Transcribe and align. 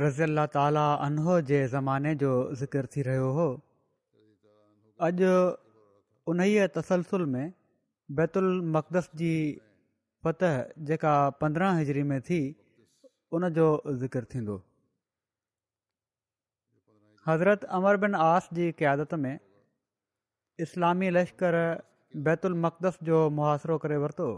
रज़ी 0.00 0.22
अला 0.24 0.44
तालनो 0.56 1.40
जे 1.48 1.56
ज़माने 1.68 2.14
जो 2.22 2.30
ज़िकर 2.60 2.86
थी 2.92 3.02
रहियो 3.08 3.28
हो 3.36 3.48
अॼु 5.06 5.28
उनई 6.32 6.66
तसलसुल 6.76 7.24
में 7.32 7.52
बैतुल 8.18 8.48
मक़दस 8.76 9.10
जी 9.20 9.32
फतह 10.24 10.54
जेका 10.88 11.12
पंद्रहं 11.40 11.78
हिजरी 11.78 12.02
में 12.10 12.20
थी 12.28 12.40
उन 13.36 13.48
जो 13.58 13.66
ज़िकिर 14.02 14.24
थींदो 14.32 14.56
हज़रत 17.28 17.64
अमरबिन 17.76 18.14
आस 18.32 18.48
जी 18.54 18.70
कयादत 18.80 19.14
में 19.26 19.38
इस्लामी 20.64 21.10
लश्कर 21.20 21.54
बैतुल 22.24 22.54
मक़दस 22.64 22.98
जो 23.10 23.18
मुहाशिरो 23.36 23.78
करे 23.86 23.96
वरितो 24.08 24.32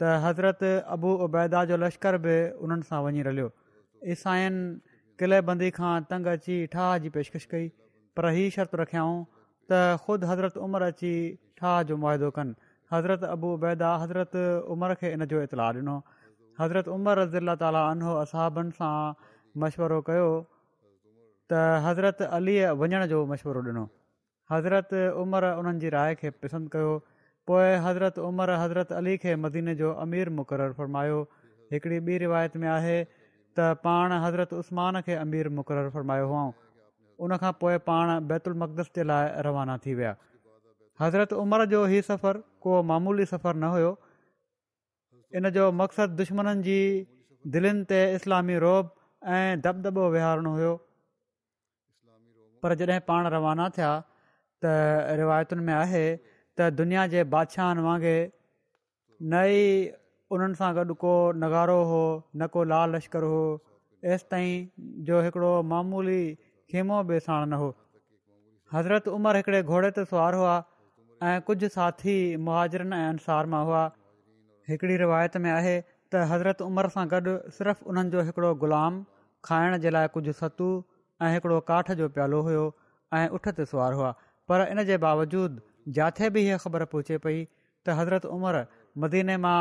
त 0.00 0.16
हज़रत 0.30 0.62
अबू 0.96 1.14
उबैदा 1.30 1.64
जो 1.70 1.76
लश्कर 1.86 2.16
बि 2.24 2.36
उन्हनि 2.66 2.82
सां 2.90 3.04
वञी 3.04 3.22
रलियो 3.30 3.52
ईसाइनि 4.14 4.78
किलेबंदी 5.20 5.70
खां 5.78 5.94
तंग 6.10 6.26
अची 6.32 6.56
ठाह 6.74 6.96
जी 7.04 7.08
पेशकशि 7.16 7.48
कई 7.52 7.68
पर 8.18 8.28
हीअ 8.38 8.50
शर्त 8.56 8.74
रखियाऊं 8.82 9.18
त 9.70 9.78
ख़ुदि 10.04 10.26
हज़रत 10.32 10.56
उमिरि 10.66 10.90
अची 10.94 11.12
ठाह 11.60 11.76
जो 11.90 11.96
मुआदो 12.02 12.30
कनि 12.38 12.54
हज़रत 12.92 13.24
अबू 13.36 13.52
अबूबैदा 13.54 13.92
हज़रत 14.02 14.36
उमिरि 14.74 14.94
खे 15.02 15.12
इन 15.18 15.24
जो 15.32 15.42
इतलाह 15.48 15.72
ॾिनो 15.78 15.96
हज़रत 16.60 16.88
उमर 16.96 17.24
ज़िला 17.32 17.54
ताली 17.64 17.82
उनो 17.96 18.12
असाबनि 18.24 18.76
सां 18.78 18.92
मशवरो 19.64 20.00
कयो 20.10 20.28
त 21.52 21.66
हज़रत 21.88 22.22
अलीअ 22.38 22.70
वञण 22.84 23.06
जो 23.14 23.24
मशवरो 23.34 23.64
ॾिनो 23.72 23.84
हज़रत 24.52 24.94
उमिरि 25.24 25.50
उन्हनि 25.62 25.80
जी 25.86 25.92
राय 25.98 26.14
खे 26.22 26.30
पसंदि 26.44 26.74
कयो 26.76 26.92
पोइ 27.50 27.74
हज़रत 27.88 28.22
उमिरि 28.28 28.60
हज़रत 28.64 28.92
अली 29.02 29.16
खे 29.24 29.36
मदीने 29.46 29.74
जो 29.82 29.92
अमीर 30.06 30.30
मुक़ररु 30.40 30.74
फ़रमायो 30.80 31.18
हिकिड़ी 31.72 32.00
ॿी 32.10 32.18
रिवायत 32.26 32.56
में 32.62 32.68
आहे 32.78 32.98
त 33.56 33.60
पाण 33.86 34.12
हज़रत 34.24 34.52
उस्मान 34.60 35.00
खे 35.08 35.14
अमीर 35.24 35.48
मुक़ररु 35.58 35.90
फरमायो 35.96 36.26
हुआ 36.30 36.42
उन 37.26 37.36
खां 37.42 37.52
पोइ 37.64 37.76
पाण 37.88 38.08
बैतु 38.32 38.48
उलमकदस 38.52 38.88
जे 38.96 39.02
लाइ 39.10 39.26
रवाना 39.48 39.76
थी 39.84 39.92
विया 40.00 40.12
हज़रत 41.02 41.32
उमिरि 41.44 41.66
जो 41.74 41.80
ही 41.92 42.00
सफ़र 42.08 42.42
को 42.66 42.70
मामूली 42.92 43.24
सफ़र 43.32 43.54
न 43.62 43.72
हुयो 43.76 43.92
इन 45.40 45.48
जो 45.56 45.64
मक़सदु 45.80 46.14
दुश्मन 46.22 46.50
जी 46.68 46.78
दिलनि 47.56 47.84
ते 47.92 48.00
इस्लामी 48.20 48.56
रोब 48.66 48.92
ऐं 49.38 49.60
दबदबो 49.66 50.04
विहारणो 50.16 50.52
हुओ 50.58 50.74
पर 52.64 52.74
जॾहिं 52.82 53.00
पाण 53.10 53.32
रवाना 53.36 53.68
थिया 53.76 53.90
त 54.64 54.76
रिवायतुनि 55.22 55.64
में 55.68 55.74
आहे 55.82 56.04
त 56.58 56.72
दुनिया 56.80 57.06
जे 57.14 57.22
बादशाहनि 57.36 57.82
वांगुरु 57.86 58.30
नई 59.34 59.58
उन्हनि 60.34 60.56
सां 60.60 60.68
गॾु 60.76 60.94
को 61.02 61.10
नगारो 61.40 61.76
हो 61.90 62.00
न 62.06 62.48
को 62.54 62.62
लाल 62.74 62.94
लश्कर 62.96 63.26
हो 63.32 63.42
एसि 64.14 64.26
ताईं 64.32 64.64
जो 65.10 65.20
हिकिड़ो 65.26 65.50
मामूली 65.72 66.18
खेमो 66.72 67.02
बेसाण 67.10 67.46
न 67.50 67.60
हो 67.62 67.68
हज़रत 68.74 69.08
उमिरि 69.18 69.42
हिकिड़े 69.44 69.60
घोड़े 69.74 69.90
ते 69.98 70.04
सुवारु 70.12 70.40
हुआ 70.44 70.54
ऐं 71.28 71.36
कुझु 71.50 71.70
साथी 71.76 72.16
मुहाजरनि 72.48 72.98
ऐं 73.02 73.08
अंसार 73.12 73.50
मां 73.54 73.60
हुआ 73.70 73.84
हिकिड़ी 74.72 74.96
रिवायत 75.04 75.38
में 75.46 75.50
आहे 75.52 75.76
त 75.78 76.26
हज़रत 76.34 76.66
उमिरि 76.70 76.94
सां 76.96 77.06
गॾु 77.14 77.36
सिर्फ़ु 77.60 77.90
उन्हनि 77.94 78.12
जो 78.16 78.24
हिकिड़ो 78.30 78.50
ग़ुलाम 78.66 78.98
खाइण 79.50 79.78
जे 79.86 79.94
लाइ 79.98 80.12
कुझु 80.18 80.34
सतू 80.42 80.68
ऐं 81.26 81.30
हिकिड़ो 81.36 81.60
काठ 81.72 81.94
जो 82.02 82.10
प्यालो 82.18 82.42
हुयो 82.50 82.66
ऐं 83.20 83.24
उठ 83.40 83.48
ते 83.60 83.68
सुवार 83.74 84.00
हुआ 84.02 84.12
पर 84.50 84.66
इन 84.74 84.86
जे 84.92 84.98
बावजूदि 85.06 85.96
जिथे 86.00 86.34
बि 86.38 86.44
हीअ 86.48 86.62
ख़बर 86.68 86.86
पहुचे 86.96 87.22
पई 87.28 87.40
त 87.48 88.02
हज़रत 88.02 88.30
उमिरि 88.38 88.66
मदीने 89.06 89.38
मां 89.48 89.58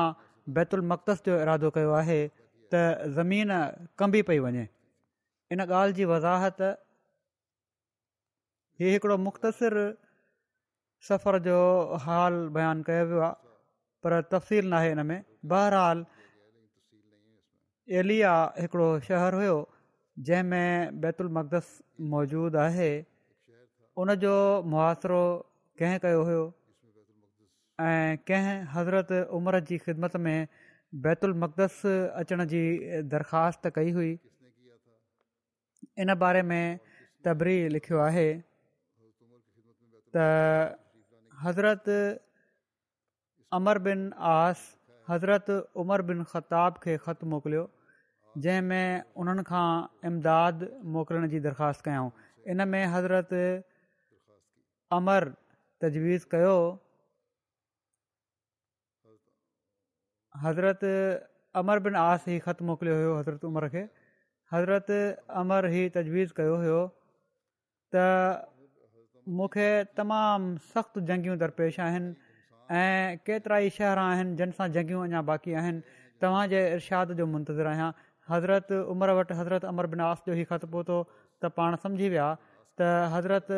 बैतुल 0.53 0.81
मक़दस 0.87 1.21
जो 1.25 1.37
इरादो 1.41 1.69
कयो 1.77 1.91
आहे 1.99 2.17
त 2.73 2.81
ज़मीन 3.17 3.51
कंबी 3.99 4.21
पई 4.29 4.39
वञे 4.43 4.65
इन 5.55 5.59
ॻाल्हि 5.65 5.93
जी 5.99 6.05
वज़ाहत 6.11 6.61
हीउ 8.81 8.91
हिकिड़ो 8.93 9.17
मुख़्तसिर 9.27 9.75
सफ़र 11.09 11.39
जो 11.47 11.57
हाल 12.05 12.37
बयानु 12.57 12.83
कयो 12.89 13.03
वियो 13.09 13.21
आहे 13.27 13.53
पर 14.03 14.19
तफ़सील 14.33 14.69
न 14.73 14.81
इन 14.99 15.05
में 15.11 15.17
बहरहाल 15.53 16.05
एलिया 18.01 18.33
हिकिड़ो 18.59 18.89
शहर 19.07 19.33
हुयो 19.39 19.55
जंहिंमें 20.29 21.01
बैतुल 21.05 21.29
मक़दस 21.39 21.71
मौजूदु 22.13 22.57
आहे 22.65 22.91
उनजो 24.03 24.37
मुआासिरो 24.73 25.23
कंहिं 25.79 25.99
कयो 26.05 26.21
हुयो 26.29 26.43
ऐं 27.83 28.17
कंहिं 28.27 28.59
हज़रत 28.73 29.11
उमिरि 29.35 29.59
जी 29.69 29.77
ख़िदमत 29.85 30.15
में 30.25 30.47
बैतुल 31.03 31.33
मक़दस 31.39 31.81
अचण 32.15 32.43
जी 32.51 32.61
दरख़्वास्त 33.11 33.67
कई 33.75 33.91
हुई 33.91 34.13
इन 35.99 36.13
बारे 36.19 36.41
में 36.51 36.79
तबरी 37.25 37.57
लिखियो 37.75 37.99
आहे 37.99 38.31
त 40.15 40.25
हज़रति 41.43 41.99
अमर 43.59 43.77
बिन 43.89 44.11
आस 44.31 44.61
हज़रत 45.09 45.45
उमर 45.83 46.01
बिन 46.13 46.23
ख़ताब 46.31 46.79
खे 46.83 46.97
ख़तु 47.03 47.25
मोकिलियो 47.27 47.65
जंहिंमें 48.41 49.03
उन्हनि 49.19 49.43
खां 49.51 49.67
इमदाद 50.11 50.67
मोकिलण 50.95 51.27
जी 51.29 51.39
दरख़्वास्त 51.51 51.81
कयऊं 51.91 52.09
इन 52.55 52.67
में 52.71 52.85
हज़रत 52.95 53.29
अमर 55.01 55.29
तजवीज़ 55.83 56.25
कयो 56.37 56.55
हज़रत 60.43 60.83
अमर 61.61 61.79
बिन 61.87 61.95
आस 62.01 62.27
ई 62.27 62.39
ख़त 62.47 62.67
मोकिलियो 62.69 62.95
हुयो 62.99 63.13
हज़रत 63.19 63.43
उमिरि 63.49 63.69
खे 63.75 63.83
हज़रत 64.55 64.91
अमर 65.41 65.67
हीउ 65.73 65.91
तजवीज़ 65.97 66.33
कयो 66.39 66.55
हुयो 66.63 66.79
त 67.95 68.45
मूंखे 69.39 69.67
तमामु 69.99 70.65
सख़्तु 70.71 70.99
जंगियूं 71.11 71.37
दरपेश 71.43 71.79
आहिनि 71.85 72.09
ऐं 72.79 73.21
केतिरा 73.29 73.57
ई 73.67 73.69
शहर 73.77 73.97
आहिनि 74.07 74.35
जिन 74.41 74.51
सां 74.59 74.67
जंगियूं 74.79 75.01
अञा 75.07 75.21
बाक़ी 75.31 75.51
आहिनि 75.61 75.79
तव्हांजे 76.25 76.59
इरशाद 76.75 77.15
जो 77.21 77.25
मुंतज़रु 77.35 77.69
आहियां 77.71 77.89
हज़रत 78.33 78.67
उमिरि 78.95 79.13
वटि 79.19 79.33
हज़रत 79.39 79.63
अमर 79.71 79.85
बिन 79.95 80.01
आस 80.11 80.19
जो 80.27 80.33
ई 80.35 80.43
ख़त 80.51 80.67
पहुतो 80.75 80.97
त 81.41 81.53
पाण 81.61 81.79
सम्झी 81.85 82.07
विया 82.17 82.27
त 82.43 82.91
हज़रत 83.15 83.49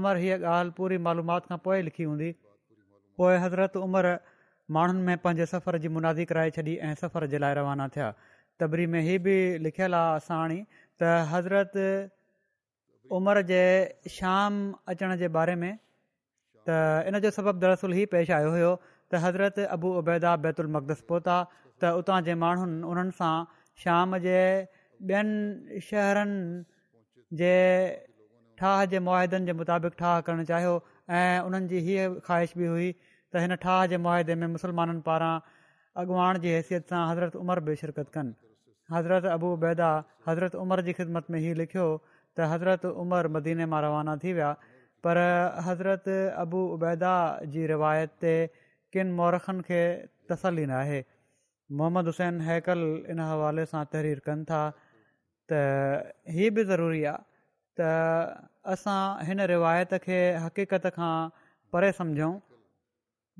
अमर 0.00 0.14
हीअ 0.24 0.36
ॻाल्हि 0.40 0.72
पूरी 0.80 0.96
मालूमात 1.06 1.42
खां 1.52 1.58
पोइ 1.68 1.78
लिखी 1.90 2.04
हूंदी 2.10 2.30
पोइ 3.22 3.34
हज़रत 3.44 3.76
उमिरि 3.84 4.14
माण्हुनि 4.76 5.02
में 5.02 5.18
पंहिंजे 5.18 5.44
सफ़र 5.50 5.76
जी 5.82 5.88
मुनादी 5.88 6.24
कराए 6.30 6.50
छॾी 6.56 6.74
ऐं 6.88 6.94
सफ़र 7.00 7.26
जे 7.34 7.38
लाइ 7.38 7.54
रवाना 7.58 7.86
थिया 7.96 8.08
तबरी 8.60 8.86
में 8.94 9.00
हीअ 9.08 9.18
बि 9.26 9.36
लिखियलु 9.66 9.96
आहे 9.96 10.16
असां 10.16 10.40
त 10.52 11.12
हज़रत 11.30 11.78
उमिरि 13.18 13.42
जे 13.52 13.62
शाम 14.16 14.60
अचण 14.94 15.16
जे 15.22 15.28
बारे 15.38 15.54
में 15.62 15.72
त 16.68 16.80
इन 17.12 17.18
जो 17.26 17.30
सबबु 17.38 17.58
दरसल 17.64 17.94
ई 17.94 18.04
पेश 18.16 18.30
आयो 18.40 18.50
हुयो 18.56 18.72
त 18.84 19.22
हज़रत 19.24 19.64
अबू 19.78 19.92
उबैदा 20.02 20.36
बैतुल 20.46 20.70
मक़दस 20.78 21.00
पहुता 21.12 21.38
त 21.80 21.96
उतां 22.04 22.20
जे 22.28 22.34
माण्हुनि 22.44 22.76
उन्हनि 22.92 23.18
सां 23.24 23.34
शाम 23.86 24.16
जे 24.28 24.38
ॿियनि 25.08 25.80
शहरनि 25.90 26.62
जे 27.40 27.50
ठाह 28.60 28.78
जे 28.94 29.00
मुआदनि 29.08 29.44
जे 29.50 29.54
मुताबिक़ 29.64 29.98
ठाह 30.04 30.14
करणु 30.28 30.46
चाहियो 30.54 30.72
ऐं 31.20 31.46
उन्हनि 31.50 31.68
जी 31.76 31.82
हीअ 31.88 32.06
ख़्वाहिश 32.24 32.56
बि 32.62 32.70
हुई 32.76 32.88
त 33.32 33.40
हिन 33.44 33.56
ठाह 33.64 33.80
जे 33.92 33.96
मुआदे 34.04 34.34
में 34.42 34.46
मुसलमाननि 34.56 35.00
पारां 35.08 35.32
अॻुवाण 36.02 36.38
जी 36.44 36.52
हैसियत 36.56 36.92
सां 36.92 37.00
हज़रत 37.10 37.36
उमरि 37.40 37.64
बि 37.68 37.74
शिरकत 37.80 38.10
कनि 38.16 38.34
हज़रत 38.94 39.26
अबू 39.32 39.50
बैदा 39.64 39.88
हज़रत 40.28 40.54
उमर 40.64 40.82
जी 40.88 40.92
ख़िदमत 41.00 41.30
में 41.34 41.38
हीउ 41.46 41.58
लिखियो 41.62 41.86
त 42.08 42.48
हज़रत 42.52 42.86
उमिरि 43.04 43.32
मदीने 43.36 43.66
मां 43.74 43.80
रवाना 43.86 44.16
थी 44.24 44.32
विया 44.38 44.50
पर 45.06 45.20
हज़रत 45.68 46.08
अबू 46.44 46.62
उबैदा 46.78 47.12
जी 47.56 47.66
रिवायत 47.72 48.16
ते 48.26 48.32
किन 48.96 49.12
मौरखनि 49.20 49.62
खे 49.68 49.82
तसली 50.32 50.64
न 50.66 50.78
आहे 50.80 51.00
मोहम्मद 51.80 52.10
हुसैन 52.12 52.40
हैकल 52.48 52.84
इन 53.14 53.20
हवाले 53.30 53.66
सां 53.74 53.84
तहरीर 53.96 54.24
कनि 54.28 54.48
था 54.54 54.62
त 55.52 55.62
हीअ 56.38 56.50
बि 56.60 56.64
ज़रूरी 56.74 57.04
आहे 57.14 57.24
त 57.80 57.90
असां 58.76 59.00
हिन 59.30 59.46
रिवायत 59.56 59.94
खे 60.08 60.18
हक़ीक़त 60.46 60.92
खां 61.00 61.14
परे 61.76 61.92
सम्झूं 62.00 62.32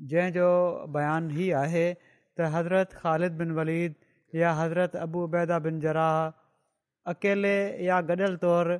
जंहिंजो 0.07 0.49
बयानु 0.95 1.29
ई 1.45 1.49
आहे 1.61 1.85
त 1.99 2.49
हज़रत 2.55 2.93
ख़ालिद 2.99 3.37
बिन 3.41 3.51
वलीद 3.59 3.95
या 4.41 4.51
हज़रत 4.59 4.95
अबू 5.05 5.23
उबैदा 5.27 5.57
बिन 5.65 5.79
जराह 5.85 6.17
अकेले 7.13 7.55
या 7.87 7.97
गॾियल 8.11 8.35
तौरु 8.43 8.77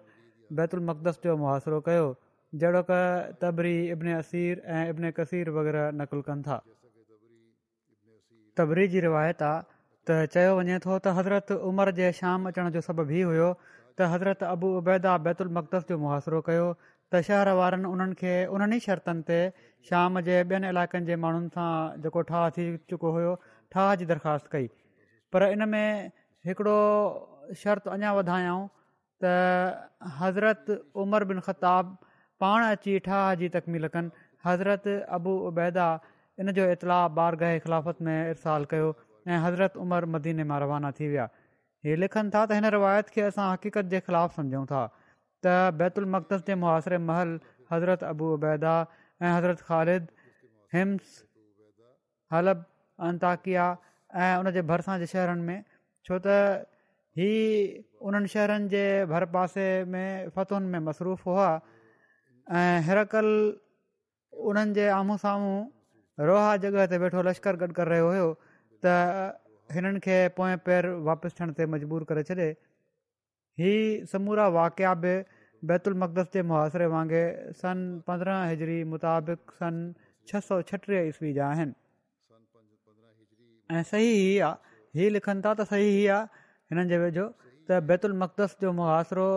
बैतुलमदस 0.59 1.19
जो 1.25 1.35
मुआासिरो 1.43 1.79
कयो 1.87 2.05
जहिड़ो 2.61 2.81
कि 2.91 2.99
तबरी 3.43 3.73
इब्न 3.95 4.15
असीर 4.19 4.61
ऐं 4.77 4.83
इब्न 4.93 5.11
कसीर 5.19 5.49
वग़ैरह 5.57 5.91
नकुलु 6.01 6.23
कनि 6.29 6.43
था 6.47 6.57
तबरी 8.61 8.87
जी 8.95 9.01
रिवायत 9.07 9.43
आहे 9.51 9.65
त 10.07 10.31
चयो 10.35 10.55
वञे 10.61 10.77
थो 10.87 10.97
त 11.03 11.15
हज़रत 11.19 11.51
उमिरि 11.71 11.95
जे 11.99 12.11
शाम 12.21 12.47
अचण 12.53 12.69
जो 12.77 12.85
सबबु 12.87 13.11
ई 13.19 13.21
हुयो 13.31 13.49
त 13.97 14.09
हज़रत 14.15 14.47
अबू 14.55 14.71
उबैदा 14.79 15.17
बैतु 15.27 15.43
अलमकस 15.49 15.91
जो 15.91 15.99
मुआासिरो 16.05 16.41
कयो 16.51 16.67
त 17.11 17.21
शहर 17.29 17.49
वारनि 17.59 17.91
उन्हनि 17.95 18.15
खे 18.23 18.33
उन्हनि 18.55 18.77
ई 18.81 18.85
शर्तनि 18.89 19.41
शाम 19.87 20.19
जे 20.27 20.37
ॿियनि 20.45 20.69
इलाइक़नि 20.73 21.05
जे 21.09 21.15
माण्हुनि 21.25 21.49
सां 21.57 21.99
जेको 22.05 22.21
ठाह 22.31 22.47
थी 22.57 22.65
चुको 22.93 23.11
हुयो 23.17 23.31
ठाह 23.75 23.89
जी 24.01 24.05
दरख़्वास्त 24.11 24.51
कई 24.55 24.67
पर 25.35 25.47
इन 25.55 25.67
में 25.73 26.09
हिकिड़ो 26.49 27.55
शर्त 27.63 27.93
अञा 27.95 28.11
वधायऊं 28.19 28.65
त 29.25 29.33
हज़रत 30.19 30.75
उमर 31.05 31.29
बिन 31.31 31.39
ख़ताब 31.47 31.97
पाण 32.45 32.67
अची 32.73 32.97
ठाह 33.07 33.27
जी 33.43 33.49
तकमील 33.57 33.91
कनि 33.95 34.11
हज़रत 34.49 34.87
अबू 35.19 35.35
उबैदा 35.51 35.87
इन 36.43 36.51
जो 36.59 36.67
इतलाउ 36.77 37.09
बारगह 37.21 37.57
ख़िलाफ़त 37.67 38.07
में 38.09 38.17
इरसाल 38.35 38.67
कयो 38.75 38.91
हज़रत 39.47 39.81
उमर 39.87 40.11
मदीने 40.17 40.43
मां 40.51 40.59
रवाना 40.65 40.91
थी 40.99 41.07
विया 41.15 41.29
हे 41.87 41.95
लिखनि 42.03 42.31
था 42.37 42.43
त 42.45 42.59
हिन 42.59 42.69
रिवायत 42.77 43.11
खे 43.17 43.27
असां 43.31 43.49
हक़ीक़त 43.51 43.91
जे 43.95 43.99
ख़िलाफ़ु 44.07 44.41
सम्झूं 44.41 44.63
था 44.73 44.85
त 44.93 45.75
बैतुल 45.81 46.09
मक़दस 46.15 46.45
जे 46.51 46.55
मुआासिरे 46.63 46.97
महल 47.09 47.35
हज़रत 47.73 48.07
अबू 48.13 48.31
उबैदा 48.37 48.73
ऐं 49.21 49.31
हज़रत 49.35 49.59
ख़ालिद 49.67 50.03
हिम्स 50.73 51.07
हलब 52.33 52.59
अंताकिया 53.07 53.65
ऐं 54.23 54.33
उन 54.39 54.47
जे 54.55 54.61
भरिसां 54.71 54.95
जे 54.99 55.05
शहरनि 55.13 55.43
में 55.47 55.59
छो 56.07 56.15
त 56.25 56.63
हीउ 57.19 58.07
उन्हनि 58.07 58.27
शहरनि 58.33 58.67
जे 58.73 58.83
भर 59.11 59.23
पासे 59.35 59.67
में 59.91 60.29
फ़तुन 60.35 60.63
में 60.71 60.79
मसरूफ़ 60.87 61.23
हुआ 61.27 61.49
ऐं 62.59 62.77
हिरकल्ह 62.87 64.37
उन्हनि 64.51 64.73
जे 64.79 64.87
आम्हूं 64.99 65.17
साम्हूं 65.25 65.57
रोहा 66.29 66.53
जॻह 66.63 66.85
ते 66.91 66.97
वेठो 67.03 67.21
लश्कर 67.29 67.55
गॾु 67.63 67.71
करे 67.79 67.89
रहियो 67.99 68.07
हुयो 68.11 68.27
त 68.85 68.95
हिननि 69.75 69.99
खे 70.05 70.17
पोएं 70.37 70.95
वापसि 71.09 71.33
थियण 71.39 71.49
ते 71.59 71.65
मजबूर 71.73 72.01
करे 72.13 72.23
छॾे 72.29 72.47
समूरा 74.13 74.45
वाक़िया 74.59 74.93
बि 75.03 75.13
बैतुल 75.67 75.93
मक़दस 76.01 76.27
जे 76.33 76.41
मुहाशिरे 76.49 76.85
वांगुरु 76.93 77.37
सन 77.59 77.77
पंद्रहं 78.07 78.39
हिजरी 78.49 78.75
मुताबिक़ 78.91 79.41
सन 79.59 79.73
छह 80.29 80.39
सौ 80.49 80.55
छटीह 80.71 80.99
ईस्वी 81.11 81.31
जा 81.37 81.45
आहिनि 81.55 81.73
सही 83.91 84.07
ई 84.11 84.33
आहे 84.47 84.55
इहे 84.95 85.05
लिखनि 85.15 85.41
था 85.45 85.51
त 85.59 85.61
सही 85.71 85.87
ई 85.95 86.03
आहे 86.15 86.23
हिननि 86.71 86.89
जे 86.91 86.97
वेझो 87.03 87.25
त 87.39 87.67
बैतुलमक़ददस 87.91 88.51
जो 88.61 88.69
मुहासिरो 88.79 89.27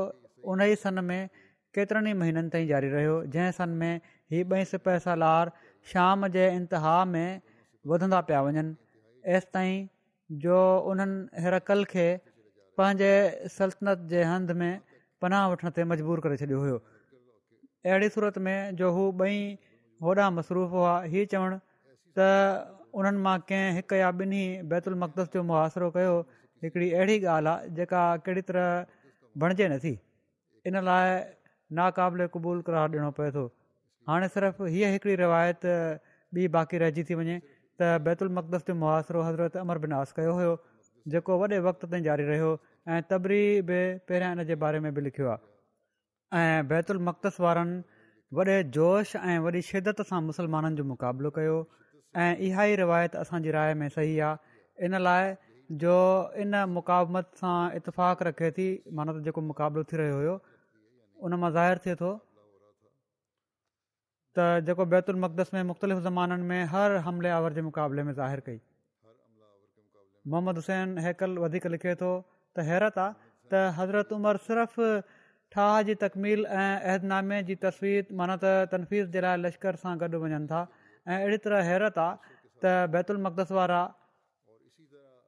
उन 0.53 0.59
ई 0.69 0.71
सन 0.85 0.97
में 1.09 1.23
केतिरनि 1.75 2.11
ई 2.15 2.17
महीननि 2.23 2.51
ताईं 2.55 2.67
जारी 2.71 2.89
रहियो 2.95 3.17
जंहिं 3.35 3.53
सन 3.59 3.71
में 3.83 3.95
हीअ 4.35 4.51
ॿई 4.55 4.63
सिपह 4.75 4.95
सालार 5.09 5.45
शाम 5.95 6.19
जे 6.39 6.47
इंतिहा 6.61 6.97
में 7.17 7.29
वधंदा 7.93 8.21
पिया 8.31 8.43
वञनि 8.49 8.67
एसि 9.35 9.47
ताईं 9.59 9.77
जो 10.47 10.57
उन्हनि 10.95 11.19
हिरकल 11.45 11.85
खे 11.95 12.09
पंहिंजे 12.79 13.13
सल्तनत 13.59 13.99
जे 14.15 14.23
हंध 14.33 14.51
में 14.65 14.73
पनाह 15.25 15.49
वठण 15.53 15.75
ते 15.79 15.85
मजबूर 15.95 16.23
करे 16.27 16.39
छॾियो 16.45 16.61
हुयो 16.67 16.79
अहिड़ी 17.89 18.13
सूरत 18.15 18.41
में 18.49 18.57
जो 18.83 18.91
हू 18.99 19.05
ॿई 19.27 19.39
होॾा 20.07 20.29
मसरूफ़ 20.39 20.77
हुआ 20.79 20.95
हीअ 21.15 21.27
चवण 21.35 21.57
त 21.59 22.31
उन्हनि 23.01 23.23
मां 23.27 23.35
कंहिं 23.51 23.69
हिकु 23.81 23.99
या 24.01 24.09
ॿिन्ही 24.23 24.43
बैतुल 24.73 24.99
मक़दस 25.03 25.31
जो 25.37 25.45
मुआासिरो 25.51 25.91
कयो 25.99 26.17
हिकिड़ी 26.65 26.89
अहिड़ी 26.89 27.17
ॻाल्हि 27.37 27.53
आहे 27.53 27.71
जेका 27.79 28.01
कहिड़ी 28.29 28.45
तरह 28.51 28.69
बणिजे 29.45 29.69
नथी 29.75 29.93
इन 30.71 30.79
लाइ 30.91 31.15
नाक़ाबिले 31.81 32.27
क़बूल 32.37 32.65
करार 32.69 32.93
ॾिनो 32.99 33.13
पए 33.21 33.31
थो 33.39 33.45
हाणे 34.11 34.29
सिर्फ़ु 34.37 34.73
हीअ 34.75 34.91
हिकड़ी 34.97 35.17
रिवायत 35.23 35.65
ॿी 36.41 36.51
बाक़ी 36.59 36.83
रहिजी 36.85 37.07
थी 37.13 37.19
वञे 37.23 37.39
त 37.83 38.59
जो 38.59 38.79
मुआासिरो 38.83 39.25
हज़रत 39.31 39.57
अमर 39.65 39.83
बिनास 39.87 40.13
कयो 40.21 40.37
हुयो 40.41 40.53
जेको 41.15 41.37
वॾे 41.45 41.59
वक़्त 41.71 41.85
ताईं 41.95 42.03
जारी 42.11 42.27
रहियो 42.33 42.51
ऐं 42.88 43.02
तबरी 43.11 43.43
बि 43.67 43.76
पहिरियां 44.11 44.31
इन 44.37 44.44
जे 44.46 44.55
बारे 44.62 44.79
में 44.84 44.94
बि 44.94 45.00
लिखियो 45.06 45.29
आहे 45.32 46.62
बैतुल 46.70 46.99
मक़दस 47.08 47.37
वारनि 47.44 47.76
वॾे 48.38 48.56
जोश 48.76 49.14
ऐं 49.17 49.38
वॾी 49.44 49.61
शिदत 49.67 50.00
सां 50.08 50.20
मुस्लमाननि 50.29 50.76
जो 50.81 50.84
मुक़ाबिलो 50.93 51.31
कयो 51.37 51.58
ऐं 52.23 52.32
इहा 52.46 52.64
ई 52.73 52.76
रिवायत 52.81 53.14
असांजी 53.23 53.50
राय 53.56 53.75
में 53.82 53.88
सही 53.96 54.19
आहे 54.29 54.87
इन 54.87 54.96
लाइ 55.06 55.31
जो 55.84 55.94
इन 56.46 56.56
मुक़ाबमत 56.75 57.31
सां 57.43 57.55
इतफ़ाक़ 57.79 58.25
रखे 58.31 58.50
थी 58.58 58.67
माना 59.00 59.12
त 59.17 59.23
जेको 59.28 59.40
मुक़ाबिलो 59.52 59.85
थी 59.93 60.02
रहियो 60.02 60.19
हुयो 60.19 60.35
उन 61.28 61.38
मां 61.44 61.52
ज़ाहिरु 61.58 61.85
थिए 61.87 61.94
थो 62.02 62.11
त 64.38 64.49
जेको 64.71 64.88
बैतु 64.97 65.14
उलमकस 65.16 65.54
में 65.54 65.62
मुख़्तलिफ़ 65.71 66.00
ज़माननि 66.11 66.45
में 66.50 66.61
हर 66.75 66.99
हमले 67.07 67.30
आवर 67.38 67.59
जे 67.61 67.66
मुक़ाबले 67.71 68.02
में 68.11 68.12
ज़ाहिर 68.18 68.40
कई 68.50 68.59
मोहम्मद 70.35 70.62
हुसैन 70.62 70.99
हैकल 71.09 71.38
वधीक 71.47 71.64
लिखे 71.76 71.95
थो 72.04 72.11
त 72.56 72.64
हैरत 72.68 72.99
आहे 72.99 73.14
त 73.50 73.54
हज़रत 73.78 74.12
उमिरि 74.16 74.40
सिर्फ़ु 74.47 74.85
ठाह 75.54 75.73
जी 75.88 75.94
तकमील 76.04 76.42
ऐं 76.62 76.75
अहदनामे 76.90 77.38
जी 77.50 77.54
तस्वीर 77.64 78.12
माना 78.21 78.37
त 78.44 78.52
तनफ़ीस 78.75 79.09
जे 79.14 79.21
लाइ 79.25 79.37
लश्कर 79.44 79.78
सां 79.85 79.94
गॾु 80.02 80.21
वञनि 80.25 80.49
था 80.52 80.61
ऐं 81.09 81.16
अहिड़ी 81.21 81.38
तरह 81.47 81.68
हैरत 81.71 82.00
आहे 82.04 82.32
त 82.62 82.75
बैतु 82.97 83.14
उलमकस 83.16 83.52
वारा 83.59 83.80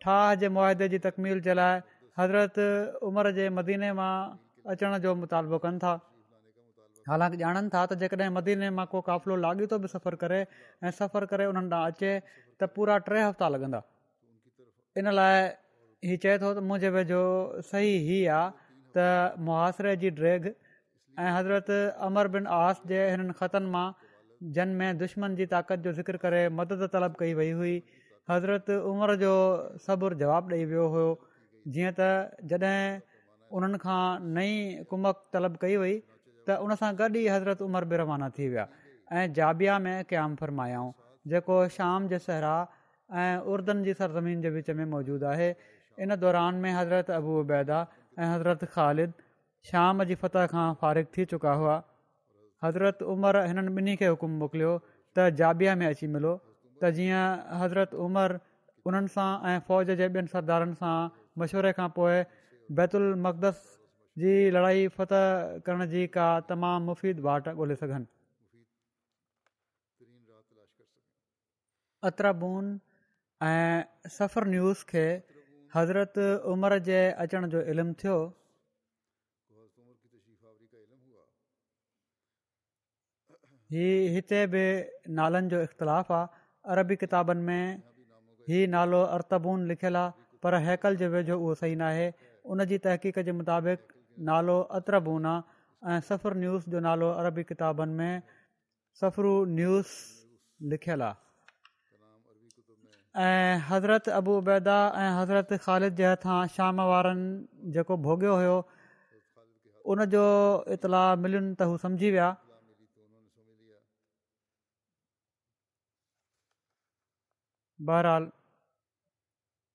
ठाह 0.05 0.23
जे 0.43 0.53
मुआदे 0.57 0.89
जी 0.97 1.01
तकमील 1.09 1.41
जे 1.49 1.57
लाइ 1.61 1.81
हज़रत 2.21 2.57
उमिरि 3.11 3.33
जे 3.41 3.45
मदीने 3.61 3.91
मां 4.03 4.13
अचण 4.77 4.97
जो 5.09 5.13
मुतालबो 5.25 5.63
कनि 5.67 5.79
था 5.87 5.95
हालांकि 7.09 7.37
ॼाणनि 7.47 7.69
था 7.75 7.81
त 7.89 8.01
जेकॾहिं 8.05 8.31
मदीने 8.39 8.69
मां 8.77 8.87
को 8.93 9.05
क़ाफ़िलो 9.11 9.37
लाॻियो 9.49 9.67
थो 9.73 9.77
बि 9.85 9.89
सफ़रु 9.97 10.17
करे 10.23 10.41
ऐं 10.89 10.93
सफ़र 11.01 11.25
करे 11.35 11.45
उन्हनि 11.53 11.69
तां 11.75 11.83
अचे 11.93 12.11
त 12.57 12.61
पूरा 12.77 12.97
टे 13.11 13.21
हफ़्ता 13.29 13.47
लॻंदा 13.57 13.81
इन 15.01 15.07
लाइ 15.21 15.39
हीउ 16.09 16.19
चए 16.23 16.33
थो 16.41 16.49
त 16.57 16.65
मुंहिंजे 16.71 16.89
वेझो 16.95 17.19
सही 17.67 17.93
ही 18.07 18.17
आहे 18.39 18.73
त 18.97 19.37
मुहाशिरे 19.45 19.93
जी 20.03 20.11
ड्रेग 20.19 20.49
ऐं 20.49 21.31
हज़रत 21.37 21.71
अमर 22.09 22.29
बिन 22.35 22.49
आस 22.57 22.83
जे 22.91 22.99
हिननि 23.11 23.37
ख़तनि 23.39 23.71
मां 23.77 24.67
में 24.83 24.99
दुश्मन 25.05 25.37
जी 25.41 25.47
ताक़त 25.55 25.87
जो 25.89 25.93
ज़िक्र 26.01 26.21
करे 26.27 26.43
मदद 26.59 26.83
तलब 26.97 27.17
कई 27.23 27.33
वई 27.41 27.51
हुई 27.61 27.75
हज़रत 28.31 28.71
उमिरि 28.93 29.17
जो 29.25 29.31
सब्रु 29.87 30.19
जवाबु 30.25 30.53
ॾेई 30.57 30.65
वियो 30.73 30.87
हुयो 30.95 31.09
जीअं 31.77 31.93
त 32.01 32.45
जॾहिं 32.55 33.01
उन्हनि 33.61 33.81
खां 33.87 34.01
नई 34.41 34.55
कुमक 34.95 35.25
तलब 35.37 35.59
कई 35.67 35.81
वई 35.85 35.97
त 36.07 36.59
उन 36.67 36.79
सां 36.83 36.93
गॾु 37.03 37.13
ई 37.19 37.29
हज़रत 37.37 37.67
उमरि 37.69 37.91
बि 37.95 38.03
रवाना 38.05 38.31
थी 38.41 38.53
विया 38.57 38.67
ऐं 39.21 39.25
जाबिया 39.41 39.79
में 39.87 39.95
क़याम 40.13 40.37
फरमायाऊं 40.43 40.93
जेको 41.35 41.59
शाम 41.79 42.09
जे 42.13 42.21
सहरा 42.29 42.57
ऐं 43.23 43.33
उर्दन 43.55 43.83
जी 43.89 43.93
सरज़मीन 44.03 44.41
जे 44.49 44.59
विच 44.59 44.69
में 44.81 44.85
मौजूदु 44.97 45.27
आहे 45.37 45.49
इन 46.03 46.17
दौरान 46.23 46.55
में 46.63 46.73
हज़रत 46.73 47.11
अबूबैदा 47.17 47.79
ऐं 48.19 48.27
हज़रत 48.35 48.65
ख़ालिद 48.75 49.13
शाम 49.71 50.05
जी 50.11 50.15
फतह 50.23 50.47
खां 50.55 50.67
फारिग 50.81 51.07
थी 51.17 51.25
चुका 51.33 51.53
हुआ 51.63 51.77
हज़रत 52.65 53.03
उमर 53.15 53.39
हिननि 53.49 53.75
ॿिन्ही 53.81 53.97
खे 54.03 54.07
हुकुम 54.15 54.39
मोकिलियो 54.43 54.73
त 55.19 55.29
जाबिया 55.43 55.75
में 55.83 55.87
अची 55.89 56.07
मिलो 56.17 56.33
त 56.83 56.91
जीअं 56.97 57.27
हज़रत 57.63 57.95
उमर 58.07 58.37
उन्हनि 58.91 59.13
सां 59.17 59.29
ऐं 59.53 59.59
फ़ौज 59.69 59.95
जे 60.01 60.09
ॿियनि 60.15 60.33
सरदारनि 60.37 60.75
सां 60.81 60.95
मशवरे 61.43 61.73
खां 61.81 61.89
पोइ 61.99 62.17
बैतुल 62.81 63.07
मक़दस 63.27 63.61
जी 64.23 64.33
लड़ाई 64.57 64.87
फतह 64.97 65.29
करण 65.69 65.87
जी 65.93 66.07
का 66.17 66.29
तमामु 66.51 66.85
मुफ़ीद 66.93 67.27
वाट 67.29 67.53
ॻोल्हे 67.55 67.77
सघनि 67.85 68.11
अत्रान 72.11 72.67
ऐं 73.51 74.51
न्यूज़ 74.55 74.85
खे 74.93 75.07
हज़रत 75.75 76.19
उमिरि 76.53 76.79
जे 76.89 76.97
अचण 77.23 77.47
जो 77.53 77.61
इल्मु 77.71 77.93
थियो 78.01 78.17
हीउ 83.75 84.13
हिते 84.15 84.41
बि 84.53 84.61
नालनि 85.19 85.51
जो 85.55 85.63
इख़्तिलाफ़ु 85.69 86.15
आहे 86.19 86.29
अरबी 86.75 86.97
किताबनि 87.03 87.43
में 87.49 87.83
हीउ 88.51 88.69
नालो 88.77 89.01
अर्तबून 89.17 89.67
लिखियलु 89.71 90.01
आहे 90.03 90.39
पर 90.45 90.55
हैकल 90.69 91.01
जो 91.03 91.09
वेझो 91.15 91.35
उहो 91.43 91.55
सही 91.63 91.75
न 91.83 91.89
आहे 91.91 92.07
उन 92.53 92.65
जी 92.73 92.79
तहक़ीक़ 92.87 93.19
जे 93.29 93.33
मुताबिक़ 93.41 93.83
नालो 94.31 94.57
अत्रबून 94.81 95.27
आहे 95.33 95.97
ऐं 95.97 96.01
सफ़र 96.11 96.39
न्यूस 96.45 96.69
जो 96.75 96.87
नालो 96.89 97.11
अरबी 97.25 97.45
किताबनि 97.51 97.95
में 98.01 98.13
सफ़रु 99.03 99.35
लिखियलु 100.75 101.09
आहे 101.11 101.34
حضرت 103.69 104.09
ابو 104.13 104.39
عبیدہ 104.39 104.79
حضرت 105.21 105.53
خالد 105.65 105.99
ख़ालिद 105.99 106.17
تھا 106.21 106.39
شام 106.55 106.79
وارن 106.79 107.19
वारनि 107.19 107.73
जेको 107.75 107.97
भोगियो 108.07 108.47
ان 109.87 109.99
جو 110.11 110.23
اطلاع 110.75 111.15
ملن 111.15 111.23
मिलियुनि 111.23 111.55
त 111.59 111.63
हू 111.71 111.75
सम्झी 111.83 112.11
विया 112.11 112.29
बहरहाल 117.91 118.25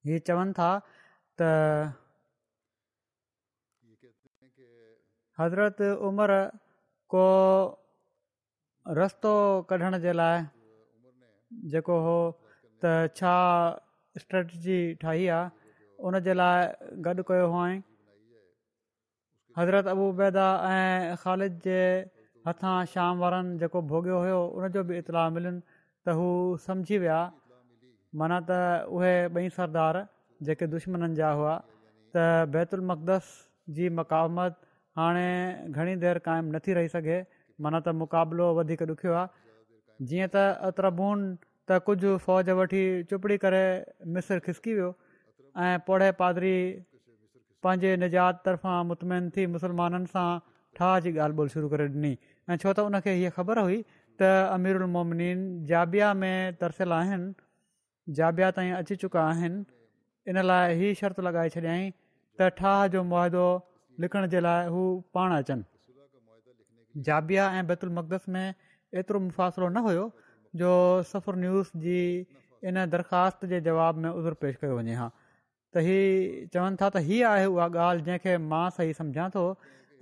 ही 0.09 0.19
चवनि 0.29 0.53
था 0.59 0.69
त 1.41 1.49
हज़रत 5.39 5.77
उमिरि 6.09 6.41
को 7.13 7.23
रस्तो 9.01 9.33
कढण 9.69 9.99
जे 11.71 11.79
त 12.83 13.13
छा 13.19 13.35
स्ट्रैटजी 14.23 14.79
ठाही 15.03 15.25
आहे 15.35 15.51
उनजे 16.09 16.33
लाइ 16.41 16.99
गॾु 17.07 17.23
कयो 17.29 17.47
हुअईं 17.53 17.81
हज़रत 19.59 19.85
अबूबैदा 19.95 20.45
ऐं 20.75 21.17
ख़ालिद 21.23 21.57
जे 21.67 21.79
हथां 22.49 22.75
शाम 22.91 23.19
वारनि 23.23 23.57
जेको 23.63 23.79
भोॻियो 23.91 24.19
हुयो 24.25 24.39
उनजो 24.59 24.83
बि 24.87 24.93
इतलाउ 25.03 25.33
मिलनि 25.37 25.61
त 26.07 26.15
हू 26.19 26.29
सम्झी 26.67 26.99
विया 27.03 27.19
माना 28.21 28.37
त 28.51 28.59
उहे 28.99 29.13
ॿई 29.39 29.49
सरदार 29.57 29.99
जेके 30.49 30.71
दुश्मननि 30.75 31.19
जा 31.21 31.31
हुआ 31.41 31.57
त 31.63 32.29
बैतुल 32.55 32.85
मक़दस 32.93 33.33
जी 33.79 33.89
मक़ामत 33.99 34.55
हाणे 35.01 35.27
घणी 35.77 35.99
देरि 36.05 36.23
क़ाइमु 36.29 36.55
नथी 36.55 36.79
रही 36.79 36.93
सघे 36.95 37.19
माना 37.65 37.83
त 37.89 37.97
मुक़ाबिलो 38.05 38.47
वधीक 38.61 38.87
ॾुखियो 38.91 39.19
आहे 39.23 40.07
जीअं 40.09 40.31
त 40.37 40.47
अत्रभून 40.71 41.27
त 41.69 41.77
कुझु 41.87 42.11
फ़ौज 42.25 42.49
वठी 42.59 42.83
चुपड़ी 43.09 43.37
करे 43.41 43.63
मिस्र 44.13 44.37
खिसकी 44.45 44.73
वियो 44.77 44.89
ऐं 45.65 45.77
पोड़े 45.89 46.11
पादरी 46.21 46.55
पंहिंजे 47.65 47.91
निजात 48.03 48.37
तरफ़ां 48.45 48.77
मुतमैन 48.91 49.25
थी 49.35 49.45
मुसलमाननि 49.55 50.09
सां 50.13 50.25
ठाह 50.79 50.93
जी 51.05 51.11
ॻाल्हि 51.25 51.41
ॿोल 51.43 51.51
शुरू 51.55 51.67
करे 51.73 51.85
ॾिनी 51.95 52.11
ऐं 52.13 52.55
छो 52.63 52.71
त 52.79 52.85
उनखे 52.91 53.13
हीअ 53.19 53.31
ख़बर 53.37 53.61
हुई 53.67 53.77
त 53.89 54.29
अमिर 54.55 54.79
उलमोमिन 54.81 55.43
जाबिया 55.71 56.07
में 56.23 56.33
तरसियलु 56.63 56.97
आहिनि 56.99 57.27
जाबिया 58.21 58.49
ताईं 58.59 58.73
अची 58.79 58.97
चुका 59.03 59.23
आहिनि 59.33 59.61
इन 60.33 60.41
लाइ 60.51 60.79
हीअ 60.81 60.95
शर्त 61.01 61.19
लॻाए 61.27 61.51
छॾियाई 61.57 61.83
त 62.41 62.47
ठाह 62.61 62.81
जो 62.97 63.03
मुआदो 63.11 63.43
लिखण 64.05 64.25
जे 64.35 64.41
लाइ 64.47 64.73
हू 64.77 64.85
पाण 65.19 65.37
अचनि 65.37 67.05
जाबिया 67.09 67.47
ऐं 67.59 67.63
मक़दस 67.75 68.27
में 68.37 68.45
एतिरो 68.47 69.23
मुफ़ासिलो 69.27 69.69
न 69.69 69.85
हुयो 69.89 70.07
जो 70.55 70.73
सफ़र 71.13 71.35
न्यूज़ 71.45 71.69
जी 71.85 72.25
इन 72.67 72.85
दरख़्वास्त 72.89 73.45
जे 73.53 73.59
जवाब 73.67 73.95
में 74.05 74.09
उज़र 74.09 74.33
पेश 74.41 74.55
कयो 74.63 74.75
वञे 74.77 74.93
हा 75.01 75.09
त 75.75 75.85
हीउ 75.85 76.47
चवनि 76.53 76.77
था 76.81 76.89
त 76.95 77.03
हीअ 77.09 77.27
आहे 77.29 77.45
उहा 77.45 77.67
ॻाल्हि 77.87 78.03
जंहिंखे 78.07 78.35
मां 78.53 78.65
सही 78.77 78.93
सम्झां 79.01 79.27
थो 79.35 79.43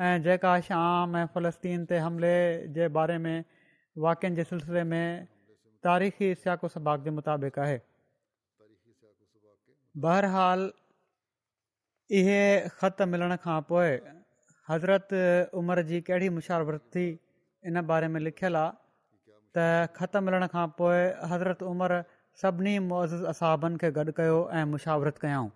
ऐं 0.08 0.14
जेका 0.28 0.54
शाम 0.70 1.18
ऐं 1.22 1.26
फ़लस्तीन 1.36 1.86
ते 1.92 1.98
हमले 2.06 2.34
जे 2.80 2.88
बारे 3.00 3.18
में 3.28 3.44
वाक्यनि 4.08 4.36
जे 4.42 4.44
सिलसिले 4.54 4.84
में 4.94 5.28
तारीख़ी 5.90 6.34
सियाको 6.44 6.68
सबाक 6.78 7.04
जे 7.10 7.16
मुताबिक़ 7.20 7.60
आहे 7.66 7.78
बहरहाल 10.08 10.68
इहे 12.22 12.42
ख़त 12.80 13.02
मिलण 13.16 13.36
खां 13.46 13.60
पोइ 13.74 13.94
हज़रत 14.74 15.16
उमिरि 15.62 15.84
जी 15.94 16.02
कहिड़ी 16.08 16.30
मुशार 16.42 16.78
थी 16.96 17.08
इन 17.70 17.82
बारे 17.92 18.08
में 18.16 18.20
लिखियलु 18.30 18.58
आहे 18.66 18.76
त 19.58 20.20
मिलण 20.28 20.46
खां 20.56 20.66
पोइ 20.82 20.98
हज़रत 21.34 21.62
उमिरि 21.70 22.00
सभिनी 22.42 22.74
मौज़ 22.88 23.16
असाबनि 23.34 23.80
खे 23.84 23.90
गॾु 24.00 24.14
कयो 24.20 24.36
ऐं 24.58 24.66
मुशावरत 24.74 25.22
कयऊं 25.24 25.48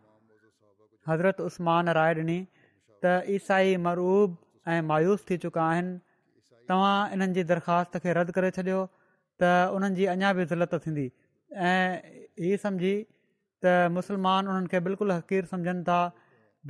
हज़रत 1.10 1.43
उस्मान 1.48 1.91
राय 1.98 2.13
ॾिनी 2.20 2.38
त 3.05 3.13
ईसाई 3.38 3.75
मरूब 3.88 4.38
ऐं 4.75 4.79
मायूस 4.91 5.25
थी 5.29 5.38
चुका 5.46 5.65
आहिनि 5.74 5.93
तव्हां 6.72 6.96
इन्हनि 7.17 7.38
जी 7.39 7.43
दरख़्वास्त 7.51 8.01
खे 8.05 8.15
रदि 8.20 8.38
करे 8.39 8.51
छॾियो 8.58 8.79
त 9.43 9.51
उन्हनि 9.79 10.00
जी 10.01 10.08
अञा 10.15 10.34
बि 10.39 10.48
ज़लत 10.53 10.75
थींदी 10.88 11.08
ऐं 11.72 12.00
ई 12.50 12.58
सम्झी 12.65 12.93
त 12.96 13.75
मुस्लमान 14.00 14.51
उन्हनि 14.53 14.74
खे 14.75 14.84
बिल्कुलु 14.89 15.20
हक़ीर 15.22 15.53
सम्झनि 15.53 15.86
था 15.91 16.00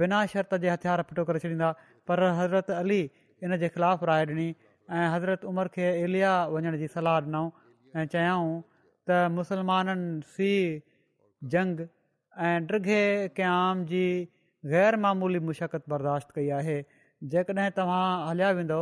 बिना 0.03 0.19
शर्त 0.35 0.59
जे 0.65 0.73
हथियार 0.75 1.05
फिटो 1.11 1.25
करे 1.31 1.43
छॾींदा 1.45 1.71
पर 2.11 2.23
हज़रत 2.41 2.75
अली 2.81 3.01
इन 3.05 3.57
जे 3.65 3.71
ख़िलाफ़ु 3.77 4.11
राय 4.11 4.27
ॾिनी 4.33 4.49
ऐं 4.99 5.07
हज़रत 5.13 5.43
उमर 5.49 5.67
खे 5.75 5.85
एलिया 6.05 6.31
वञण 6.53 6.65
जी 6.79 6.87
सलाह 6.93 7.15
ॾिनऊं 7.25 7.49
ऐं 7.99 8.05
चयाऊं 8.13 8.49
त 9.09 9.19
मुसलमाननि 9.35 10.07
सी 10.31 10.49
जंग 11.53 11.83
ऐं 12.47 12.55
ड्रगे 12.71 13.01
कै 13.37 13.45
आम 13.51 13.83
ग़ैर 14.73 14.97
मामूली 15.05 15.39
मुशक़त 15.49 15.87
बर्दाश्त 15.93 16.35
कई 16.39 16.49
आहे 16.57 16.75
जेकॾहिं 17.35 17.69
तव्हां 17.79 18.07
हलिया 18.29 18.51
वेंदो 18.59 18.81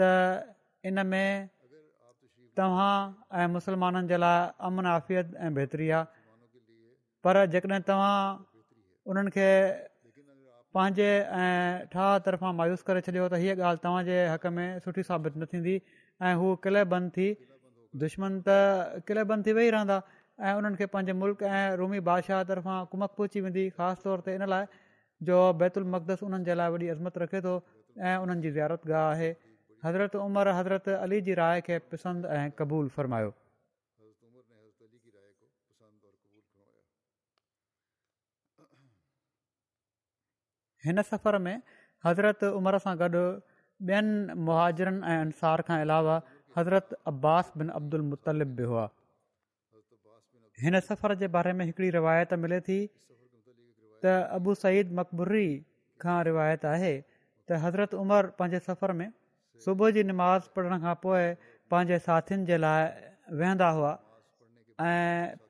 त 0.00 0.12
इन 0.90 1.06
में 1.14 1.48
तव्हां 2.60 2.92
ऐं 3.40 3.48
मुसलमाननि 3.56 4.12
जे 4.14 4.18
लाइ 4.24 4.38
अमन 4.70 4.90
आफ़ियत 4.96 5.34
ऐं 5.46 5.52
बहितरी 5.60 5.88
आहे 6.00 6.20
पर 7.28 7.40
जेकॾहिं 7.56 7.88
तव्हां 7.92 8.18
पंहिंजे 10.76 11.06
ऐं 11.38 11.80
ठाह 11.94 12.10
तर्फ़ां 12.26 12.52
मायूस 12.60 12.84
करे 12.90 13.00
छॾियो 13.06 13.24
त 13.32 13.38
हीअ 13.40 13.56
ॻाल्हि 13.70 13.80
तव्हांजे 13.86 14.14
हक़ 14.34 14.46
में 14.58 14.78
सुठी 14.84 15.02
साबित 15.08 15.34
न 15.36 15.48
थींदी 15.54 15.74
ऐं 16.28 16.32
हू 16.42 16.54
क़िले 16.66 16.84
बंदि 16.92 17.10
थी 17.16 17.26
दुश्मन 18.04 18.38
त 18.46 18.56
क़िले 19.10 19.24
बंदि 19.32 19.50
थी 19.50 19.56
वेई 19.58 19.74
रहंदा 19.74 19.98
ऐं 20.52 20.54
उन्हनि 20.60 20.80
खे 20.82 20.86
पंहिंजे 20.94 21.16
मुल्क़ 21.24 21.44
ऐं 21.50 21.60
रूमी 21.82 22.00
बादशाह 22.08 22.42
तरफ़ां 22.52 22.78
कुमक 22.94 23.18
पहुची 23.20 23.44
वेंदी 23.48 23.66
ख़ासि 23.80 24.06
तौर 24.06 24.24
ते 24.30 24.38
इन 24.40 24.46
लाइ 24.54 24.72
जो 25.32 25.42
बैतुल 25.64 25.88
मक़दस 25.96 26.24
उन्हनि 26.30 26.48
जे 26.52 26.58
लाइ 26.62 26.74
वॾी 26.78 26.90
अज़मत 26.96 27.22
रखे 27.26 27.44
थो 27.50 27.54
ऐं 28.14 28.16
उन्हनि 28.24 28.56
जी 28.56 28.66
गाह 28.94 29.04
आहे 29.04 29.30
हज़रत 29.90 30.18
उमर 30.24 30.52
हज़रत 30.62 30.90
अली 30.96 31.20
जी 31.30 31.38
राय 31.44 31.66
खे 31.70 31.80
पसंदि 31.92 32.34
ऐं 32.40 32.48
क़बूल 32.62 32.88
फ़र्मायो 32.98 33.34
हिन 40.86 41.02
सफ़र 41.08 41.38
में 41.46 41.60
हज़रत 42.06 42.44
उमर 42.56 42.76
सां 42.84 42.94
गॾु 43.02 43.22
ॿियनि 43.90 44.34
मुहाजिरनि 44.48 44.98
ऐं 45.12 45.18
अंसार 45.26 45.60
खां 45.68 45.78
अलावा 45.84 46.16
हज़रत 46.58 46.94
अब्बास 47.12 47.52
बिन 47.62 47.68
अब्दुल 47.80 48.02
मुतलिब 48.08 48.54
बि 48.60 48.68
हुआ 48.72 48.84
हिन 50.64 50.80
सफ़र 50.88 51.14
जे 51.22 51.28
बारे 51.36 51.52
में 51.60 51.64
हिकिड़ी 51.64 51.90
रिवायत 51.98 52.34
मिले 52.46 52.60
थी 52.70 52.78
त 54.04 54.14
अबू 54.40 54.54
सईद 54.64 54.92
मक़बररी 55.00 55.48
खां 56.06 56.16
रिवायत 56.30 56.66
आहे 56.74 56.92
त 57.04 57.60
हज़रत 57.66 57.94
उमिरि 58.02 58.32
पंहिंजे 58.42 58.62
सफ़र 58.66 58.94
में 59.02 59.06
सुबुह 59.66 59.90
जी 59.98 60.04
निमाज़ 60.12 60.50
पढ़ण 60.56 60.80
खां 60.86 60.94
पोइ 61.06 61.24
पंहिंजे 61.74 61.98
साथियुनि 62.08 62.46
जे 62.52 62.60
लाइ 62.66 62.84
वहंदा 63.42 63.70
हुआ 63.78 63.94
ऐं 64.90 65.40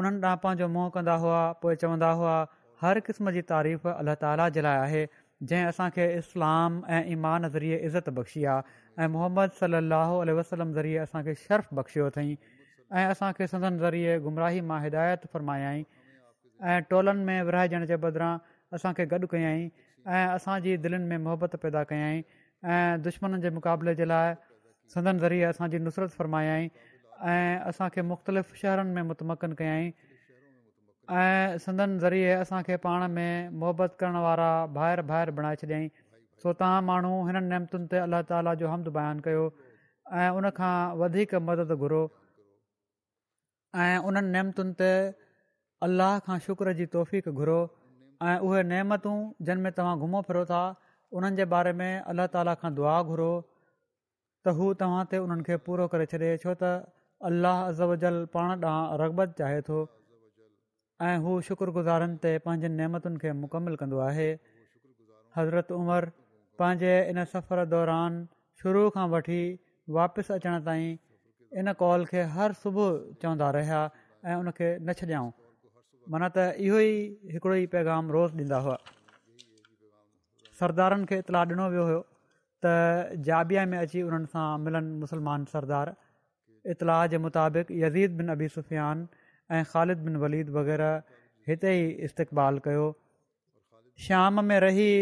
उन्हनि 0.00 0.26
ॾांहुं 0.26 0.40
पंहिंजो 0.42 0.66
मुंहं 0.76 0.90
कंदा 0.98 1.14
हुआ 1.24 1.40
पोइ 1.64 1.76
चवंदा 1.84 2.10
हुआ 2.20 2.36
हर 2.82 2.98
क़िस्म 3.06 3.30
जी 3.30 3.40
तारीफ़ 3.48 3.86
अलाह 3.88 4.14
ताला 4.20 4.48
जे 4.54 4.60
लाइ 4.62 4.76
आहे 4.76 5.00
जंहिं 5.42 5.64
असांखे 5.66 6.04
इस्लाम 6.18 6.80
ऐं 6.96 7.02
ईमान 7.12 7.48
ज़रिए 7.56 7.76
इज़त 7.88 8.08
बख़्शी 8.16 8.44
आहे 8.52 9.04
ऐं 9.04 9.08
मुहम्मद 9.16 9.50
सली 9.58 10.32
वसलम 10.38 10.72
ज़रिए 10.80 10.96
असांखे 11.04 11.34
शर्फ़ 11.44 11.74
बख़्शियो 11.80 12.06
अथई 12.10 12.32
ऐं 12.32 13.04
असांखे 13.10 13.46
सदन 13.54 13.78
ज़रिए 13.84 14.18
गुमराही 14.26 14.60
मां 14.70 14.80
हिदायत 14.84 15.26
फ़रमायाई 15.34 15.86
ऐं 16.72 16.82
टोलनि 16.90 17.24
में 17.30 17.42
विराएजण 17.50 17.86
जे 17.92 17.96
बदिरां 18.08 18.34
असांखे 18.78 19.06
गॾु 19.14 19.26
कयाई 19.36 19.64
ऐं 20.06 20.26
असांजी 20.34 20.76
दिलनि 20.88 21.04
में 21.14 21.18
मोहबत 21.30 21.56
पैदा 21.66 21.82
कयाई 21.92 22.18
ऐं 22.74 23.02
दुश्मन 23.06 23.40
जे 23.46 23.50
मुक़ाबले 23.60 23.94
जे 24.02 24.14
लाइ 24.14 24.34
सदन 24.94 25.14
ज़रिए 25.26 25.42
असांजी 25.54 25.78
नुसरत 25.88 26.10
फ़रमायाई 26.22 26.64
ऐं 27.34 27.58
असांखे 27.72 28.02
मुख़्तलिफ़ 28.14 28.54
शहरनि 28.62 28.92
में 28.98 29.02
मुतमकन 29.14 29.52
कयाई 29.62 29.86
ऐं 31.20 31.56
संदनि 31.62 31.96
ज़रिए 32.00 32.30
असांखे 32.32 32.76
पाण 32.84 33.06
में 33.14 33.48
मुहबत 33.60 33.96
करण 34.00 34.14
वारा 34.26 34.46
ॿाहिरि 34.76 35.02
ॿाहिरि 35.08 35.32
बणाए 35.38 35.56
छॾियाईं 35.62 35.88
सो 36.42 36.52
तव्हां 36.60 36.80
माण्हू 36.84 37.12
हिननि 37.26 37.46
नैमतुनि 37.48 37.86
ते 37.90 37.96
अलाह 38.04 38.22
ताला 38.30 38.54
जो 38.62 38.68
हमद 38.72 38.88
बयानु 38.98 39.20
कयो 39.26 39.42
ऐं 40.22 40.72
वधीक 41.00 41.34
मदद 41.50 41.72
घुरो 41.76 42.00
ऐं 43.84 43.98
उन्हनि 44.08 44.30
नेमतुनि 44.38 44.74
ते 44.80 44.90
अल्लाह 45.88 46.18
खां 46.28 46.38
शुक्र 46.48 46.74
जी 46.82 46.86
तौफ़ीक़ 46.98 47.30
घुरो 47.42 47.60
ऐं 48.30 48.38
उहे 48.48 48.62
नेमतूं 48.72 49.16
जिन 49.50 49.60
में 49.68 49.72
तव्हां 49.80 49.94
घुमो 50.06 50.22
फिरो 50.32 50.44
था 50.56 50.62
उन्हनि 51.20 51.42
जे 51.42 51.48
बारे 51.56 51.72
में 51.82 51.90
अल्लाह 51.94 52.32
ताला 52.38 52.56
खां 52.64 52.74
दुआ 52.82 52.96
घुरो 53.14 53.30
त 53.44 54.60
हू 54.60 54.72
तव्हां 54.84 55.04
ते 55.14 55.22
उन्हनि 55.30 55.48
खे 55.50 55.60
पूरो 55.68 55.92
करे 55.96 56.10
छॾे 56.14 56.32
छो 56.46 56.56
त 56.64 56.74
अलाह 57.30 57.90
अजल 57.94 58.22
पाण 58.36 58.60
ॾांहुं 58.66 59.00
रगबत 59.04 59.40
चाहे 59.42 59.60
थो 59.70 59.80
ऐं 61.08 61.18
हू 61.22 61.30
शुक्रगुज़ारनि 61.46 62.16
ते 62.24 62.30
पंहिंजनि 62.42 62.74
नेमतुनि 62.80 63.18
खे 63.22 63.30
मुकमल 63.44 63.74
कंदो 63.78 63.98
आहे 64.08 64.26
हज़रत 65.36 65.72
उमरि 65.76 66.10
पंहिंजे 66.62 66.92
इन 67.12 67.24
सफ़र 67.30 67.64
दौरान 67.72 68.18
शुरू 68.62 68.82
खां 68.96 69.06
वठी 69.14 69.40
वापसि 69.96 70.32
अचण 70.36 70.60
ताईं 70.68 70.84
इन 71.62 71.72
कॉल 71.80 72.04
खे 72.12 72.22
हर 72.34 72.52
सुबुह 72.58 73.00
चवंदा 73.22 73.48
रहिया 73.58 73.80
ऐं 74.30 74.36
उन 74.42 74.50
खे 74.58 74.68
न 74.82 74.94
छॾियाऊं 75.00 75.32
माना 76.16 76.28
त 76.36 76.44
इहो 76.68 76.78
ई 76.86 76.94
हिकिड़ो 77.36 77.54
ई 77.54 77.66
पैगाम 77.74 78.14
रोज़ 78.18 78.36
ॾींदा 78.42 78.60
हुआ 78.66 78.76
सरदारनि 80.60 81.10
खे 81.14 81.18
इतलाह 81.24 81.48
ॾिनो 81.54 81.66
वियो 81.74 81.84
हुयो 81.90 82.00
त 82.66 83.24
जाबिया 83.30 83.66
में 83.74 83.78
अची 83.82 84.06
उन्हनि 84.10 84.30
सां 84.36 84.46
मिलनि 84.68 84.94
मुस्लमान 85.02 85.50
सरदार 85.56 85.94
इतलाह 86.76 87.02
जे 87.16 87.20
मुताबिक़ 87.26 87.74
यज़ीद 87.82 88.16
बिन 88.22 88.32
अबी 88.38 88.50
सुफ़ियान 88.58 89.04
ऐं 89.58 89.64
ख़ालिद 89.70 89.98
बिन 90.08 90.16
वलीद 90.24 90.50
वग़ैरह 90.56 91.02
हिते 91.48 91.70
ई 91.80 91.88
इस्तक़बालु 92.08 92.60
कयो 92.66 92.84
शाम 94.04 94.44
में 94.50 94.58
रही 94.64 94.92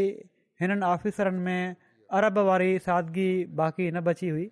हिननि 0.62 0.86
आफ़ीसरनि 0.92 1.42
में 1.48 1.76
अरब 2.20 2.38
वारी 2.48 2.70
सादगी 2.86 3.28
बाक़ी 3.60 3.86
न 3.90 4.00
बची 4.08 4.30
हुई 4.36 4.46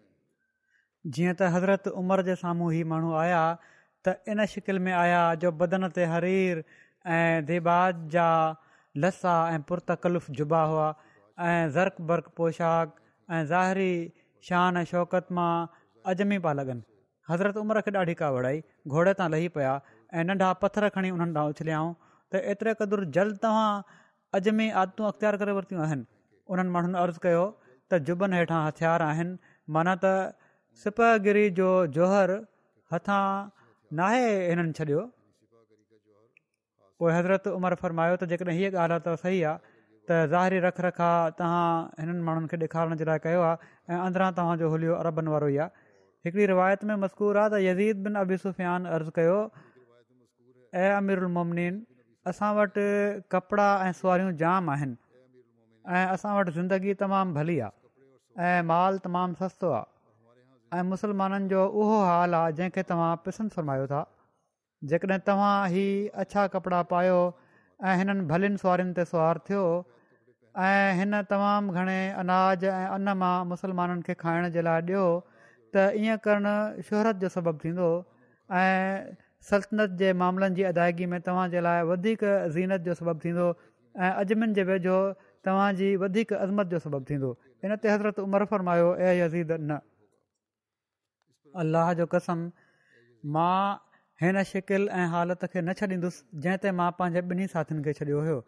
जीअं 1.17 1.35
त 1.41 1.49
हज़रत 1.57 1.89
उमिरि 2.03 2.25
जे 2.29 2.37
साम्हूं 2.45 2.69
ई 2.77 2.85
माण्हू 2.93 3.11
आया 3.25 3.41
त 3.63 4.35
इन 4.35 4.45
शिकिल 4.55 4.79
में 4.89 4.93
आया 5.01 5.19
जो 5.45 5.53
बदन 5.63 5.89
ते 5.99 6.07
हरीर 6.13 6.63
ऐं 7.15 7.49
देबाज 7.51 8.05
जा 8.17 8.29
लसा 9.07 9.35
ऐं 9.57 9.61
पुरतकलुफ़ 9.73 10.31
जुबा 10.43 10.61
हुआ 10.75 10.87
ऐं 11.49 11.59
ज़र्क़ 11.79 12.01
बर्क़ 12.13 12.31
पोशाक 12.39 12.95
ऐं 13.37 13.43
ज़ाहिरी 13.55 13.91
शान 14.51 14.85
शौकत 14.95 15.37
मां 15.41 15.53
अजमी 16.13 16.39
पिया 16.47 16.53
लॻनि 16.61 16.81
हज़रत 17.31 17.57
उमिरि 17.63 17.81
खे 17.87 17.91
ॾाढी 18.03 18.15
का 18.21 18.29
वड़ाई 18.37 18.61
घोड़े 18.97 19.13
तां 19.21 19.29
लही 19.33 19.49
पिया 19.57 19.73
ऐं 20.21 20.23
नंढा 20.29 20.53
पथर 20.65 20.85
खणी 20.95 21.09
उन्हनि 21.17 21.35
ॾांहुं 21.39 21.55
उछलियाऊं 21.55 21.91
त 22.35 22.41
एतिरे 22.53 22.73
क़दुरु 22.83 23.09
जल 23.17 23.33
तव्हां 23.45 23.69
अजमी 24.39 24.69
आदतूं 24.83 25.07
अख़्तियार 25.09 25.37
करे 25.43 25.57
वरितियूं 25.59 25.83
आहिनि 25.87 26.07
उन्हनि 26.55 26.73
माण्हुनि 26.77 26.99
अर्ज़ु 27.01 27.23
कयो 27.27 27.43
त 27.93 28.01
जुबनि 28.11 28.41
हेठां 28.41 28.93
आहिनि 29.09 29.53
माना 29.77 29.95
त 30.05 30.37
सिपहगिरी 30.85 31.45
जो 31.61 31.69
जोहर 31.99 32.33
हथां 32.97 33.23
नाहे 34.01 34.25
हिननि 34.37 34.73
छॾियो 34.81 35.03
पोइ 37.03 37.13
हज़रत 37.19 37.51
उमिरि 37.59 37.79
फ़रमायो 37.83 38.15
त 38.23 38.31
जेकॾहिं 38.31 38.55
हीअ 38.61 38.73
ॻाल्हि 38.85 38.99
आहे 39.01 39.03
त 39.09 39.19
सही 39.25 39.43
आहे 39.51 39.75
त 40.11 40.23
ज़ाहिरी 40.33 40.63
रख 40.69 40.81
रखा 40.89 41.11
तव्हां 41.43 41.69
हिननि 42.01 42.23
माण्हुनि 42.31 42.49
खे 42.55 42.61
ॾेखारण 42.65 42.97
जे 43.03 43.09
लाइ 43.13 43.19
कयो 43.29 43.41
आहे 43.51 43.71
ऐं 43.99 44.01
अंदरां 44.07 44.31
तव्हांजो 44.41 44.95
अरबनि 45.01 45.35
हिकिड़ी 46.27 46.47
रिवायत 46.47 46.85
में 46.85 46.95
मशकूर 47.07 47.37
आहे 47.39 47.51
त 47.55 47.59
यदीद 47.67 47.97
बिन 48.05 48.15
अबीसुफयान 48.23 48.85
अर्ज़ु 48.95 49.13
कयो 49.19 49.39
ऐं 50.83 50.91
अमिर 50.97 51.21
उलमोमनीन 51.27 51.77
असां 52.31 52.49
वटि 52.59 52.87
कपिड़ा 53.35 53.67
ऐं 53.89 53.93
सवारियूं 53.99 54.33
जाम 54.43 54.71
आहिनि 54.75 54.97
ऐं 55.99 56.07
असां 56.17 56.33
वटि 56.39 56.53
ज़िंदगी 56.57 56.95
तमामु 57.05 57.37
भली 57.39 57.59
आहे 57.67 58.49
ऐं 58.49 58.67
माल 58.73 58.99
तमामु 59.07 59.39
सस्तो 59.43 59.71
आहे 59.79 60.79
ऐं 60.79 60.83
मुसलमाननि 60.91 61.49
जो 61.55 61.63
उहो 61.85 62.01
हाल 62.09 62.37
आहे 62.41 62.59
जंहिंखे 62.61 62.83
तव्हां 62.91 63.13
पिसंदि 63.29 63.79
था 63.95 64.03
जेकॾहिं 64.91 65.21
तव्हां 65.33 65.55
ही 65.77 65.87
अछा 66.25 66.47
कपिड़ा 66.59 66.83
पायो 66.97 67.21
ऐं 67.89 67.95
हिननि 68.03 68.29
भलीनि 68.35 68.59
सवारनि 68.65 68.93
ते 69.01 69.05
सवार 69.15 69.41
थियो 69.47 69.65
ऐं 70.67 70.77
हिन 70.99 71.23
तमामु 71.31 71.79
घणे 71.81 71.99
अनाज 72.27 72.69
ऐं 72.77 72.87
अन 72.99 73.17
मां 73.25 73.35
मुसलमाननि 73.55 74.07
खे 74.11 74.15
खाइण 74.23 74.51
जे 74.59 74.63
लाइ 74.71 75.01
त 75.79 75.89
ईअं 76.05 76.17
करणु 76.27 76.53
शुहरत 76.89 77.17
जो 77.23 77.29
सबबु 77.37 77.59
थींदो 77.65 77.89
ऐं 78.61 79.15
सल्तनत 79.51 79.91
जे 80.01 80.09
मामलनि 80.23 80.55
जी 80.59 80.63
अदायगी 80.71 81.07
में 81.13 81.19
तव्हांजे 81.27 81.59
लाइ 81.67 81.81
वधीक 81.91 82.23
ज़ीनत 82.55 82.81
जो 82.87 82.93
सबबु 83.01 83.19
थींदो 83.25 83.47
ऐं 84.05 84.13
अजमिन 84.23 84.51
जे 84.57 84.63
वेझो 84.71 84.97
तव्हांजी 85.47 85.89
वधीक 86.03 86.29
अज़मत 86.45 86.67
जो 86.73 86.79
सबबु 86.87 87.01
थींदो 87.11 87.31
हिन 87.63 87.73
ते 87.83 87.87
हज़रत 87.95 88.17
उ 88.25 88.27
मरफ़रमायो 88.35 88.89
ऐं 89.05 89.79
अल्लाह 91.61 91.93
जो 91.99 92.07
कसम 92.15 92.41
मां 93.35 93.57
हिन 94.23 94.37
शिकिल 94.51 94.83
ऐं 94.99 95.07
हालति 95.15 95.47
खे 95.53 95.59
न 95.69 95.73
छॾींदुसि 95.81 96.21
जंहिं 96.45 96.59
ते 96.65 96.69
मां 96.81 96.89
पंहिंजे 96.99 97.23
ॿिनी 97.37 97.47
साथियुनि 97.55 97.83
खे 97.87 97.93
छॾियो 97.99 98.19
हुयो 98.27 98.39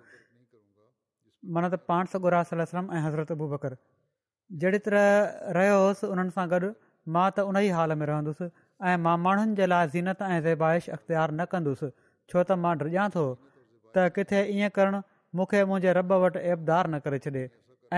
माना 1.55 1.69
त 1.75 1.81
पाण 1.91 2.11
सरासम 2.51 2.85
ऐं 2.97 3.03
हज़रत 3.07 3.31
अबू 3.37 3.47
बकर 3.57 3.79
जहिड़ी 4.63 4.79
तरह 4.87 5.09
रहियो 5.59 5.77
होसि 5.87 6.07
उन्हनि 6.13 6.33
सां 6.37 6.47
गॾु 6.55 6.69
मां 7.15 7.27
त 7.37 7.43
उन 7.51 7.57
ई 7.57 7.69
हाल 7.79 7.95
में 8.01 8.07
रहंदुसि 8.11 8.45
ऐं 8.89 8.97
मां 9.07 9.15
माण्हुनि 9.27 9.55
जे 9.61 9.67
लाइ 9.73 9.89
ज़ीनत 9.95 10.23
ऐं 10.27 10.41
ज़ेबाइश 10.47 10.89
अख़्तियार 10.97 11.31
न 11.33 11.45
कंदुसि 11.55 11.89
छो 12.33 12.43
त 12.43 12.59
मां 12.65 12.73
डिॼां 12.83 13.07
थो 13.17 13.25
त 13.43 14.09
किथे 14.17 14.41
ईअं 14.57 14.75
करणु 14.79 15.01
मूंखे 15.41 15.63
मुंहिंजे 15.71 15.95
रब 16.01 16.13
वटि 16.25 16.43
इबदार 16.57 16.91
न 16.95 17.01
करे 17.07 17.21
छॾे 17.27 17.45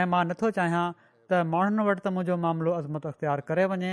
ऐं 0.00 0.04
मां 0.14 0.22
नथो 0.30 0.50
चाहियां 0.60 0.84
त 0.98 1.42
माण्हुनि 1.54 1.86
वटि 1.90 2.00
त 2.06 2.12
मुंहिंजो 2.18 2.36
मामिलो 2.44 2.76
अज़मत 2.82 3.08
अख़्तियार 3.12 3.44
करे 3.50 3.64
वञे 3.74 3.92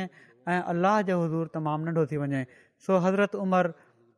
ऐं 0.53 0.59
अलाह 0.73 0.99
जो 1.11 1.17
हज़ूर 1.23 1.51
तमामु 1.57 1.89
नंढो 1.89 2.05
थी 2.13 2.21
वञे 2.25 2.43
सो 2.87 2.99
हज़रत 3.07 3.39
उमिरि 3.45 3.73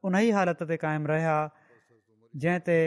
उन 0.09 0.17
ई 0.21 0.35
हालति 0.39 0.69
ते 0.73 0.79
क़ाइमु 0.83 1.11
रहिया 1.13 1.37
जंहिं 2.43 2.65
ते 2.67 2.77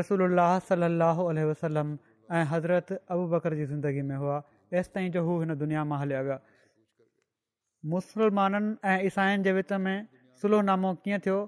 रसूल 0.00 0.26
सलाहु 0.70 1.28
वसलम 1.52 1.92
ऐं 2.40 2.44
हज़रत 2.54 2.96
अबू 2.96 3.28
बकर 3.36 3.58
जी 3.60 3.66
ज़िंदगी 3.74 4.04
में 4.10 4.16
हुआ 4.24 4.42
एसि 4.80 4.92
ताईं 4.96 5.10
जो 5.18 5.24
हू 5.28 5.38
हिन 5.44 5.54
दुनिया 5.62 5.82
मां 5.92 5.98
हलिया 6.02 6.20
विया 6.28 6.38
मुसलमाननि 7.90 8.74
ऐं 8.88 8.98
ईसाईनि 9.06 9.42
जे 9.44 9.52
विच 9.52 9.72
में 9.84 9.96
सुलोनामो 10.40 10.92
कीअं 11.04 11.18
थियो 11.24 11.38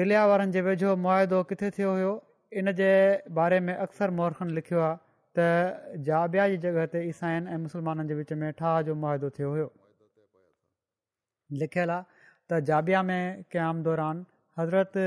इरिया 0.00 0.24
वारनि 0.28 0.52
जे 0.52 0.60
वेझो 0.66 0.96
मुआइदो 1.04 1.42
किथे 1.50 1.70
थियो 1.76 1.92
हुयो 1.92 2.12
इन 2.60 2.72
जे 2.80 2.90
बारे 3.38 3.60
में 3.66 3.74
अक्सर 3.74 4.10
मोहरखन 4.20 4.48
लिखियो 4.60 4.80
आहे 4.80 4.96
त 5.36 5.96
जाॿिया 6.08 6.48
जी 6.52 6.56
जॻह 6.64 6.86
ते 6.92 7.00
ईसाईनि 7.08 7.48
ऐं 7.52 7.58
मुसलमाननि 7.64 8.08
जे 8.08 8.14
विच 8.20 8.32
में 8.42 8.52
ठाह 8.60 8.80
जो 8.88 8.94
मुआदो 9.04 9.30
थियो 9.38 9.50
हुयो 9.56 9.68
लिखियलु 11.64 11.92
आहे 11.92 12.04
त 12.52 12.60
जाॿिया 12.72 13.02
में 13.12 13.44
क़याम 13.52 13.82
दौरान 13.88 14.24
हज़रत 14.58 14.98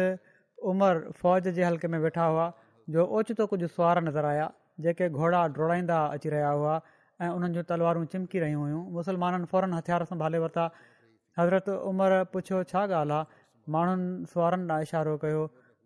उमर 0.74 1.04
फ़ौज 1.22 1.48
जे 1.60 1.64
हल्के 1.70 1.88
में 1.94 2.00
वेठा 2.08 2.26
हुआ 2.34 2.48
जो 2.96 3.06
ओचितो 3.20 3.46
कुझु 3.54 3.68
सुवार 3.78 4.02
नज़र 4.10 4.26
आया 4.34 4.50
जेके 4.86 5.10
घोड़ा 5.22 5.46
डोड़ाईंदा 5.60 6.00
अची 6.18 6.30
रहिया 6.34 6.50
हुआ 6.62 6.82
ऐं 7.24 7.30
उन्हनि 7.38 7.54
जी 7.56 7.62
तलवारूं 7.70 8.04
चिमकी 8.12 8.38
रहियूं 8.44 8.62
हुयूं 8.66 8.82
मुस्लमाननि 8.98 9.46
फौरन 9.52 9.72
हथियार 9.78 10.04
सांभाले 10.12 10.38
वरिता 10.44 10.64
हज़रत 11.40 11.68
उमिरि 11.90 12.20
पुछो 12.34 12.58
छा 12.72 12.82
ॻाल्हि 12.94 13.14
आहे 13.16 13.42
माण्हुनि 13.76 14.06
सुवारनि 14.32 14.66
लाइ 14.72 14.82
इशारो 14.88 15.14
कयो 15.24 15.44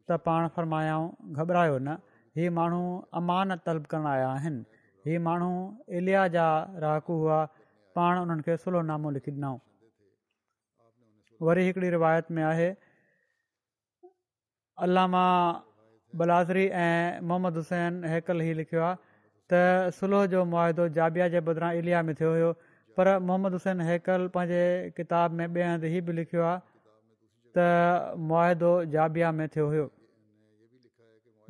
त 0.07 0.09
पाण 0.27 0.41
फरमायाऊं 0.57 1.07
घबरायो 1.39 1.77
न 1.77 1.89
हीउ 2.39 2.51
माण्हू 2.59 2.79
अमान 3.19 3.49
तलब 3.65 3.83
करणु 3.93 4.07
आया 4.15 4.29
आहिनि 4.35 4.61
हीउ 5.09 5.19
माण्हू 5.27 5.51
इलिया 5.99 6.21
जा 6.35 6.47
राहकू 6.83 7.13
हुआ 7.23 7.39
पाण 7.99 8.13
उन्हनि 8.23 8.43
खे 8.45 8.53
सुलोनामो 8.65 9.09
लिखी 9.19 9.31
ॾिनऊं 9.35 9.57
वरी 11.49 11.63
हिकिड़ी 11.67 11.89
रिवायत 11.97 12.25
में 12.37 12.43
आहे 12.51 12.69
अलामा 14.87 15.25
बलाज़री 16.21 16.65
ऐं 16.85 16.97
मोहम्मद 17.31 17.55
हुसैन 17.61 17.93
हेकल 18.13 18.37
ई 18.45 18.51
लिखियो 18.61 18.83
आहे 18.91 19.04
त 19.53 19.57
सिलोह 19.95 20.25
जो 20.33 20.43
मुआदो 20.53 20.85
जाबिया 20.99 21.27
जे 21.33 21.39
बदिरां 21.49 21.73
इलिया 21.81 22.01
में 22.07 22.13
थियो 22.21 22.29
हुयो 22.35 22.49
पर 22.99 23.09
मोहम्मद 23.25 23.53
हुसैन 23.57 23.81
हेकल 23.89 24.27
पंहिंजे 24.37 24.61
किताब 24.99 25.31
में 25.41 25.45
ॿिए 25.47 25.63
हंधि 25.67 25.89
ई 25.97 26.01
बि 26.07 26.13
लिखियो 26.19 26.43
आहे 26.51 26.61
त 27.57 27.65
मुआदो 28.31 28.71
जाबिया 28.97 29.31
में 29.41 29.45
थियो 29.57 29.67
हुयो 29.75 29.85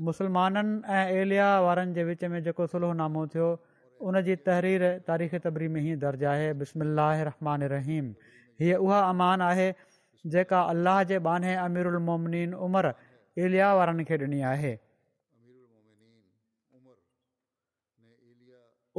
मुसलमाननि 0.09 0.75
ऐं 0.99 1.23
इलिया 1.23 1.47
वारनि 1.69 1.93
जे 1.99 2.03
विच 2.11 2.25
में 2.35 2.37
जेको 2.49 2.67
सुलोहनामो 2.75 3.25
थियो 3.37 3.49
उन 4.11 4.21
जी 4.27 4.35
तहरीर 4.49 4.87
तारीख़ 5.11 5.35
तबरी 5.49 5.67
में 5.77 5.81
ई 5.87 5.95
दर्जु 6.05 6.27
आहे 6.35 6.51
बिस्मल 6.63 6.99
रहमान 7.33 7.63
रहीम 7.75 8.13
हीअ 8.63 8.79
उहा 8.87 8.99
अमान 9.15 9.41
आहे 9.51 9.73
जेका 10.35 10.61
अल्लाह 10.75 11.03
जे 11.13 11.19
बाने 11.29 11.55
अमीरुलमोमनीन 11.65 12.55
उमरि 12.69 12.93
इलिया 13.47 13.73
वारनि 13.81 14.03
खे 14.11 14.17
ॾिनी 14.27 14.41
आहे 14.51 14.75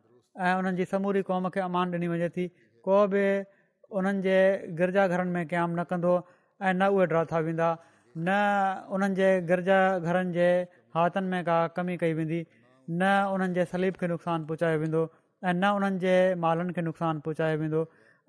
ऐं 0.48 0.52
उन्हनि 0.58 0.78
जी 0.82 0.88
समूरी 0.92 1.22
क़ौम 1.30 1.48
खे 1.56 1.60
अमान 1.68 1.94
ॾिनी 1.98 2.08
वञे 2.14 2.28
थी 2.36 2.44
को 2.88 2.98
बि 3.14 3.24
उन्हनि 4.00 4.22
जे 4.28 4.36
गिरजाघरनि 4.80 5.32
में 5.38 5.44
क़याम 5.54 5.70
न 5.80 5.84
कंदो 5.92 6.12
ऐं 6.68 6.74
न 6.76 6.92
उहे 6.94 7.06
ड्राथा 7.12 7.38
वेंदा 7.48 7.70
न 8.26 8.38
उन्हनि 8.96 9.16
जे 9.20 9.28
गिरजाघरनि 9.52 10.32
जे 10.38 10.48
हथनि 10.96 11.28
में 11.32 11.42
का 11.50 11.56
कमी 11.80 11.96
कई 12.04 12.12
वेंदी 12.20 12.40
न 13.00 13.12
उन्हनि 13.34 13.54
जे 13.58 13.64
सलीब 13.76 13.94
खे 14.00 14.06
नुक़सानु 14.14 14.42
पहुचायो 14.52 14.76
वेंदो 14.84 15.02
ऐं 15.48 15.52
न 15.56 15.64
उन्हनि 15.80 15.98
जे 16.08 16.14
मालनि 16.46 16.72
खे 16.78 16.82
नुक़सानु 16.90 17.18
पहुचायो 17.28 17.56
वेंदो 17.64 17.80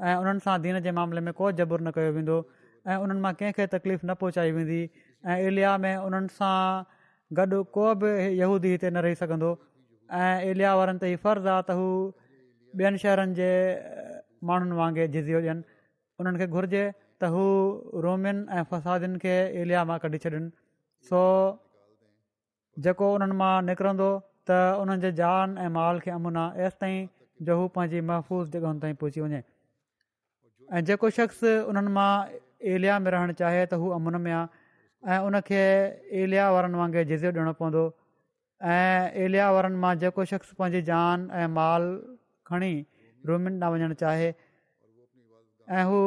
ऐं 0.07 0.15
उन्हनि 0.23 0.41
सां 0.47 0.55
दीन 0.65 0.81
जे 0.87 0.91
मामले 0.99 1.21
में 1.27 1.33
को 1.41 1.51
जबुरु 1.61 1.83
न 1.85 1.99
कयो 1.99 2.11
वेंदो 2.17 2.37
ऐं 2.93 2.97
उन्हनि 3.03 3.19
मां 3.25 3.31
कंहिंखे 3.41 3.65
तकलीफ़ 3.73 4.01
न 4.05 4.13
पहुचाई 4.21 4.51
वेंदी 4.57 4.81
ऐं 5.33 5.77
में 5.83 5.95
उन्हनि 6.07 6.27
सां 6.33 6.57
गॾु 7.39 7.61
को 7.77 7.85
बि 8.01 8.11
यहूदी 8.41 8.69
हिते 8.73 8.89
न 8.89 9.03
रही 9.05 9.15
सघंदो 9.21 9.49
ऐं 10.17 10.33
एरिया 10.51 10.73
वारनि 10.79 10.99
ते 11.03 11.11
ई 11.13 11.15
फ़र्ज़ु 11.23 11.49
आहे 11.53 11.63
त 11.69 11.77
हू 11.79 11.87
ॿियनि 12.81 13.01
शहरनि 13.05 13.33
जे 13.39 13.49
माण्हुनि 14.49 14.77
वांगुरु 14.81 15.07
झिजी 15.15 15.33
हुजनि 15.37 15.67
उन्हनि 16.19 16.37
खे 16.43 16.47
घुरिजे 16.55 16.83
त 17.23 17.31
हू 17.37 17.45
रोमियुनि 18.05 18.43
ऐं 18.59 18.63
फ़सादियुनि 18.73 19.17
खे 19.25 19.33
मां 19.93 19.97
कढी 20.05 20.17
छॾनि 20.27 20.43
सो 21.09 21.23
जेको 22.87 23.07
उन्हनि 23.17 23.35
मां 23.43 23.51
निकिरंदो 23.71 24.09
त 24.49 24.61
उन्हनि 24.85 25.01
जे 25.09 25.15
जान 25.23 25.57
ऐं 25.65 25.69
माल 25.81 26.05
खे 26.07 26.13
अमुन 26.19 26.37
आहे 26.45 26.69
एसि 26.71 26.77
ताईं 26.85 27.01
जो 27.49 27.53
हू 27.61 27.67
पंहिंजी 27.77 28.05
महफ़ूज़ 28.13 28.53
जॻहियुनि 28.53 28.79
ताईं 28.85 28.95
पहुची 29.01 29.19
वञे 29.27 31.11
शख़्स 31.21 31.41
उन्हनि 31.71 31.91
एरिया 32.63 32.97
में 32.99 33.09
रहणु 33.11 33.33
चाहे 33.41 33.65
त 33.71 33.81
हू 33.81 33.89
अमुन 33.97 34.15
में 34.27 34.31
आहे 34.31 35.13
ऐं 35.13 35.19
उनखे 35.29 35.61
एलिया 36.23 36.49
वारनि 36.51 36.77
वांगुरु 36.81 37.03
जज़ेर 37.11 37.31
ॾियणो 37.37 37.53
पवंदो 37.61 37.83
ऐं 38.75 39.11
एलिया 39.25 39.45
वारनि 39.55 39.77
मां 39.83 39.93
जेको 40.03 40.25
शख़्स 40.31 40.51
पंहिंजी 40.59 40.81
जान 40.89 41.29
ऐं 41.41 41.47
माल 41.57 41.83
खणी 42.47 42.73
रूमिन 43.27 43.53
न 43.59 43.63
वञणु 43.75 43.93
चाहे 44.03 44.29
ऐं 45.79 45.83
हू 45.91 45.99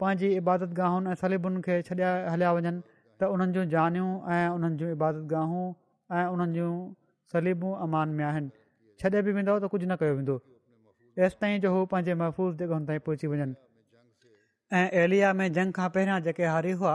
पंहिंजी 0.00 0.28
इबादतगाहुनि 0.42 1.08
ऐं 1.10 1.14
सलीबुनि 1.22 1.60
खे 1.66 1.74
छॾिया 1.90 2.08
हलिया 2.34 2.50
वञनि 2.58 2.72
त 3.20 3.30
उन्हनि 3.36 3.52
जूं 3.58 3.64
जानियूं 3.76 4.10
ऐं 4.36 4.42
उन्हनि 4.58 4.76
जी 4.82 4.86
इबादतगाहूं 4.98 5.64
ऐं 6.18 6.26
उन्हनि 6.36 6.52
जूं 6.60 6.72
सलीबूं 7.32 7.72
अमान 7.88 8.08
में 8.20 8.24
आहिनि 8.24 8.48
छॾे 9.02 9.18
बि 9.28 9.34
वेंदो 9.40 9.58
त 9.60 9.72
कुझु 9.74 9.86
न 9.94 9.96
कयो 10.04 10.14
वेंदो 10.20 10.34
तेसि 11.18 11.34
ताईं 11.44 11.60
जो 11.66 11.74
हू 11.74 11.78
पंहिंजे 11.96 12.14
महफ़ूज़ 12.22 12.54
जॻहियुनि 12.62 12.84
ताईं 12.92 13.00
पहुची 13.08 13.26
वञनि 13.34 13.54
ऐं 14.76 14.88
एलिया 15.04 15.32
में 15.38 15.46
जंग 15.52 15.72
खां 15.78 15.88
पहिरियां 15.96 16.20
जेके 16.22 16.44
हारी 16.54 16.72
हुआ 16.80 16.92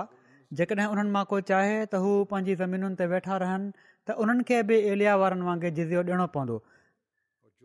जेकॾहिं 0.60 0.88
उन्हनि 0.92 1.10
मां 1.16 1.24
कोई 1.32 1.42
चाहे 1.50 1.74
त 1.80 2.00
हू 2.04 2.12
पंहिंजी 2.34 2.54
ज़मीनुनि 2.62 2.96
ते 3.02 3.08
वेठा 3.14 3.38
रहनि 3.44 3.68
त 4.08 4.16
उन्हनि 4.26 4.44
खे 4.52 4.60
बि 4.70 4.78
एलिया 4.92 5.16
वारनि 5.24 5.48
वांगुरु 5.48 5.72
जिज़ियो 5.80 6.04
ॾियणो 6.12 6.28
पवंदो 6.36 6.58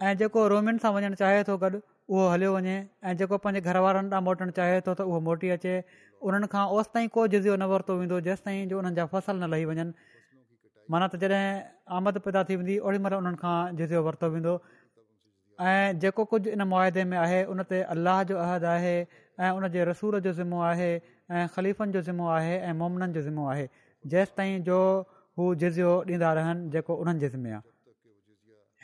ऐं 0.07 0.15
जेको 0.23 0.47
रोमियुनि 0.55 0.83
सां 0.87 0.91
वञणु 0.97 1.21
चाहे 1.23 1.45
थो 1.51 1.57
गॾु 1.65 1.71
उहो 1.77 2.27
हलियो 2.35 2.51
वञे 2.57 2.75
ऐं 3.11 3.15
जेको 3.23 3.39
पंहिंजे 3.47 3.75
घर 3.75 3.83
वारनि 3.87 4.11
ॾांहुं 4.17 4.25
मोटणु 4.31 4.53
चाहे 4.59 4.81
थो 4.89 4.93
त 5.03 5.07
उहो 5.13 5.21
मोटी 5.29 5.55
अचे 5.59 5.75
उन्हनि 6.31 6.49
खां 6.57 6.65
ओसि 6.79 6.91
ताईं 6.97 7.09
को 7.19 7.27
जिज़ियो 7.37 7.55
न 7.63 7.71
वरितो 7.75 7.93
वेंदो 8.01 8.17
जेसिताईं 8.31 8.67
जो 8.75 8.83
उन्हनि 8.83 8.99
जा 9.03 9.07
फ़सल 9.15 9.39
न 9.45 9.53
लही 9.55 9.65
वञनि 9.71 9.87
माना 10.91 11.07
त 11.15 11.23
जॾहिं 11.27 11.47
आमद 12.01 12.19
पैदा 12.29 12.41
थी 12.53 12.61
वेंदी 12.65 12.75
ओड़ी 12.89 12.99
महिल 13.09 13.15
उन्हनि 13.23 13.39
खां 13.47 13.57
जिज़ियो 13.83 14.01
वरितो 14.11 14.27
वेंदो 14.37 14.53
ऐं 15.71 15.81
जेको 16.03 16.23
कुझु 16.35 16.49
इन 16.57 16.63
मुआदे 16.77 17.03
में 17.09 17.17
आहे 17.23 17.41
उन 17.55 17.63
ते 17.71 17.79
अलाह 17.95 18.19
जो 18.33 18.37
अहदु 18.45 18.67
आहे 18.77 18.97
ऐं 19.47 19.51
उन 19.57 19.65
रसूल 19.89 20.19
जो 20.21 20.33
ज़िमो 20.39 20.59
आहे 20.71 20.91
ऐं 20.97 21.47
ख़लीफ़नि 21.55 21.93
जो 21.93 22.01
ज़िम्मो 22.09 22.27
आहे 22.31 22.55
ऐं 22.59 22.73
मोमननि 22.79 23.13
जो 23.13 23.21
ज़िमो 23.29 23.47
आहे 23.49 23.69
जेसि 24.15 24.33
ताईं 24.37 24.63
जो 24.65 24.79
हू 25.39 25.55
जिज़ियो 25.63 25.93
ॾींदा 26.09 26.33
रहनि 26.39 26.69
जेको 26.71 26.95
उन्हनि 27.05 27.21
जे 27.21 27.29
ज़िमे 27.37 27.51
आहे 27.51 27.63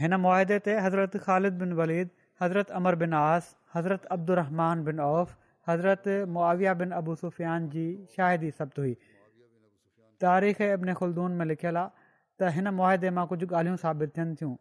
हिन 0.01 0.15
मुआदे 0.25 0.59
ते 0.69 0.77
हज़रत 0.87 1.17
ख़ालिद 1.27 1.59
बिन 1.63 1.73
वलीद 1.81 2.11
हज़रत 2.43 2.71
अमर 2.81 2.95
बिन 3.03 3.15
आस 3.19 3.51
हज़रत 3.75 4.07
अब्दुलरहमान 4.17 4.85
बिन 4.89 5.01
औफ़ 5.09 5.35
हज़रत 5.71 6.09
मुआविया 6.37 6.75
बिन 6.83 6.97
अबू 7.01 7.15
सुफ़ियान 7.23 7.69
जी 7.75 7.85
शाहिदी 8.17 8.51
सप्त 8.61 8.79
हुई 8.79 8.95
तारीख़ 10.25 10.63
अबने 10.69 10.95
ख़ुलदून 11.03 11.37
में 11.43 11.47
लिखियलु 11.53 11.79
आहे 11.83 12.07
त 12.45 12.53
हिन 12.57 12.71
मुआदे 12.81 13.11
मां 13.21 13.27
कुझु 13.35 13.47
ॻाल्हियूं 13.53 13.77
साबित 13.87 14.17
थियनि 14.21 14.39
थियूं 14.43 14.55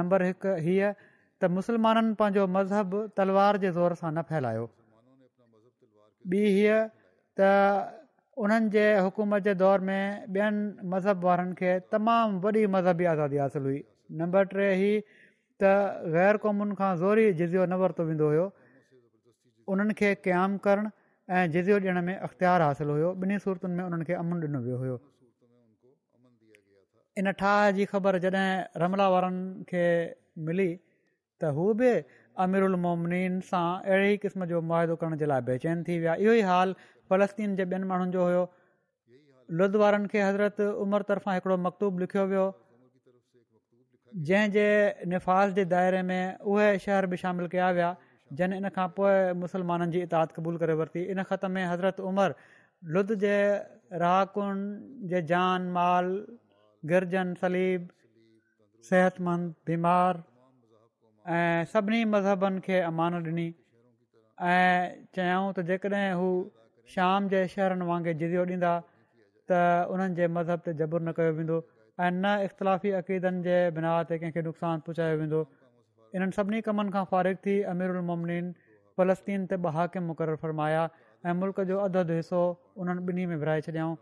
नम्बर 0.00 0.26
हिकु 0.30 0.56
हीअ 0.68 0.90
त 1.00 1.52
मुसलमाननि 1.60 2.18
पंहिंजो 2.24 2.46
मज़हब 2.58 2.96
तलवार 3.22 3.60
जे 3.66 3.72
ज़ोर 3.78 3.94
सां 4.02 4.12
न 4.14 4.22
फैलायो 4.32 4.66
ॿी 6.26 6.40
हीअ 6.44 6.78
त 7.40 7.96
उन्हनि 8.44 8.68
जे 8.74 8.82
हुकूमत 9.06 9.42
जे 9.46 9.54
दौर 9.62 9.80
में 9.88 10.26
ॿियनि 10.36 10.88
मज़हब 10.92 11.24
वारनि 11.26 11.54
खे 11.60 11.70
तमामु 11.94 12.38
वॾी 12.46 12.66
मज़हबी 12.74 13.04
आज़ादी 13.14 13.40
हासिलु 13.44 13.66
हुई 13.70 13.80
नंबर 14.20 14.48
टे 14.54 14.68
ही 14.82 14.90
त 15.62 15.72
ग़ैर 16.14 16.36
क़ौमुनि 16.44 16.74
खां 16.78 16.90
ज़ोरी 17.02 17.26
जिज़ियो 17.40 17.64
न 17.66 17.72
वरितो 17.82 18.02
वेंदो 18.10 18.26
हुयो 18.32 18.46
उन्हनि 19.74 19.94
खे 20.00 20.08
क़याम 20.26 20.58
करणु 20.66 20.88
ऐं 21.38 21.44
जिज़ियो 21.56 21.78
ॾियण 21.82 21.98
में 22.10 22.14
अख़्तियार 22.16 22.62
हासिलु 22.68 22.92
हुयो 22.98 23.10
ॿिन्ही 23.24 23.38
सूरतुनि 23.46 23.74
में 23.78 23.84
उन्हनि 23.88 24.04
खे 24.10 24.14
अमुन 24.22 24.38
ॾिनो 24.50 24.60
वियो 24.68 24.76
हुयो 24.84 24.96
इन 27.22 27.32
ठाह 27.42 27.70
जी 27.78 27.84
ख़बर 27.94 28.18
जॾहिं 28.24 28.46
रमला 28.82 29.06
वारनि 29.14 29.66
खे 29.70 29.84
मिली 30.48 30.70
त 31.42 31.52
हू 31.56 31.72
बि 31.82 31.92
अमिर 32.44 32.62
उलमोमिन 32.70 33.38
सां 33.48 33.62
अहिड़े 33.62 34.10
ई 34.10 34.18
क़िस्म 34.24 34.46
जो 34.52 34.58
मुआदो 34.70 34.96
करण 35.02 35.16
जे 35.22 35.26
लाइ 35.30 35.42
बेचैन 35.50 35.80
थी 35.86 35.94
विया 36.02 36.12
इहो 36.26 36.32
ई 36.40 36.44
हाल 36.50 36.74
फ़लस्तीन 37.12 37.56
जे 37.60 37.64
ॿियनि 37.72 37.86
माण्हुनि 37.92 38.12
जो 38.16 38.24
हुयो 38.28 38.42
लुध 39.60 39.78
वारनि 39.82 40.10
खे 40.12 40.20
हज़रत 40.26 40.60
उमिरि 40.84 41.08
तरफ़ां 41.08 41.34
हिकिड़ो 41.38 41.56
मकतूब 41.66 42.04
लिखियो 42.04 42.24
वियो 42.32 42.44
जंहिंजे 44.30 44.68
निफ़ाज़ 45.14 45.50
जे 45.58 45.64
दायरे 45.74 46.02
में 46.12 46.22
उहे 46.52 46.68
शहर 46.86 47.10
बि 47.14 47.20
शामिलु 47.24 47.48
कया 47.56 47.70
विया 47.80 47.90
जन 48.40 48.56
इन 48.60 48.70
खां 48.78 48.86
पोइ 49.00 49.18
मुसलमाननि 49.42 49.92
जी 49.98 50.04
इताद 50.10 50.38
क़बूल 50.38 50.60
करे 50.64 50.76
वरिती 50.82 51.04
इन 51.16 51.22
ख़त 51.32 51.50
में 51.56 51.62
हज़रत 51.72 52.00
उमिरि 52.12 52.56
लुध 52.96 53.12
जे 53.26 53.34
राकुनि 54.06 55.06
जे 55.14 55.22
जान 55.34 55.70
माल 55.78 56.14
गिरजन 56.92 57.34
सलीब 57.44 57.92
सिहतमंद 58.90 59.54
बीमार 59.70 60.22
ऐं 61.36 61.64
सभिनी 61.68 62.04
मज़हबनि 62.10 62.60
खे 62.64 62.78
अमान 62.88 63.14
ॾिनी 63.20 63.46
ऐं 64.48 65.04
चयाऊं 65.16 65.48
त 65.56 65.60
जेकॾहिं 65.70 66.12
हू 66.20 66.28
शाम 66.92 67.26
जे 67.32 67.40
शहरनि 67.54 67.84
वांगुरु 67.88 68.16
जिजियो 68.22 68.44
ॾींदा 68.52 68.70
त 69.52 69.58
उन्हनि 69.96 70.16
जे 70.20 70.28
मज़हब 70.36 70.64
ते 70.68 70.72
जबुरु 70.80 71.04
न 71.04 71.12
कयो 71.18 71.32
वेंदो 71.40 71.58
ऐं 72.00 72.10
न 72.22 72.32
इख़्तिलाफ़ी 72.48 72.90
अक़ीदनि 73.00 73.44
जे 73.48 73.56
बिना 73.80 73.90
ते 74.12 74.16
कंहिंखे 74.24 74.42
नुक़सानु 74.48 74.86
पहुचायो 74.88 75.14
वेंदो 75.24 75.40
इन्हनि 76.16 76.32
सभिनी 76.40 76.60
कमनि 76.72 76.90
खां 76.96 77.04
फ़ारिग 77.12 77.36
थी 77.48 77.54
अमीर 77.76 77.88
उलमनीन 77.98 78.46
फलस्तीन 78.96 79.40
ते 79.52 79.60
बहाकिम 79.68 80.08
मुक़ररु 80.14 80.40
फरमाया 80.48 80.82
ऐं 81.28 81.36
मुल्क 81.42 81.64
जो 81.72 81.76
अधु 81.88 81.98
अधु 82.08 82.14
हिसो 82.24 82.42
उन्हनि 82.82 83.02
ॿिन्ही 83.12 83.24
में 83.34 83.40
विरिहाए 83.44 83.60
छॾियाऊं 83.68 83.96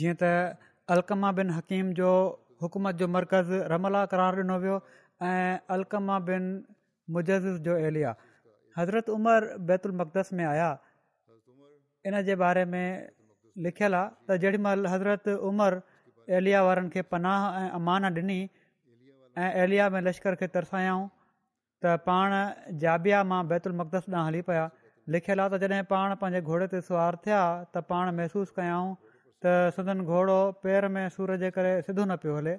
जीअं 0.00 0.16
त 0.24 0.34
अलकमा 0.96 1.36
बिन 1.40 1.52
हकीम 1.60 1.92
जो 2.04 2.08
हुकूमत 2.64 3.02
जो 3.04 3.12
मर्कज़ 3.16 3.52
रमला 3.76 4.08
करार 4.16 4.34
ॾिनो 4.46 4.56
वियो 4.66 4.76
ऐं 5.22 5.58
अलकमा 5.74 6.18
बिन 6.28 6.42
मुजज़ 7.12 7.46
जो 7.66 7.76
एलिया 7.88 8.14
हज़रत 8.78 9.08
उमर 9.10 9.46
बैतुल 9.68 9.92
मक़दस 10.00 10.30
में 10.36 10.44
आया 10.44 10.70
इन 12.06 12.22
जे 12.22 12.36
बारे 12.36 12.64
में 12.68 13.08
लिखियलु 13.64 13.96
आहे 13.96 14.10
त 14.28 14.36
जेॾीमहिल 14.42 14.86
हज़रत 14.86 15.28
उमर 15.40 15.80
एलिया 16.36 16.62
वारनि 16.64 16.90
खे 16.90 17.02
पनाह 17.12 17.60
ऐं 17.62 17.70
अमान 17.80 18.04
ॾिनी 18.14 18.40
ऐं 19.38 19.52
एलिया 19.64 19.88
में 19.90 20.00
लश्कर 20.02 20.34
खे 20.42 20.46
तरसायऊं 20.52 21.08
त 21.84 21.96
पाण 22.06 22.76
जाबिया 22.84 23.22
मां 23.24 23.40
बैतुल 23.48 23.72
मक़दस 23.80 24.08
ॾांहुं 24.12 24.26
हली 24.28 24.42
पिया 24.50 24.68
लिखियलु 25.16 25.42
आहे 25.42 25.58
त 25.58 25.62
जॾहिं 25.64 25.82
पाण 25.96 26.14
पंहिंजे 26.20 26.42
घोड़े 26.44 26.66
ते 26.76 26.80
सुवार 26.92 27.16
थिया 27.26 27.40
त 27.72 27.82
पाण 27.88 28.14
महिसूसु 28.20 28.58
कयऊं 28.60 28.94
त 29.44 29.76
सदन 29.80 30.04
घोड़ो 30.12 30.38
पेर 30.64 30.88
में 30.98 31.04
सूर 31.16 31.36
जे 31.44 31.50
करे 31.58 31.74
सिधो 31.88 32.04
न 32.04 32.16
पियो 32.24 32.36
हले 32.40 32.56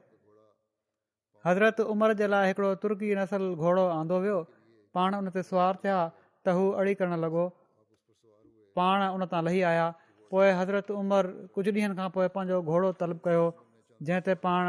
हज़रत 1.46 1.80
उमिरि 1.94 2.14
जे 2.22 2.28
लाइ 2.34 2.48
हिकिड़ो 2.50 2.70
तुर्की 2.82 3.14
नसल 3.20 3.42
घोड़ो 3.62 3.86
आंदो 3.98 4.18
हुयो 4.24 4.40
पाण 4.96 5.16
उन 5.22 5.30
ते 5.36 5.42
सुवारु 5.46 5.78
थिया 5.84 5.98
त 6.46 6.54
हू 6.58 6.64
अड़ी 6.82 6.94
करणु 7.00 7.18
लॻो 7.24 7.44
पाण 8.78 8.98
उन 9.14 9.26
तां 9.32 9.42
लही 9.46 9.62
आया 9.72 9.86
पोइ 10.34 10.50
हज़रत 10.60 10.90
उमिरि 11.00 11.30
कुझु 11.54 11.72
ॾींहंनि 11.78 11.96
खां 12.00 12.08
पोइ 12.18 12.28
पंहिंजो 12.36 12.58
घोड़ो 12.66 12.90
तलब 13.02 13.20
कयो 13.28 13.46
जंहिं 14.08 14.22
ते 14.28 14.34
पाण 14.46 14.64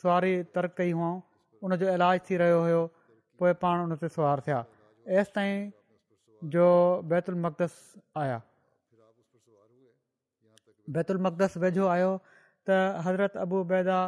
सुवारी 0.00 0.32
तर्क 0.56 0.74
कई 0.80 0.92
हुआ 0.98 1.10
उनजो 1.68 1.86
इलाजु 1.96 2.24
थी 2.28 2.34
रहियो 2.42 2.58
हुयो 2.66 2.82
पोइ 3.40 3.52
पाण 3.64 3.84
उन 3.86 3.92
ते 4.00 4.08
सुवार 4.16 4.42
थिया 4.48 4.58
एसि 5.20 5.30
ताईं 5.34 5.58
जो 6.56 6.66
बैतुल 7.12 7.36
मक़दस 7.44 7.74
आया 8.24 8.38
बैतुल 10.98 11.22
मक़दस 11.28 11.56
वेझो 11.64 11.86
आयो 11.96 12.12
त 12.26 12.80
हज़रत 13.08 13.36
अबू 13.46 13.58
बैदा 13.74 13.98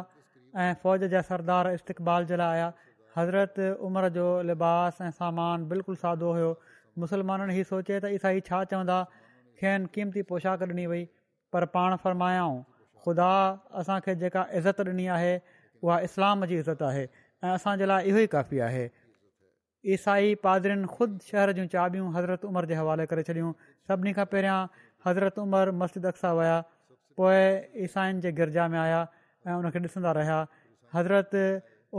ऐं 0.61 0.73
फ़ौज 0.83 1.03
जा 1.13 1.21
सरदार 1.29 1.69
इस्तक़बाल 1.73 2.25
जे 2.31 2.35
लाइ 2.37 2.53
आया 2.55 2.71
हज़रत 3.17 3.59
उमिरि 3.85 4.09
जो 4.17 4.25
लिबास 4.49 4.97
ऐं 5.01 5.09
सामान 5.19 5.65
बिल्कुलु 5.69 5.95
सादो 6.01 6.31
हुयो 6.37 6.51
मुस्लमाननि 7.03 7.55
ई 7.59 7.63
सोचे 7.69 7.97
त 8.03 8.11
ईसाई 8.17 8.43
छा 8.49 8.59
चवंदा 8.73 8.97
खेनि 9.61 9.89
क़ीमती 9.97 10.21
पोशाक 10.31 10.63
ॾिनी 10.71 10.85
वई 10.93 11.01
पर 11.55 11.65
पाण 11.77 11.95
फरमायाऊं 12.03 12.59
ख़ुदा 13.05 13.29
असांखे 13.81 14.15
जेका 14.25 14.43
इज़त 14.61 14.83
ॾिनी 14.91 15.07
आहे 15.15 15.31
उहा 15.87 15.97
इस्लाम 16.09 16.45
जी 16.53 16.59
इज़त 16.65 16.83
आहे 16.89 17.05
ऐं 17.05 17.51
असांजे 17.59 17.89
लाइ 17.93 18.13
इहो 18.13 18.19
ई 18.25 18.29
काफ़ी 18.35 18.59
आहे 18.67 18.85
ईसाई 19.97 20.35
पादरनि 20.47 20.87
ख़ुदि 20.97 21.31
शहर 21.31 21.55
जूं 21.61 21.65
चाबियूं 21.77 22.13
हज़रत 22.19 22.45
उमिरि 22.51 22.71
जे 22.73 22.79
हवाले 22.83 23.05
करे 23.15 23.25
छॾियूं 23.31 23.51
सभिनी 23.91 24.13
खां 24.21 24.29
पहिरियां 24.35 24.61
हज़रत 25.09 25.43
उमिरि 25.47 25.75
मस्जिद 25.83 26.07
अक्सा 26.13 26.33
विया 26.43 26.55
पोइ 27.21 27.43
ईसाइनि 27.87 28.25
जे 28.27 28.31
गिरिजा 28.43 28.67
में 28.75 28.79
आया 28.85 29.01
ऐं 29.47 29.55
उनखे 29.59 29.79
ॾिसंदा 29.87 30.11
रहिया 30.17 30.37
हज़रत 30.95 31.31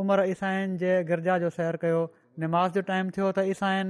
उमर 0.02 0.18
ईसाइन 0.32 0.76
जे 0.82 0.92
गिरजा 1.10 1.38
जो 1.44 1.50
सैर 1.56 1.76
कयो 1.84 2.00
नमाज़ 2.44 2.72
जो 2.78 2.82
टाइम 2.90 3.10
थियो 3.16 3.30
त 3.38 3.38
ईसाइन 3.54 3.88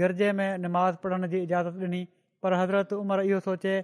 गिरजे 0.00 0.30
में 0.40 0.50
नमाज़ 0.66 0.96
पढ़ण 1.04 1.28
जी 1.34 1.38
इजाज़त 1.48 1.76
ॾिनी 1.88 2.00
पर 2.46 2.58
हज़रत 2.60 2.92
उमिरि 3.00 3.28
इहो 3.32 3.40
सोचे 3.48 3.74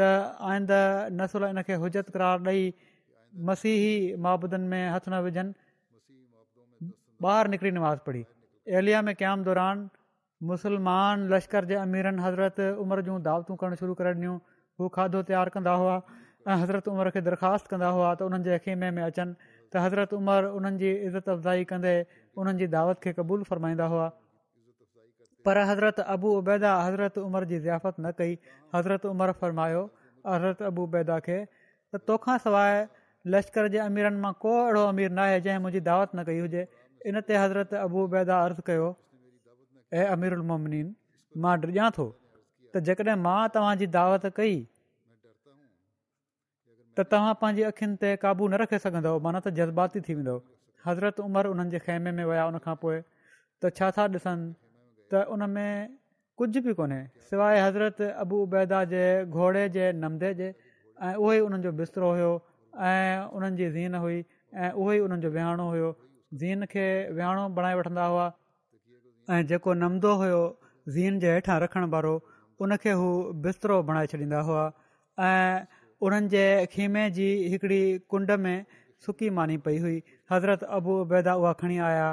त 0.00 0.08
आईंद 0.50 0.76
नसुल 1.20 1.48
इन 1.50 1.62
खे 1.68 1.78
हुजत 1.84 2.10
करार 2.16 2.42
ॾेई 2.52 2.64
मसीही 3.50 3.92
माबूदनि 4.26 4.66
में 4.72 4.84
हथ 4.94 5.08
न 5.08 5.20
विझनि 5.28 5.54
ॿाहिरि 7.26 7.54
निकिरी 7.56 7.72
निमाज़ 7.80 8.04
पढ़ी 8.08 8.24
एलिया 8.80 9.02
में 9.08 9.14
क़याम 9.22 9.44
दौरान 9.50 9.86
मुस्लमान 10.54 11.28
लश्कर 11.34 11.70
जे 11.72 11.78
अमीरनि 11.84 12.22
हज़रत 12.28 12.64
उमिरि 12.86 13.02
जूं 13.10 13.20
दावतूं 13.28 13.56
करणु 13.62 13.80
शुरू 13.84 13.94
करे 14.02 14.12
ॾिनियूं 14.16 14.36
हू 14.80 14.88
खाधो 14.98 15.22
तयारु 15.30 15.54
कंदा 15.58 15.74
हुआ 15.84 15.96
हज़रत 16.48 16.88
उमर 16.88 17.10
खे 17.10 17.20
दरख़्वास्त 17.22 17.66
कंदा 17.70 17.86
हुआ 17.96 18.14
त 18.16 18.22
उन्हनि 18.28 18.44
जे 18.44 18.54
अखीमे 18.58 18.90
में 18.94 19.02
अचनि 19.02 19.34
त 19.72 19.76
हज़रत 19.84 20.12
उमर 20.18 20.44
उन्हनि 20.58 20.78
जी 20.78 20.90
इज़त 21.08 21.28
अफ़ज़ाई 21.28 21.64
कंदे 21.70 21.94
उन्हनि 22.36 22.58
जी 22.58 22.66
दावत 22.74 22.98
खे 23.02 23.12
क़बूल 23.18 23.42
फ़रमाईंदा 23.50 23.86
हुआ 23.92 24.06
पर 25.46 25.58
हज़रत 25.70 26.00
अबू 26.14 26.28
उबैदा 26.38 26.72
हज़रत 26.86 27.18
उमर 27.26 27.44
जी 27.52 27.58
ज़ियाफ़त 27.58 28.00
न 28.00 28.12
कई 28.18 28.38
हज़रत 28.74 29.06
उमिरि 29.12 29.32
फ़रमायो 29.40 29.82
हज़रत 30.26 30.62
अबूबैदा 30.70 31.18
खे 31.28 31.38
त 31.94 32.02
तोखा 32.10 32.36
सवाइ 32.48 32.84
लश्कर 33.34 33.68
जे 33.76 33.78
अमीरनि 33.86 34.18
मां 34.24 34.32
को 34.42 34.50
अहिड़ो 34.64 34.82
अमीर 34.94 35.10
न 35.12 35.18
आहे 35.26 35.40
जंहिं 35.46 35.58
मुंहिंजी 35.66 35.80
दावत 35.90 36.10
न 36.16 36.24
कई 36.30 36.38
हुजे 36.42 36.62
इन 37.06 37.20
ते 37.30 37.36
हज़रत 37.44 37.74
उबैदा 38.02 38.34
अर्ज़ु 38.48 38.62
कयो 38.70 38.88
ऐं 40.00 40.06
अमीर 40.18 40.32
उलमनीन 40.38 40.86
मां 41.46 41.54
डिॼां 41.66 41.90
थो 42.00 42.06
त 42.74 42.82
जेकॾहिं 42.90 43.18
मां 43.30 43.38
तव्हांजी 43.56 43.86
दावत 43.98 44.26
कई 44.36 44.54
त 46.98 47.04
तव्हां 47.12 47.34
पंहिंजी 47.42 47.62
अखियुनि 47.68 47.96
ते 48.04 48.08
क़ाबू 48.24 48.46
न 48.48 48.58
रखे 48.62 48.78
सघंदव 48.86 49.14
माना 49.26 49.40
त 49.44 49.52
जज़्बाती 49.60 50.00
थी 50.08 50.16
वेंदो 50.18 50.34
हज़रत 50.86 51.22
उमिरि 51.26 51.52
उन्हनि 51.52 51.70
जे 51.74 51.80
ख़ैमे 51.86 52.12
में 52.18 52.24
विया 52.30 52.42
उनखां 52.52 52.74
पोइ 52.82 52.96
त 52.96 53.70
छा 53.78 53.88
था 53.98 54.04
ॾिसनि 54.16 54.48
त 55.12 55.22
उन 55.36 55.46
में 55.54 55.96
कुझु 56.42 56.60
बि 56.68 56.72
कोन्हे 56.82 57.00
सवाइ 57.30 57.64
हज़रत 57.68 58.84
जे 58.92 59.02
घोड़े 59.38 59.64
जे 59.78 59.84
नमदे 60.02 60.32
जे 60.42 60.48
ऐं 60.52 61.14
उहो 61.16 61.30
ई 61.32 61.48
उन्हनि 61.48 61.62
जो 61.70 61.74
बिस्तरो 61.82 62.08
हुयो 62.18 62.30
ऐं 62.92 63.26
उन्हनि 63.40 63.56
जी 63.64 63.68
ज़ीन 63.78 64.00
हुई 64.06 64.20
ऐं 64.52 64.70
उहो 64.76 64.90
ई 64.92 65.06
उन्हनि 65.08 65.22
जो 65.26 65.30
विहाणो 65.36 65.64
हुयो 65.72 65.90
ज़ीन 66.42 66.68
खे 66.74 66.86
विहाणो 67.18 67.48
बणाए 67.60 67.74
वठंदा 67.80 68.04
हुआ 68.12 68.26
ऐं 69.34 69.40
जेको 69.50 69.70
नमदो 69.84 70.12
हुयो 70.24 70.42
ज़ीन 70.96 71.20
जे 71.24 71.36
हेठां 71.40 71.56
रखण 71.66 71.88
वारो 71.96 72.14
उनखे 72.64 72.92
हू 73.02 73.08
बिस्तरो 73.48 73.80
बणाए 73.90 74.10
छॾींदा 74.12 74.40
हुआ 74.50 74.62
ऐं 75.28 75.80
उन्हनि 76.06 76.28
जे 76.30 76.44
खीमे 76.70 77.02
जी 77.16 77.26
हिकिड़ी 77.50 77.80
कुंड 78.12 78.30
में 78.44 78.64
सुकी 79.06 79.28
मानी 79.38 79.56
पई 79.66 79.78
हुई 79.84 79.98
हज़रत 80.32 80.62
अबू 80.78 80.96
उबैदा 81.02 81.34
उहा 81.42 81.52
खणी 81.60 81.76
आया 81.88 82.06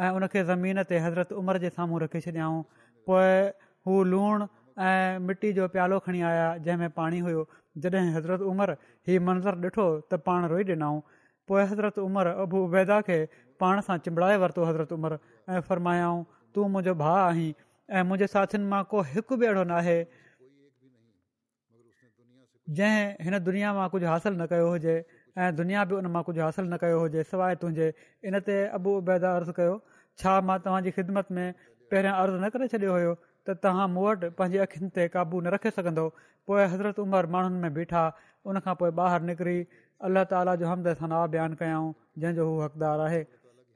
ऐं 0.00 0.08
उनखे 0.20 0.42
ज़मीन 0.48 0.82
ते 0.92 0.98
हज़रत 1.04 1.32
उमिरि 1.42 1.58
जे 1.64 1.68
साम्हूं 1.76 2.00
रखी 2.04 2.20
छॾियाऊं 2.24 2.62
पोइ 3.10 3.28
हू 3.88 4.00
लूणु 4.14 4.48
ऐं 4.88 5.20
मिटी 5.28 5.52
जो 5.58 5.68
प्यालो 5.76 5.98
खणी 6.08 6.22
आया 6.30 6.48
जंहिंमें 6.66 6.90
पाणी 6.98 7.20
हुयो 7.28 7.44
जॾहिं 7.86 8.10
हज़रत 8.16 8.42
उमिरि 8.54 8.74
हीउ 9.10 9.22
मंज़रु 9.28 9.70
ॾिठो 9.70 9.86
त 10.10 10.18
पाण 10.30 10.48
रोई 10.54 10.66
ॾिनऊं 10.74 10.98
पोइ 11.52 11.66
हज़रत 11.74 12.02
उमिरि 12.08 12.34
अबू 12.46 12.64
उबैदा 12.70 13.00
खे 13.12 13.18
पाण 13.64 13.84
सां 13.90 13.98
चिंबड़ाए 14.08 14.42
वरितो 14.46 14.68
हज़रत 14.72 14.96
उमिरि 15.00 15.18
ऐं 15.54 15.62
फ़र्मायाऊं 15.70 16.20
तूं 16.54 16.66
मुंहिंजो 16.76 16.96
भाउ 17.04 17.22
आहीं 17.32 17.48
ऐं 17.54 18.06
मुंहिंजे 18.10 18.30
साथियुनि 18.38 18.68
मां 18.74 18.82
को 18.94 19.06
हिकु 19.16 19.42
बि 19.44 19.50
अहिड़ो 19.52 19.64
न 19.74 19.80
आहे 19.82 19.98
जंहिं 22.68 23.24
हिन 23.24 23.38
दुनिया 23.44 23.72
मां 23.74 23.88
कुझु 23.94 24.06
हासिलु 24.12 24.36
न 24.38 24.46
कयो 24.52 24.68
हुजे 24.70 24.94
ऐं 25.44 25.54
दुनिया 25.56 25.84
बि 25.90 25.94
उन 26.00 26.06
मां 26.14 26.22
कुझु 26.28 26.40
हासिलु 26.42 26.68
न 26.68 26.76
कयो 26.84 26.98
हुजे 27.00 27.22
सवाइ 27.32 27.56
त 27.64 28.06
इन 28.30 28.38
ते 28.48 28.56
अबू 28.78 28.94
उबैदा 29.02 29.34
अर्ज़ु 29.40 29.52
कयो 29.58 29.76
छा 30.22 30.34
मां 30.50 30.58
तव्हांजी 30.66 30.90
ख़िदमत 30.98 31.30
में 31.38 31.46
पहिरियां 31.90 32.14
अर्ज़ु 32.22 32.40
न 32.44 32.48
करे 32.56 32.68
छॾियो 32.74 32.96
हुयो 32.96 33.12
त 33.46 33.56
तव्हां 33.66 33.86
मूं 33.96 34.06
वटि 34.08 34.30
पंहिंजी 34.40 34.62
अखियुनि 34.66 34.90
ते 34.98 35.06
क़ाबू 35.16 35.40
न 35.46 35.52
रखे 35.56 35.72
सघंदो 35.78 36.06
पोइ 36.50 36.64
हज़रत 36.74 36.98
उमिरि 37.06 37.32
माण्हुनि 37.36 37.60
में 37.66 37.72
बीठा 37.78 38.04
उनखां 38.52 38.74
पोइ 38.82 38.90
ॿाहिरि 39.06 39.28
निकिरी 39.30 39.56
अल्लाह 40.10 40.28
ताला 40.34 40.56
जो 40.64 40.72
हमद 40.74 40.96
सां 41.04 41.12
बयानु 41.36 41.60
कयाऊं 41.62 41.92
जंहिंजो 42.24 42.48
हू 42.50 42.58
हक़दारु 42.64 43.06
आहे 43.08 43.22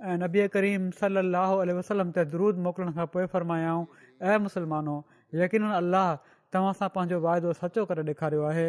ऐं 0.08 0.18
नबीऐ 0.24 0.48
करीम 0.58 0.90
सलाहु 1.04 1.62
वसलम 1.78 2.10
ते 2.18 2.24
दरूद 2.34 2.64
मोकिलण 2.66 2.92
खां 2.98 3.08
पोइ 3.16 3.30
फरमायाऊं 3.38 3.86
ऐं 4.34 4.92
यकीन 5.40 5.68
अलाह 5.80 6.12
तव्हां 6.54 6.72
सां 6.78 6.86
पंहिंजो 6.94 7.18
वाइदो 7.24 7.50
सचो 7.58 7.82
करे 7.90 8.02
ॾेखारियो 8.12 8.46
आहे 8.52 8.64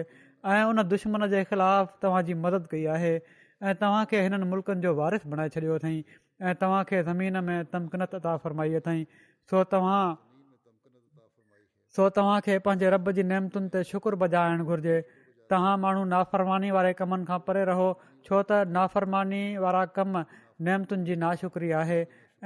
ऐं 0.56 0.64
उन 0.72 0.82
दुश्मन 0.94 1.24
जे 1.34 1.44
ख़िलाफ़ु 1.52 1.94
तव्हांजी 2.06 2.34
मदद 2.48 2.68
कई 2.74 2.84
आहे 2.96 3.14
ऐं 3.18 3.74
तव्हांखे 3.84 4.22
हिननि 4.26 4.50
मुल्कनि 4.52 4.84
जो 4.88 4.92
वारिस 5.02 5.26
बणाए 5.34 5.54
छॾियो 5.56 5.78
अथई 5.82 5.98
ऐं 6.50 6.54
तव्हांखे 6.62 7.02
ज़मीन 7.10 7.40
में 7.50 7.58
तमकनत 7.74 8.16
अदा 8.20 8.36
फ़रमाई 8.46 8.76
अथई 8.82 9.02
सो 9.52 9.64
तव्हां 9.74 10.02
सो 11.98 12.10
तव्हांखे 12.20 12.58
पंहिंजे 12.68 12.90
रॿ 12.96 13.00
जी 13.20 13.24
नैमतुनि 13.34 13.74
ते 13.78 13.84
शुकुरु 13.92 14.20
बजाइणु 14.26 14.66
घुरिजे 14.74 14.98
तव्हां 15.54 15.74
माण्हू 15.86 16.04
नाफ़रमानी 16.16 16.72
वारे 16.78 16.92
कमनि 17.02 17.30
खां 17.32 17.40
परे 17.50 17.64
रहो 17.72 17.88
छो 18.28 18.42
त 18.52 18.60
नाफ़रमानी 18.78 19.42
वारा 19.66 19.84
कम 19.98 20.20
नेमतुनि 20.70 21.08
जी 21.12 21.16
नाशुक्री 21.26 21.72
आहे 21.82 22.00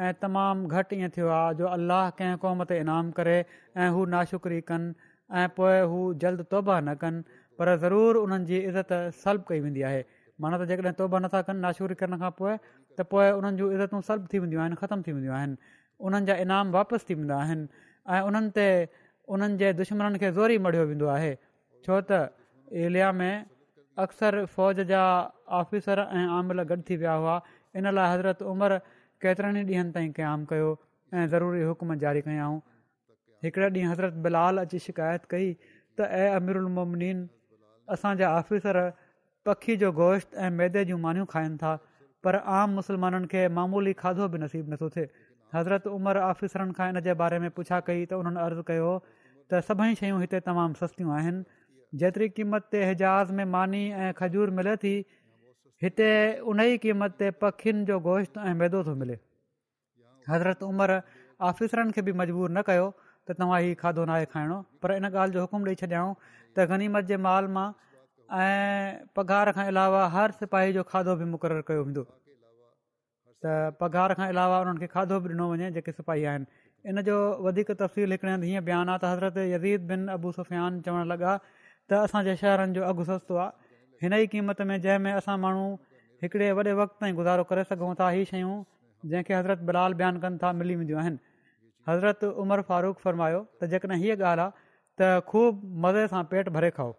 ऐं 0.06 0.12
तमामु 0.22 0.72
घटि 0.80 1.00
ईअं 1.02 1.12
थियो 1.18 1.28
आहे 1.36 1.60
जो 1.60 1.68
अलाह 1.76 2.10
कंहिं 2.22 2.38
क़ौम 2.46 2.64
ते 2.72 2.80
इनामु 2.86 3.14
करे 3.22 3.36
ऐं 3.84 3.90
हू 4.00 4.08
कनि 4.48 4.88
ऐं 5.34 5.48
पोइ 5.58 5.80
हू 5.92 6.02
जल्द 6.24 6.44
तौबा 6.52 6.80
न 6.80 6.94
कनि 7.04 7.24
पर 7.60 7.76
ज़रूरु 7.84 8.22
उन्हनि 8.26 8.46
जी 8.52 8.58
इज़त 8.72 8.92
सेलल्ब 9.22 9.46
कई 9.50 9.60
वेंदी 9.64 9.82
आहे 9.92 10.04
माना 10.46 10.58
त 10.62 10.68
जेकॾहिं 10.72 10.94
तौबा 11.00 11.20
नथा 11.26 11.42
कनि 11.48 11.60
नाशूरी 11.64 11.96
करण 12.02 12.18
खां 12.24 12.32
पोइ 12.42 12.54
त 12.98 13.06
पोइ 13.14 13.32
उन्हनि 13.40 13.58
जूं 13.62 13.70
इज़तूं 13.78 14.02
थी 14.34 14.40
वेंदियूं 14.44 14.62
आहिनि 14.66 14.76
ख़तमु 14.82 15.08
थी 15.08 15.12
वेंदियूं 15.18 15.36
आहिनि 15.38 15.74
उन्हनि 16.10 16.30
जा 16.32 16.36
इनाम 16.46 16.72
वापसि 16.78 17.10
थी 17.10 17.18
वेंदा 17.22 17.38
आहिनि 17.46 17.84
ऐं 18.18 18.22
उन्हनि 18.28 19.58
ते 19.64 19.74
दुश्मन 19.82 20.18
खे 20.26 20.30
ज़ोरी 20.38 20.58
मड़ियो 20.68 20.86
वेंदो 20.92 21.10
आहे 21.16 21.34
छो 21.90 22.00
त 22.12 22.22
एरिया 22.86 23.12
में 23.24 23.34
अक्सर 24.06 24.46
फ़ौज 24.58 24.84
जा 24.94 25.02
ऑफिसर 25.62 26.04
ऐं 26.22 26.26
आमल 26.40 26.64
गॾु 26.74 26.82
थी 26.92 26.98
विया 27.04 27.14
हुआ 27.24 27.40
इन 27.82 27.92
लाइ 27.98 28.14
हज़रत 28.14 28.46
उमरि 28.54 28.80
केतिरनि 29.26 29.62
ई 29.62 29.76
ॾींहनि 29.76 29.92
ताईं 30.00 30.46
कयो 30.54 30.72
ऐं 31.16 31.28
ज़रूरी 31.36 31.62
हुकुम 31.72 31.96
जारी 32.08 32.22
कयाऊं 32.30 32.62
हिकिड़े 33.46 33.70
ॾींहुं 33.70 33.92
हज़रत 33.92 34.14
बिलाल 34.28 34.58
अची 34.66 34.80
शिकायत 34.88 35.26
कई 35.30 35.52
त 36.00 36.08
ऐं 36.20 36.30
अमिरुलमोमिनन 36.36 37.18
असांजा 37.94 38.30
आफ़िसर 38.38 38.80
पखी 39.46 39.76
जो 39.84 39.92
गोश्त 40.00 40.34
ऐं 40.46 40.50
मैदे 40.62 40.84
जूं 40.92 40.98
मानियूं 41.06 41.26
खाइनि 41.34 41.58
था 41.64 41.74
पर 42.24 42.36
आम 42.62 42.70
मुस्लमाननि 42.80 43.28
खे 43.34 43.48
मामूली 43.58 43.94
खाधो 44.02 44.28
बि 44.36 44.42
नसीबु 44.46 44.70
नथो 44.74 44.90
थिए 44.98 45.06
हज़रत 45.56 45.86
उमिरि 45.98 46.22
ऑफ़िसरनि 46.30 46.74
खां 46.80 46.88
इन 46.96 47.00
जे 47.10 47.14
बारे 47.22 47.38
में 47.46 47.50
पुछा 47.60 47.80
कई 47.92 48.02
त 48.12 48.20
उन्हनि 48.22 48.40
अर्ज़ु 48.46 48.64
कयो 48.72 48.90
त 49.12 49.62
सभई 49.70 50.00
शयूं 50.02 50.20
हिते 50.26 50.40
तमामु 50.50 50.82
सस्तियूं 50.82 51.14
आहिनि 51.20 51.46
जेतिरी 52.02 52.30
क़ीमत 52.42 52.66
ते 52.76 52.82
हिजहाज़ 52.90 53.32
में 53.40 53.46
मानी 53.56 53.84
ऐं 54.06 54.12
खजूर 54.24 54.56
मिले 54.60 54.76
थी 54.88 54.96
हिते 55.86 56.10
उन 56.54 56.66
ई 56.68 56.82
क़ीमत 56.90 57.18
ते 57.24 57.30
पखियुनि 57.46 57.86
जो 57.94 58.00
गोश्त 58.12 58.42
ऐं 58.50 58.56
मैदो 58.64 58.84
थो 58.92 58.96
मिले 59.04 59.20
हज़रत 60.34 60.68
उमिरि 60.74 61.00
आफ़िसरनि 61.54 61.92
खे 61.96 62.02
बि 62.10 62.18
मजबूर 62.24 62.50
न 62.60 62.66
कयो 62.70 62.90
त 63.28 63.34
तव्हां 63.42 63.60
हीउ 63.62 63.76
खाधो 63.82 64.04
नाहे 64.12 64.26
खाइणो 64.34 64.58
पर 64.82 64.92
इन 64.96 65.06
ॻाल्हि 65.10 65.34
जो 65.36 65.42
हुकुम 65.46 65.66
ॾेई 65.70 65.76
छॾियाऊं 65.82 66.12
त 66.56 66.66
गनीमत 66.72 67.08
जे 67.12 67.18
माल 67.26 67.48
मां 67.56 67.68
ऐं 68.42 69.08
पघार 69.20 69.52
खां 69.58 69.66
अलावा 69.72 70.04
हर 70.18 70.32
सिपाही 70.42 70.74
जो 70.78 70.84
खाधो 70.92 71.16
बि 71.22 71.26
मुक़ररु 71.32 71.62
कयो 71.72 71.84
वेंदो 71.88 72.04
त 73.46 73.56
पघार 73.82 74.14
खां 74.22 74.28
अलावा 74.36 74.60
उन्हनि 74.66 74.82
खे 74.84 74.88
खाधो 74.96 75.20
बि 75.26 75.32
ॾिनो 75.34 75.46
वञे 75.54 75.70
जेके 75.80 75.92
सिपाही 76.02 76.26
आहिनि 76.34 76.46
इन 76.94 77.02
जो 77.10 77.18
वधीक 77.50 77.72
तफ़सील 77.82 78.14
हिकिड़े 78.18 78.32
हंधु 78.36 78.48
हीअं 78.54 78.66
बयानु 78.72 78.92
आहे 78.96 79.00
त 79.04 79.14
हज़रत 79.14 79.38
यदीद 79.56 79.88
बिन 79.92 80.08
अबू 80.20 80.32
सुफ़ियान 80.40 80.80
चवणु 80.88 81.06
लॻा 81.14 81.34
त 81.44 82.02
असांजे 82.06 82.36
शहरनि 82.44 82.78
जो 82.80 82.86
अघु 82.94 83.04
सस्तो 83.12 83.42
आहे 83.44 83.78
हिन 84.06 84.14
ई 84.24 84.30
क़ीमत 84.36 84.62
में 84.72 84.76
जंहिंमें 84.86 85.12
असां 85.18 85.38
माण्हू 85.46 85.66
हिकिड़े 86.26 86.52
वॾे 86.60 86.72
वक़्त 86.82 86.96
ताईं 87.04 87.16
गुज़ारो 87.22 87.44
करे 87.54 87.64
सघूं 87.74 87.92
था 88.02 88.12
इहे 88.18 88.24
शयूं 88.34 88.56
जंहिंखे 89.14 89.34
हज़रत 89.40 89.66
बिलाल 89.72 89.92
बयानु 90.04 90.22
कनि 90.28 90.38
था 90.46 90.52
मिली 90.62 90.76
वेंदियूं 90.84 91.04
हज़रत 91.90 92.24
उमर 92.44 92.62
फारूक 92.70 92.98
फ़र्मायो 93.06 93.42
त 93.62 93.68
जेकॾहिं 93.74 94.00
हीअ 94.04 94.16
ॻाल्हि 94.18 94.46
आहे 94.46 94.66
त 95.02 95.26
ख़ूब 95.32 95.62
मज़े 95.86 96.08
सां 96.14 96.24
पेट 96.32 96.50
भरे 96.58 96.70
खाओ 96.78 96.92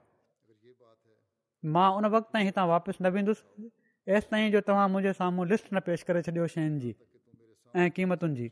मां 1.76 1.86
उन 2.00 2.06
वक़्तु 2.16 2.30
ताईं 2.34 2.44
हितां 2.50 2.66
वापसि 2.72 2.98
न 3.02 3.06
वेंदुसि 3.16 3.70
ऐसि 4.18 4.30
ताईं 4.34 4.50
जो 4.54 4.60
तव्हां 4.68 4.84
मुंहिंजे 4.94 5.12
साम्हूं 5.20 5.44
लिस्ट 5.52 5.66
न 5.74 5.80
पेश 5.88 6.02
करे 6.10 6.20
छॾियो 6.26 6.46
शयुनि 6.52 6.78
जी 6.82 6.92
ऐं 6.94 7.86
क़ीमतुनि 7.96 8.34
जी 8.40 8.46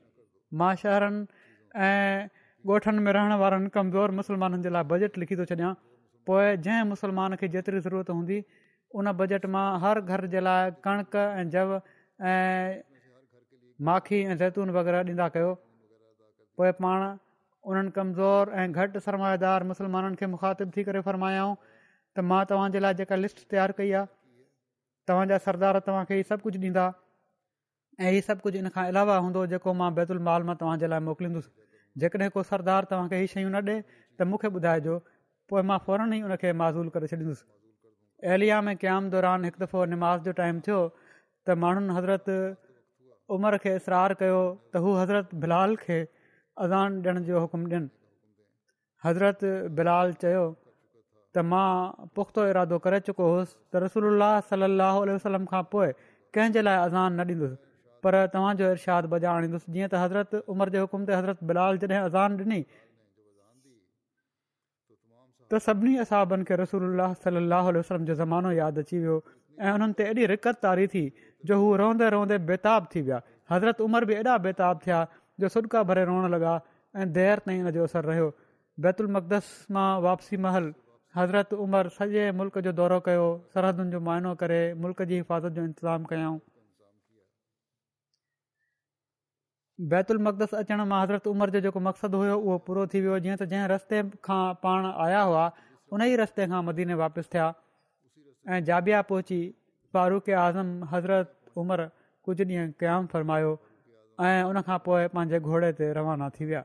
मां 0.62 0.70
शहरनि 0.80 1.20
ऐं 1.88 2.30
ॻोठनि 2.76 3.00
में 3.04 3.12
रहण 3.16 3.32
वारनि 3.42 3.68
कमज़ोर 3.76 4.10
मुस्लमाननि 4.20 4.62
जे 4.68 4.72
लाइ 4.78 4.84
बजट 4.94 5.18
लिखी 5.24 5.36
थो 5.42 5.46
छॾियां 5.52 5.70
पोइ 6.30 6.56
जंहिं 6.64 6.88
मुसलमान 6.90 7.36
खे 7.42 7.48
जेतिरी 7.54 7.78
ज़रूरत 7.86 8.10
हूंदी 8.14 8.38
उन 9.00 9.12
बजट 9.20 9.46
मां 9.58 9.66
हर 9.86 10.00
घर 10.14 10.26
जे 10.34 10.40
लाइ 10.48 10.74
कणिक 10.88 11.20
ऐं 11.26 11.46
जव 11.54 11.76
ऐं 12.32 12.82
माखी 13.90 14.20
ऐं 14.22 14.36
ज़ैतून 14.42 14.76
वग़ैरह 14.78 15.06
ॾींदा 15.14 15.26
कयो 15.38 15.52
पोइ 16.58 16.70
पाण 16.82 17.00
उन्हनि 17.66 17.90
कमज़ोर 17.96 18.52
ऐं 18.62 18.68
घटि 18.72 19.00
सरमाएदार 19.06 19.62
मुसलमाननि 19.70 20.16
खे 20.20 20.26
मुखातिबु 20.34 20.72
थी 20.76 20.82
करे 20.88 21.00
फ़रमायाऊं 21.06 21.54
त 22.16 22.24
मां 22.30 22.42
तव्हांजे 22.50 22.82
लाइ 22.86 22.94
जेका 23.00 23.16
लिस्ट 23.24 23.40
तयारु 23.54 23.74
कई 23.78 23.90
आहे 23.98 24.06
तव्हांजा 25.10 25.38
सरदार 25.46 25.80
तव्हांखे 25.88 26.18
इहे 26.20 26.28
सभु 26.30 26.42
कुझु 26.48 26.58
ॾींदा 26.66 26.84
ऐं 28.04 28.12
इहे 28.12 28.20
सभु 28.28 28.46
कुझु 28.46 28.58
इन 28.62 28.68
खां 28.76 28.84
अलावा 28.92 29.16
हूंदो 29.26 29.44
जेको 29.54 29.74
मां 29.82 29.90
बैतुल 29.98 30.22
माल 30.30 30.46
मां 30.50 30.54
तव्हांजे 30.62 30.90
लाइ 30.94 31.02
मोकिलिंदुसि 31.10 31.52
जेकॾहिं 32.04 32.30
को 32.36 32.42
सरदार 32.52 32.88
तव्हांखे 32.94 33.22
हीअ 33.24 33.34
शयूं 33.34 33.50
न 33.56 33.62
ॾिए 33.68 33.76
त 34.20 34.28
मूंखे 34.30 34.50
ॿुधाइजो 34.60 34.94
पोइ 35.52 35.62
मां 35.72 35.78
फौरन 35.88 36.12
ई 36.18 36.24
हुन 36.26 36.64
माज़ूल 36.64 36.88
करे 36.96 37.10
छॾींदुसि 37.14 37.46
एलिया 38.36 38.60
में 38.68 38.74
क़याम 38.84 39.10
दौरान 39.14 39.50
हिकु 39.50 39.64
दफ़ो 39.64 39.84
निमाज़ 39.94 40.26
जो 40.30 40.38
टाइम 40.42 40.60
थियो 40.68 40.80
त 40.96 41.62
माण्हुनि 41.64 41.96
हज़रत 42.00 42.34
उमिरि 43.38 43.58
खे 43.66 43.74
इसरार 43.82 44.14
कयो 44.22 44.40
त 44.74 44.84
हू 44.86 44.96
हज़रत 45.04 45.34
बिलाल 45.46 45.76
खे 45.86 45.98
अज़ान 46.62 47.02
ॾियण 47.06 47.18
जो 47.26 47.40
हुकुम 47.40 47.64
ॾियनि 47.70 47.88
हज़रत 49.04 49.40
बिलाल 49.78 50.12
चयो 50.22 50.44
त 51.36 51.44
मां 51.52 51.66
पुख्तो 52.18 52.46
इरादो 52.50 52.78
करे 52.86 53.00
चुको 53.08 53.24
हुउसि 53.32 53.56
त 53.56 53.82
रसूल 53.84 54.26
सलाहु 54.50 55.00
वसलम 55.10 55.46
खां 55.52 55.62
पोइ 55.74 55.88
कंहिंजे 56.34 56.62
लाइ 56.66 56.76
अज़ान 56.88 57.20
न 57.20 57.26
ॾींदुसि 57.30 57.56
पर 58.04 58.18
तव्हांजो 58.36 58.70
इर्शाद 58.76 59.06
बजा 59.14 59.32
आणींदुसि 59.38 59.72
जीअं 59.74 59.88
त 59.94 60.02
हज़रत 60.04 60.34
उमिरि 60.54 60.76
जे 60.76 60.84
हुकुम 60.86 61.06
ते 61.10 61.14
हज़रत 61.18 61.42
बिलाल 61.50 61.82
जॾहिं 61.86 62.00
अज़ान 62.02 62.38
ॾिनी 62.44 62.60
त 65.50 65.60
सभिनी 65.66 65.96
असाबनि 66.06 66.48
खे 66.50 66.60
रसूल 66.62 67.04
सलाहु 67.26 67.74
वसलम 67.80 68.06
जो 68.12 68.14
ज़मानो 68.22 68.52
यादि 68.60 68.86
अची 68.86 68.98
वियो 69.02 69.18
ऐं 69.64 69.72
उन्हनि 69.78 69.94
ते 70.00 70.06
एॾी 70.14 70.26
रिक़त 70.34 70.62
तारी 70.68 70.86
थी 70.94 71.02
जो 71.48 71.58
हू 71.62 71.66
रहंदे 71.82 72.06
रहंदे 72.18 72.38
बेताब 72.52 72.86
थी 72.94 73.00
विया 73.10 73.20
हज़रत 73.50 73.80
उमिरि 73.88 74.06
बि 74.10 74.14
एॾा 74.22 74.36
बेताब 74.46 74.80
थिया 74.86 75.02
जो 75.40 75.48
सुका 75.54 75.82
भरे 75.90 76.04
रोअणु 76.04 76.28
लॻा 76.36 76.54
ऐं 77.00 77.06
देरि 77.12 77.40
ताईं 77.46 77.58
इन 77.64 77.70
जो 77.74 77.84
असरु 77.84 78.08
रहियो 78.08 78.28
बैतुल 78.82 79.06
मक़दस 79.18 79.46
मां 79.74 79.90
वापसी 80.06 80.36
महल 80.46 80.72
हज़रत 81.18 81.52
उमिरि 81.64 81.90
सॼे 81.98 82.24
मुल्क़ 82.38 82.58
जो 82.66 82.72
दौरो 82.78 82.98
कयो 83.06 83.26
सरहदुनि 83.54 83.90
जो 83.94 84.00
मुआनो 84.06 84.34
करे 84.42 84.60
मुल्क़ 84.84 85.02
जी 85.10 85.16
हिफ़ाज़त 85.22 85.58
जो 85.58 85.64
इंतज़ाम 85.70 86.04
कयाऊं 86.12 86.38
बैतुल 89.92 90.18
मक़दस 90.28 90.54
अचण 90.62 90.84
मां 90.92 91.02
हज़रत 91.02 91.26
उमिरि 91.34 91.50
जो 91.56 91.60
जेको 91.66 91.80
मक़सदु 91.88 92.18
हुयो 92.22 92.36
उहो 92.38 92.58
पूरो 92.70 92.86
थी 92.94 93.00
वियो 93.06 93.18
जीअं 93.26 93.36
त 93.42 93.50
जंहिं 93.52 93.66
रस्ते 93.74 94.02
खां 94.28 94.40
पाण 94.66 94.90
आया 95.08 95.22
हुआ 95.30 95.44
उन 95.96 96.02
ई 96.10 96.20
रस्ते 96.24 96.50
खां 96.54 96.62
मदीने 96.70 96.98
वापसि 97.04 97.30
थिया 97.36 97.48
ऐं 98.54 98.62
जाबिया 98.70 99.02
पहुची 99.12 99.40
फारूक 99.96 100.30
आज़म 100.48 100.74
हज़रत 100.96 101.62
उमिरि 101.64 101.88
कुझु 102.28 102.44
ॾींहं 102.50 102.70
क़यामु 102.82 103.10
फ़रमायो 103.14 103.50
ऐं 104.22 104.42
उनखां 104.46 104.78
पोइ 104.86 105.06
पंहिंजे 105.14 105.38
घोड़े 105.42 105.70
ते 105.78 105.92
रवाना 105.98 106.28
थी 106.38 106.44
विया 106.46 106.62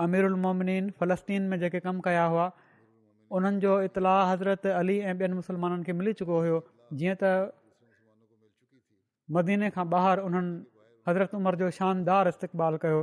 अमीरु 0.00 0.26
उलमोमिन 0.30 0.90
फलस्तीन 1.00 1.42
में 1.52 1.58
जेके 1.60 1.80
कम 1.86 1.98
कया 2.00 2.24
हुआ 2.34 2.50
उन्हनि 3.38 3.60
जो 3.60 3.80
इतलाह 3.86 4.20
हज़रत 4.32 4.66
अली 4.78 4.98
ऐं 5.00 5.14
ॿियनि 5.18 5.34
मुसलमाननि 5.42 5.84
खे 5.84 5.92
मिली 6.00 6.12
चुको 6.22 6.38
हुयो 6.46 6.58
जीअं 7.02 7.16
त 7.22 7.52
मदीने 9.38 9.70
खां 9.78 9.84
ॿाहिरि 9.96 10.22
उन्हनि 10.30 10.54
हज़रत 11.08 11.34
उमर 11.42 11.56
जो 11.66 11.70
शानदार 11.82 12.28
इस्तक़बालु 12.34 12.78
कयो 12.86 13.00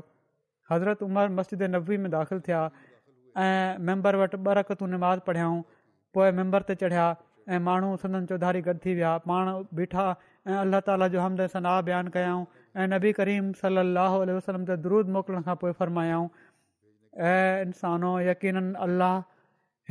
हज़रत 0.72 1.04
उमर 1.12 1.30
मस्जिद 1.42 1.64
नबी 1.76 1.98
में 2.08 2.12
दाख़िल 2.18 2.40
थिया 2.50 2.62
ऐं 2.72 3.86
मेंबर 3.90 4.16
वटि 4.24 4.38
ॿ 4.40 4.56
रकतूं 4.64 4.88
नमाज़ 4.98 5.20
पढ़ियाऊं 5.32 5.62
पोए 6.18 6.32
मेंबर 6.44 6.62
ते 6.72 6.76
चढ़िया 6.84 7.06
ऐं 7.56 7.66
माण्हू 7.70 7.92
सदन 8.04 8.26
चौधारी 8.34 8.62
गॾु 8.70 8.78
थी 8.86 8.94
विया 9.00 9.18
पाण 9.32 9.56
बीठा 9.80 10.06
ऐं 10.48 10.58
अल्लाह 10.66 10.82
ताला 10.90 11.08
जो 11.18 11.22
हमदर् 11.26 11.52
सनाह 11.56 11.82
बयानु 11.90 12.10
कयाऊं 12.16 12.46
ऐं 12.78 12.88
नबी 12.92 13.12
करीम 13.20 13.52
साह 13.58 14.16
वे 14.22 14.76
दरूद 14.86 15.10
मोकिलण 15.18 15.44
खां 15.44 15.56
पोइ 15.60 15.72
फ़रमायाऊं 15.82 16.26
ऐं 17.28 17.62
इंसानो 17.68 18.10
यकीन 18.26 18.58
अल 18.62 18.76
अलाह 18.86 19.14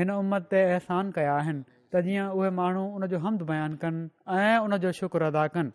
हिन 0.01 0.11
उमत 0.15 0.49
ते 0.51 0.61
अहसान 0.73 1.11
कया 1.19 1.37
आहिनि 1.37 1.63
त 1.93 2.03
जीअं 2.09 2.27
उहे 2.41 2.51
माण्हू 2.59 2.83
उनजो 2.99 3.19
हमद 3.29 3.47
बयानु 3.53 3.81
कनि 3.87 4.03
ऐं 4.41 4.61
उनजो 4.67 4.93
शुक्र 5.01 5.31
अदा 5.33 5.47
कनि 5.57 5.73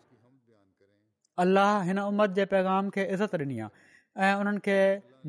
अलाह 1.46 1.72
हिन 1.90 1.98
उमत 2.06 2.38
जे 2.38 2.44
पैगाम 2.54 2.90
खे 2.98 3.04
इज़त 3.18 3.36
ॾिनी 3.44 3.58
आहे 3.66 3.84
ऐं 4.30 4.32
उन्हनि 4.44 4.60
खे 4.70 4.78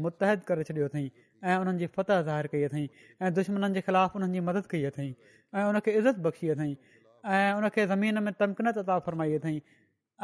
मुतहद 0.06 0.46
करे 0.54 0.64
छॾियो 0.72 0.86
अथई 0.94 1.06
ऐं 1.50 1.60
उन्हनि 1.66 1.80
जी 1.86 1.94
फत 2.00 2.12
ज़ाहिरु 2.32 2.54
कईअ 2.56 2.72
अथई 2.72 2.86
ऐं 3.26 3.34
दुश्मननि 3.42 3.74
जे 3.80 3.88
ख़िलाफ़ु 3.92 4.16
उन्हनि 4.24 4.38
जी 4.42 4.48
मदद 4.54 4.70
कई 4.76 4.84
अथई 4.94 5.10
ऐं 5.58 5.66
उनखे 5.74 5.98
इज़त 6.04 6.22
बख़्शीअ 6.28 6.58
अथई 6.58 6.74
ऐं 7.42 7.92
ज़मीन 7.98 8.24
में 8.28 8.34
तमकिनत 8.40 8.78
अता 8.88 9.00
फ़रमाई 9.10 9.38
अथई 9.44 9.58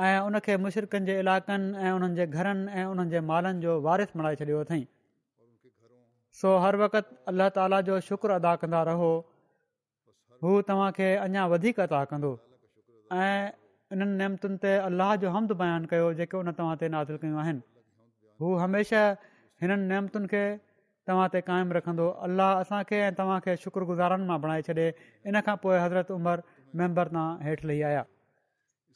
ऐं 0.06 0.18
उन 0.24 0.40
खे 0.46 0.56
मुशिरकनि 0.64 1.06
जे 1.06 1.14
इलाक़नि 1.20 1.64
ऐं 1.86 1.92
उन्हनि 1.98 2.16
जे 2.18 2.26
घरनि 2.38 2.72
ऐं 2.80 2.86
उन्हनि 2.90 3.10
जे 3.14 3.20
मालनि 3.30 3.62
जो 3.62 3.72
वारिस 3.86 4.10
बणाए 4.18 4.36
छॾियो 4.40 4.58
अथई 4.66 4.82
सो 6.42 6.50
हर 6.66 6.76
वक़्त 6.82 7.06
अलाह 7.32 7.50
ताला 7.58 7.80
जो 7.88 7.98
शुक्र 8.10 8.36
अदा 8.38 8.52
कंदा 8.64 8.82
रहो 8.90 9.10
हू 10.46 10.52
तव्हां 10.70 10.90
खे 10.98 11.08
अञा 11.24 11.46
वधीक 11.54 11.80
अदा 11.86 12.02
कंदो 12.12 12.30
ऐं 13.22 13.32
इन्हनि 13.96 14.14
नेमतुनि 14.22 14.62
ते 14.68 14.74
अलाह 14.92 15.16
जो 15.26 15.32
हमद 15.38 15.56
बयानु 15.64 15.90
कयो 15.96 16.12
जेको 16.22 16.42
उन 16.46 16.52
तव्हां 16.60 16.76
ते 16.84 16.90
नातिर 16.98 17.18
कयूं 17.24 17.40
आहिनि 17.46 17.64
हू 18.44 18.52
हमेशह 18.66 19.08
हिननि 19.66 19.88
नेमतुनि 19.94 20.30
खे 20.36 20.44
तव्हां 21.12 21.28
ते 21.38 21.42
क़ाइमु 21.50 21.78
रखंदो 21.80 22.06
अलाह 22.30 22.54
असांखे 22.68 23.02
ऐं 23.08 23.10
तव्हांखे 23.22 23.58
शुक्रगुज़ारनि 23.66 24.30
मां 24.32 24.38
बणाए 24.46 24.62
छॾे 24.70 24.86
इन 25.34 25.42
खां 25.50 25.58
पोइ 25.66 25.82
हज़रत 25.86 26.14
उमिरि 26.20 26.48
मेंबर 26.84 27.12
तां 27.18 27.26
हेठि 27.50 27.72
लही 27.72 27.84
आया 27.94 28.06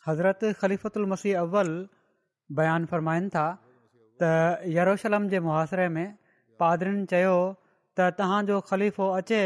हज़रत 0.08 0.40
ख़लीफ़तु 0.62 1.00
मसीह 1.14 1.40
अव्वल 1.40 1.70
बयानु 2.60 2.86
फ़रमाइनि 2.92 3.28
था 3.36 3.46
त 4.22 4.68
यरोशलम 4.78 5.28
जे 5.32 5.40
मुहाशिरे 5.48 5.88
में 5.96 6.08
पादरीनि 6.60 7.06
चयो 7.12 7.36
त 7.98 8.10
तव्हांजो 8.18 8.58
ख़लीफ़ो 8.70 9.06
अचे 9.20 9.42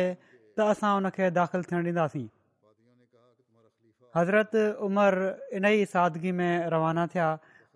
त 0.55 0.59
असां 0.73 0.91
उन 0.99 1.03
खे 1.15 1.25
दाख़िलु 1.37 1.63
थियणु 1.69 1.83
ॾींदासीं 1.91 2.25
हज़रत 4.17 4.53
उमर 4.87 5.13
इन 5.59 5.65
ई 5.75 5.85
सादगी 5.93 6.31
में 6.39 6.53
रवाना 6.73 7.03
थिया 7.15 7.27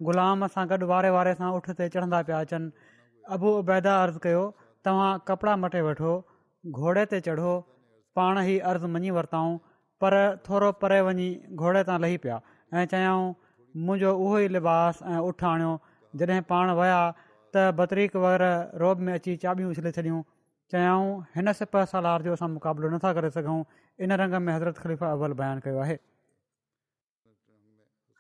ग़ुलाम 0.10 0.48
सां 0.54 0.64
गॾु 0.72 0.86
वारे 0.92 1.10
वारे 1.16 1.34
सां 1.40 1.50
उठिते 1.60 1.88
चढ़ंदा 1.96 2.20
पिया 2.30 2.38
अचनि 2.48 2.68
अबू 3.38 3.48
उबैदा 3.64 3.94
अर्ज़ु 4.04 4.20
कयो 4.28 4.44
तव्हां 4.86 5.10
कपिड़ा 5.32 5.56
मटे 5.66 5.82
वठो 5.88 6.12
घोड़े 6.80 7.04
ते 7.16 7.20
चढ़ो 7.28 7.52
पाण 8.20 8.40
ई 8.48 8.56
अर्ज़ु 8.72 8.88
मञी 8.96 9.12
वरिताऊं 9.20 9.52
पर 10.02 10.12
थोरो 10.48 10.72
परे 10.86 11.00
वञी 11.08 11.28
घोड़े 11.64 11.84
तां 11.92 12.00
लही 12.06 12.18
पिया 12.28 12.40
ऐं 12.78 12.86
चयऊं 12.90 13.30
मुंहिंजो 13.86 14.12
उहो 14.24 14.36
ई 14.40 14.48
लिबास 14.58 15.00
ऐं 15.12 15.18
उठ 15.30 15.44
आणियो 15.52 15.70
जॾहिं 16.22 16.42
पाण 16.52 16.70
विया 16.80 17.00
त 17.56 17.64
वग़ैरह 18.16 18.78
रोब 18.84 19.00
में 19.08 19.14
अची 19.14 19.36
चाबियूं 19.44 19.72
उछले 19.72 19.92
छॾियूं 19.98 20.22
चयाऊं 20.72 21.08
हिन 21.36 21.52
सिपह 21.62 21.86
सलार 21.94 22.22
जो 22.28 22.34
असां 22.40 22.50
मुक़ाबिलो 22.56 22.90
नथा 22.96 23.14
करे 23.20 23.30
सघूं 23.38 23.62
इन 24.06 24.12
रंग 24.24 24.34
में 24.48 24.54
हज़रत 24.54 24.78
ख़लीफ़ा 24.86 25.12
अव्वल 25.18 25.34
बयानु 25.42 25.66
कयो 25.68 25.80
आहे 25.88 25.98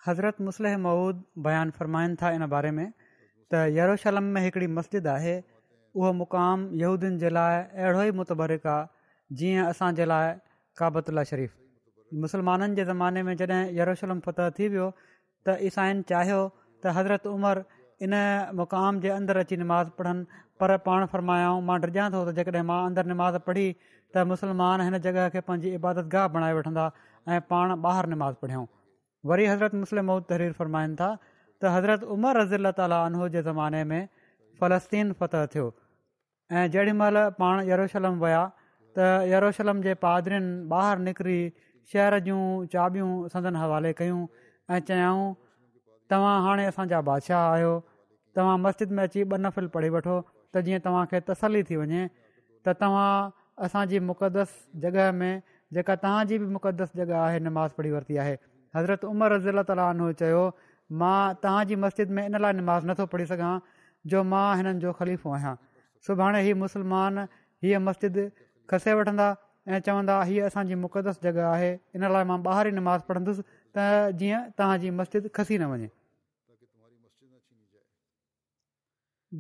हज़रत 0.07 0.41
मुसल 0.47 0.69
महुूद 0.88 1.23
बयानु 1.49 1.77
फ़रमाइनि 1.77 2.15
था 2.23 2.31
इन 2.39 2.47
बारे 2.57 2.71
में 2.79 2.85
त 2.89 3.63
यरूशलम 3.77 4.33
में 4.35 4.41
हिकिड़ी 4.47 4.71
मस्जिद 4.81 5.07
आहे 5.15 5.38
उहो 6.01 6.13
मुक़ाम 6.25 6.67
यहूदियुनि 6.83 7.21
जे 7.25 7.33
लाइ 7.38 7.62
अहिड़ो 7.63 8.03
ई 8.12 8.17
मुतबरिक 8.23 8.67
आहे 8.75 9.39
जीअं 9.43 9.65
असांजे 9.73 10.09
लाइ 10.17 10.35
काबतुल 10.83 11.23
शरीफ़ 11.33 11.57
मुसलमाननि 12.24 12.76
जे 12.76 12.84
ज़माने 12.86 13.22
में 13.24 13.36
जॾहिं 13.38 13.74
यरूशलम 13.78 14.19
फ़तह 14.26 14.50
थी 14.58 14.67
वियो 14.74 14.88
त 15.45 15.58
ईसाइन 15.69 16.02
चाहियो 16.10 16.41
त 16.84 16.93
हज़रत 16.98 17.28
उमिरि 17.28 17.62
इन 18.06 18.13
मुक़ाम 18.58 19.00
जे 19.04 19.10
अंदरु 19.10 19.39
अची 19.43 19.58
निमाज़ 19.58 19.89
पढ़नि 19.98 20.24
पर 20.60 20.78
पाण 20.86 21.06
फ़रमायाऊं 21.13 21.62
मां 21.69 21.80
डिॼा 21.82 22.10
थो 22.13 22.19
त 22.30 22.36
जेकॾहिं 22.39 22.65
मां 22.72 22.80
अंदरु 22.89 23.08
निमाज़ 23.13 23.38
पढ़ी 23.48 23.67
त 24.13 24.26
मुसलमान 24.32 24.82
हिन 24.86 24.98
जॻह 25.06 25.30
खे 25.36 25.39
पंहिंजी 25.50 25.69
इबादतगाह 25.80 26.28
बणाए 26.38 26.54
वठंदा 26.58 26.86
ऐं 27.30 27.41
पाण 27.54 27.69
ॿाहिरि 27.78 28.10
निमाज़ 28.15 28.41
पढ़ियूं 28.41 28.65
वरी 29.32 29.45
हज़रत 29.52 29.76
मुस्लिम 29.84 30.12
मौद 30.13 30.24
तहरीर 30.34 30.52
फरमाइनि 30.62 30.95
था 31.04 31.10
त 31.22 31.76
हज़रत 31.76 32.10
उमर 32.17 32.34
रज़ील 32.41 32.65
ताली 32.82 32.98
अनो 33.06 33.30
जे 33.38 33.41
ज़माने 33.50 33.84
में 33.93 34.02
फ़लस्तीन 34.62 35.08
फ़तह 35.22 35.45
थियो 35.56 35.67
ऐं 36.57 36.66
जेॾीमहिल 36.76 37.18
पाण 37.39 37.55
यरूशलम 37.72 38.16
विया 38.28 38.43
त 38.95 38.97
यरूशलम 39.38 39.82
जे 39.88 39.93
पादरीनि 40.05 40.49
ॿाहिरि 40.80 41.01
निकिरी 41.07 41.39
शहर 41.93 42.19
जूं 42.27 42.41
चाबियूं 42.75 43.11
संदन 43.36 43.55
हवाले 43.61 43.91
कयूं 44.01 44.19
ऐं 44.75 44.80
चयाऊं 44.89 45.34
तव्हां 46.13 46.36
हाणे 46.45 46.65
असांजा 46.71 47.01
बादशाह 47.09 47.47
आहियो 47.51 47.71
तव्हां 48.38 48.57
मस्जिद 48.65 48.91
में 48.97 49.03
अची 49.03 49.23
ॿ 49.23 49.38
नफ़िल 49.47 49.67
पढ़ी 49.75 49.89
वठो 49.95 50.17
त 50.21 50.57
जीअं 50.67 50.80
तव्हांखे 50.86 51.19
तसली 51.30 51.61
थी 51.69 51.75
वञे 51.82 52.05
त 52.67 52.75
तव्हां 52.82 53.11
असांजी 53.67 53.99
मुक़दस 54.09 54.53
जॻह 54.86 55.11
में 55.21 55.32
जेका 55.77 55.95
तव्हांजी 56.03 56.38
बि 56.38 56.45
मुक़दस 56.57 56.91
जॻह 56.99 57.17
आहे 57.21 57.39
नमाज़ 57.47 57.73
पढ़ी 57.77 57.91
वरिती 57.95 58.17
आहे 58.25 58.36
हज़रत 58.75 59.05
उमर 59.11 59.32
रज़ीला 59.36 59.63
ताली 59.71 60.11
चयो 60.19 60.43
मां 61.01 61.17
तव्हांजी 61.43 61.75
मस्जिद 61.88 62.11
में 62.19 62.25
इन 62.25 62.39
लाइ 62.45 62.53
नमाज़ 62.61 62.86
नथो 62.91 63.05
पढ़ी 63.15 63.25
सघां 63.34 63.53
जो 64.13 64.23
मां 64.34 64.45
हिननि 64.61 64.80
जो 64.86 64.93
ख़लीफ़ो 65.01 65.34
आहियां 65.39 65.55
सुभाणे 66.09 66.41
हीअ 66.47 66.55
मुस्लमान 66.63 67.27
हीअ 67.65 67.80
मस्जिद 67.89 68.19
खसे 68.71 68.93
वठंदा 69.01 69.30
ऐं 69.70 69.80
चवंदा 69.86 70.15
हीअ 70.28 70.45
असांजी 70.47 70.76
मुक़दस 70.84 71.17
जॻह 71.24 71.41
आहे 71.47 71.72
इन 71.95 72.03
लाइ 72.11 72.24
मां 72.30 72.38
ॿाहिरि 72.45 72.70
ई 72.70 72.74
निमाज़ 72.78 73.01
पढ़ंदुसि 73.09 73.41
त 73.76 73.78
जीअं 74.20 74.41
तव्हांजी 74.59 74.89
मस्जिद 74.99 75.28
खसी 75.36 75.57
न 75.61 75.63
वञे 75.72 75.88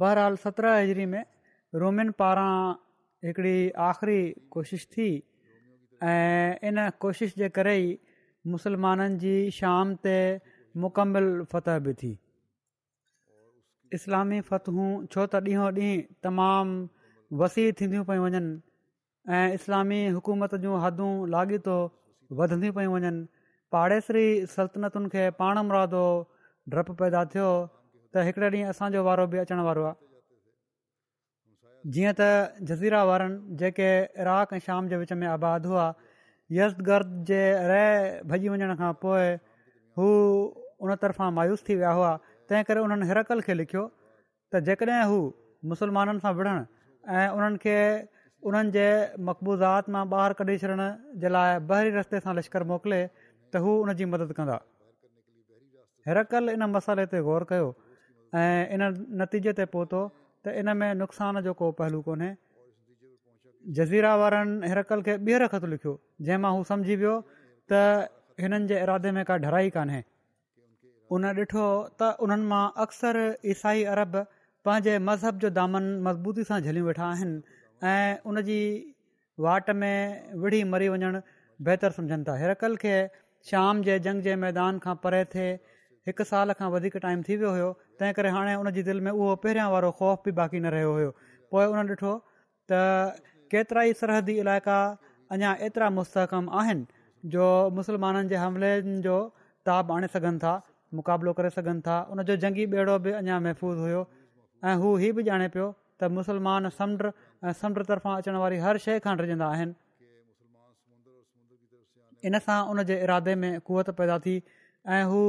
बहरहाल 0.01 0.35
सत्रहं 0.43 0.77
हज़री 0.83 1.05
में 1.13 1.23
रोमियुनि 1.83 2.11
पारां 2.21 2.53
हिकिड़ी 3.25 3.57
आख़िरी 3.89 4.21
कोशिश 4.53 4.85
थी 4.93 5.07
ऐं 6.11 6.53
इन 6.69 6.77
कोशिश 7.03 7.33
जे 7.41 7.49
करे 7.57 7.75
ई 7.89 7.89
मुसलमाननि 8.53 9.17
जी 9.25 9.35
शाम 9.59 9.95
ते 10.05 10.15
मुकमिल 10.83 11.29
फ़तह 11.51 11.77
बि 11.85 11.93
थी 12.01 12.11
इस्लामी 13.97 14.39
फ़तहूं 14.49 14.89
छो 15.11 15.21
त 15.33 15.43
ॾींहों 15.51 15.69
ॾींहुं 15.73 16.07
तमामु 16.23 16.75
वसी 17.41 17.71
थींदियूं 17.81 18.03
पियूं 18.09 18.23
वञनि 18.25 18.45
ऐं 19.27 19.53
इस्लामी 19.53 19.99
हुकूमत 20.07 20.55
जूं 20.65 20.75
हादूं 20.81 21.09
लाॻीतो 21.29 21.77
वधंदियूं 22.39 22.73
पियूं 22.73 22.93
वञनि 22.93 23.09
पाड़ेसरी 23.75 24.25
सल्तनतुनि 24.55 25.09
खे 25.15 25.23
पाण 25.41 25.57
मुरादो 25.69 26.03
डपु 26.73 26.93
पैदा 27.01 27.23
थियो 27.33 27.49
त 28.13 28.23
हिकिड़े 28.29 28.49
ॾींहुं 28.53 28.69
असांजो 28.75 29.03
वारो 29.09 29.25
बि 29.33 29.37
अचणु 29.43 29.63
वारो 29.69 29.83
आहे 29.89 29.97
जीअं 31.95 32.13
त 32.19 32.65
जज़ीरा 32.71 33.03
वारनि 33.09 33.55
जेके 33.61 33.89
इराक़ 34.25 34.53
ऐं 34.55 34.59
शाम 34.67 34.87
जे 34.93 34.97
विच 35.03 35.13
में 35.21 35.27
आबाद 35.33 35.65
हुआ 35.71 35.85
यस 36.59 36.77
जे 37.31 37.41
र 37.71 37.77
भॼी 38.31 38.49
वञण 38.53 38.75
खां 38.83 38.91
पोइ 39.05 39.27
हू 40.01 40.07
उन 40.19 40.95
तरफ़ां 40.95 41.31
मायूस 41.39 41.63
थी 41.69 41.75
विया 41.81 41.91
हुआ 41.99 42.11
तंहिं 42.49 42.63
करे 42.71 42.79
उन्हनि 42.87 43.07
हिरकल 43.11 43.41
खे 43.49 43.53
लिखियो 43.63 43.83
त 44.53 44.63
जेकॾहिं 44.71 45.01
हू 45.11 45.19
मुस्लमाननि 45.75 46.25
सां 46.27 46.33
विढ़णु 46.39 46.63
ऐं 47.17 47.27
उन्हनि 47.39 47.59
उन्हनि 48.47 48.71
जे 48.73 48.83
मक़बूज़ात 49.29 49.89
मां 49.93 50.03
ॿाहिरि 50.11 50.35
कढी 50.41 50.57
छॾण 50.63 50.81
जे 51.23 51.29
लाइ 51.35 51.59
बहिरी 51.71 51.89
रस्ते 51.99 52.19
सां 52.27 52.33
लश्कर 52.37 52.63
मोकिले 52.71 52.99
त 53.51 53.63
हू 53.65 53.71
हुन 53.81 53.93
जी 54.01 54.05
मदद 54.11 54.31
कंदा 54.37 54.57
हिरकल 56.11 56.45
इन 56.55 56.63
मसाले 56.75 57.05
ते 57.13 57.19
ग़ौर 57.29 57.43
कयो 57.49 57.67
ऐं 58.39 58.61
इन 58.77 58.83
नतीजे 59.23 59.53
ते 59.59 59.65
पहुतो 59.75 60.03
त 60.43 60.55
इन 60.61 60.73
में 60.83 60.91
नुक़सान 61.01 61.41
जो 61.47 61.53
को 61.63 61.71
पहलू 61.81 62.01
कोन्हे 62.07 62.29
जज़ीरा 63.79 64.13
वारनि 64.23 64.71
हिरकल 64.73 65.01
खे 65.09 65.17
ॿीहर 65.27 65.47
ख़त 65.55 65.65
लिखियो 65.73 65.93
जंहिं 66.29 66.39
मां 66.47 66.53
हू 66.59 66.63
सम्झी 66.71 66.95
वियो 67.03 67.17
त 67.71 67.85
हिननि 68.45 68.79
इरादे 68.85 69.11
में 69.19 69.23
का 69.31 69.37
डराई 69.47 69.73
कान्हे 69.79 70.01
उन 71.17 71.31
ॾिठो 71.45 71.67
त 71.99 72.15
उन्हनि 72.27 72.49
मां 72.55 72.63
अक्सर 72.87 73.23
ईसाई 73.55 73.83
अरब 73.97 74.19
पंहिंजे 74.65 74.99
मज़हब 75.11 75.45
जो 75.47 75.55
दामन 75.61 75.93
मज़बूती 76.07 76.47
सां 76.51 76.61
झलियूं 76.67 76.87
वेठा 76.91 77.07
आहिनि 77.13 77.58
ऐं 77.87 78.17
उनजी 78.29 78.61
वाट 79.43 79.69
में 79.81 80.31
विढ़ी 80.41 80.63
मरी 80.73 80.87
वञणु 80.93 81.19
बहितरु 81.65 81.91
सम्झनि 81.97 82.23
था 82.27 82.35
हिरकल 82.41 82.75
खे 82.81 82.95
शाम 83.51 83.81
जे 83.83 83.97
जंग 84.07 84.21
जे 84.23 84.35
मैदान 84.43 84.79
खां 84.85 84.95
परे 85.03 85.23
थिए 85.33 85.53
हिकु 86.09 86.23
साल 86.31 86.51
खां 86.59 86.69
वधीक 86.73 86.97
टाइम 87.05 87.21
थी 87.27 87.35
वियो 87.39 87.51
हुयो 87.53 87.69
तंहिं 87.99 88.13
करे 88.19 88.29
हाणे 88.35 88.55
उनजी 88.63 88.83
दिलि 88.89 89.01
में 89.07 89.11
उहो 89.11 89.35
पहिरियां 89.45 89.69
वारो 89.71 89.91
ख़ौफ़ 89.99 90.19
बि 90.27 90.31
बाक़ी 90.39 90.59
न 90.59 90.73
रहियो 90.75 90.93
हुयो 90.97 91.11
पोइ 91.55 91.65
उन 91.73 91.91
ॾिठो 91.95 92.13
त 92.71 92.81
केतिरा 93.53 93.83
ई 93.89 93.93
सरहदी 94.01 94.37
इलाइक़ा 94.43 94.77
अञा 95.37 95.53
एतिरा 95.69 95.89
मुस्तहकम 95.99 96.49
आहिनि 96.61 97.29
जो 97.35 97.47
मुसलमाननि 97.79 98.29
जे 98.33 98.41
हमलेनि 98.43 98.99
जो 99.07 99.17
ताब 99.69 99.91
आणे 99.97 100.11
सघनि 100.17 100.43
था 100.45 100.53
मुक़ाबिलो 100.99 101.33
करे 101.39 101.49
सघनि 101.59 101.81
था 101.87 101.99
उनजो 102.15 102.35
जंगी 102.45 102.67
ॿेड़ो 102.77 102.99
बि 103.07 103.15
अञा 103.23 103.39
महफ़ूज़ 103.47 103.81
हुयो 103.87 104.05
ऐं 104.69 104.75
हू 104.85 104.95
हीउ 105.05 105.19
बि 105.21 105.27
ॼाणे 105.39 105.49
पियो 105.57 105.71
त 106.01 106.13
मुसलमान 106.19 106.69
समुंड 106.81 107.11
ऐं 107.47 107.51
समुंड 107.59 107.83
तर्फ़ां 107.89 108.15
अचण 108.21 108.35
वारी 108.43 108.57
हर 108.65 108.77
शइ 108.85 108.99
खां 109.05 109.13
रिजंदा 109.19 109.47
इन 109.65 109.73
इनसां 112.29 112.55
उन 112.71 112.81
इरादे 112.95 113.35
में 113.43 113.51
कुवत 113.69 113.89
पैदा 114.01 114.17
थी 114.25 114.33
ऐं 114.95 115.03
हू 115.11 115.21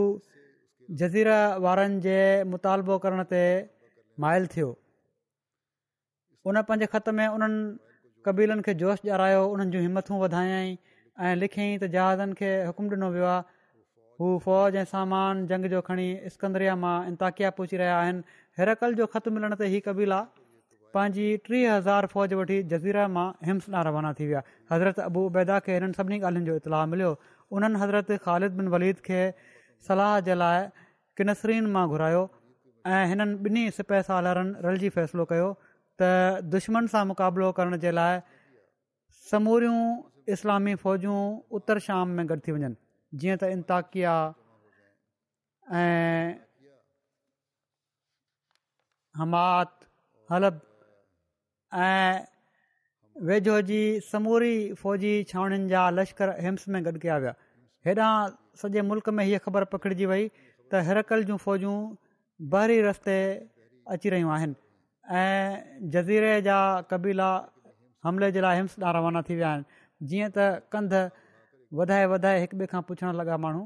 जज़ीर 1.02 1.30
वारनि 1.66 2.00
जे 2.08 2.16
मुतालबो 2.54 2.96
करण 3.04 3.22
ते 3.34 3.42
माइल 4.24 4.48
थियो 4.54 4.72
हुन 6.48 6.60
पंजे 6.72 6.88
ख़त 6.96 7.12
में 7.20 7.26
उन्हनि 7.26 8.24
कबीलनि 8.28 8.66
खे 8.68 8.74
जोश 8.82 9.06
ॼारायो 9.12 9.44
उन्हनि 9.54 9.74
जूं 9.76 9.84
हिमथू 9.86 10.20
वधायई 10.24 10.66
ऐं 10.66 11.32
लिखियईं 11.44 11.78
त 11.78 11.90
जहाज़नि 11.96 12.38
खे 12.42 12.50
हुकुम 12.70 12.90
ॾिनो 12.98 13.12
वियो 13.18 13.30
आहे 13.36 13.42
हू 14.20 14.32
फ़ौज 14.48 14.82
ऐं 14.82 14.84
सामान 14.96 15.46
जंग 15.54 15.70
जो 15.76 15.84
खणी 15.92 16.08
स्कंद्रिया 16.36 16.76
मां 16.86 16.98
इंताकिया 17.14 17.54
पहुची 17.60 17.82
रहिया 17.84 18.02
आहिनि 18.02 18.38
हिरकल 18.62 19.02
जो 19.02 19.10
ख़तु 19.16 19.38
मिलण 19.38 19.60
ते 19.62 19.72
हीउ 19.76 19.86
कबीला 19.88 20.22
पंहिंजी 20.94 21.26
टीह 21.46 21.64
हज़ार 21.72 22.06
फ़ौज 22.12 22.32
वठी 22.40 22.58
जज़ीरा 22.72 23.04
मां 23.16 23.26
हिम्स 23.48 23.64
न 23.68 23.82
रवाना 23.88 24.12
थी 24.20 24.26
विया 24.30 24.42
हज़रत 24.72 24.98
अबू 25.08 25.22
उबैदा 25.30 25.56
खे 25.68 25.74
हिननि 25.78 25.94
सभिनी 25.98 26.18
ॻाल्हियुनि 26.20 26.50
जो 26.50 26.54
इतलाउ 26.62 26.86
मिलियो 26.94 27.10
उन्हनि 27.58 27.78
हज़रत 27.82 28.12
ख़ालिद 28.26 28.52
बिन 28.60 28.68
वलीद 28.74 29.02
खे 29.08 29.20
सलाह 29.88 30.14
जे 30.28 30.34
लाइ 30.40 30.84
किनसरीन 31.20 31.66
मां 31.76 31.84
घुरायो 31.96 32.24
ऐं 32.96 33.02
हिननि 33.12 33.36
ॿिन्ही 33.48 33.74
सिपह 33.76 34.04
सां 34.08 34.20
रल 34.36 34.82
जी 34.84 34.88
फ़ैसिलो 34.96 35.24
कयो 35.32 35.48
त 35.64 36.48
दुश्मन 36.54 36.86
सां 36.94 37.02
मुक़ाबिलो 37.10 37.50
करण 37.58 37.76
जे 37.84 37.90
लाइ 37.98 38.20
समूरियूं 39.30 39.84
इस्लामी 40.36 40.74
फ़ौजूं 40.86 41.18
उत्तर 41.60 41.78
शाम 41.86 42.06
में 42.16 42.24
गॾु 42.32 42.38
थी 42.48 42.52
वञनि 42.56 42.74
जीअं 43.20 43.36
त 43.44 43.52
इंताक़िया 43.58 44.14
ऐं 45.82 46.34
हमात 49.20 49.88
हलब 50.32 50.60
ऐं 51.78 52.18
वेझो 53.26 53.60
जी 53.62 53.78
समूरी 54.12 54.54
फ़ौजी 54.82 55.12
छाणणियुनि 55.28 55.68
जा 55.68 55.82
लश्कर 55.90 56.30
हिम्स 56.44 56.64
में 56.68 56.84
गॾु 56.84 56.92
कया 57.02 57.16
विया 57.22 57.34
हेॾां 57.86 58.12
सॼे 58.60 58.82
मुल्क़ 58.90 59.10
में 59.16 59.24
हीअ 59.24 59.38
ख़बर 59.46 59.64
पकिड़िजी 59.74 60.06
वई 60.10 60.26
त 60.72 60.82
हिरकल 60.88 61.24
जूं 61.30 61.36
फ़ौजूं 61.46 61.76
बहरी 62.52 62.80
रस्ते 62.82 63.16
अची 63.94 64.10
रहियूं 64.16 64.30
आहिनि 64.32 65.88
जज़ीरे 65.94 66.34
जा 66.48 66.58
क़बीला 66.90 67.30
हमले 68.04 68.32
जे 68.32 68.40
लाइ 68.40 68.56
हिम्स 68.56 68.78
ॾा 68.82 68.90
रवाना 68.98 69.22
थी 69.30 69.34
विया 69.34 69.50
आहिनि 69.50 69.80
जीअं 70.10 70.30
त 70.36 70.48
कंध 70.76 70.94
वधाए 71.80 72.06
वधाए 72.14 72.40
हिकु 72.44 72.56
ॿिए 72.60 72.66
खां 72.70 72.82
पुछणु 72.92 73.12
लॻा 73.20 73.36
माण्हू 73.46 73.64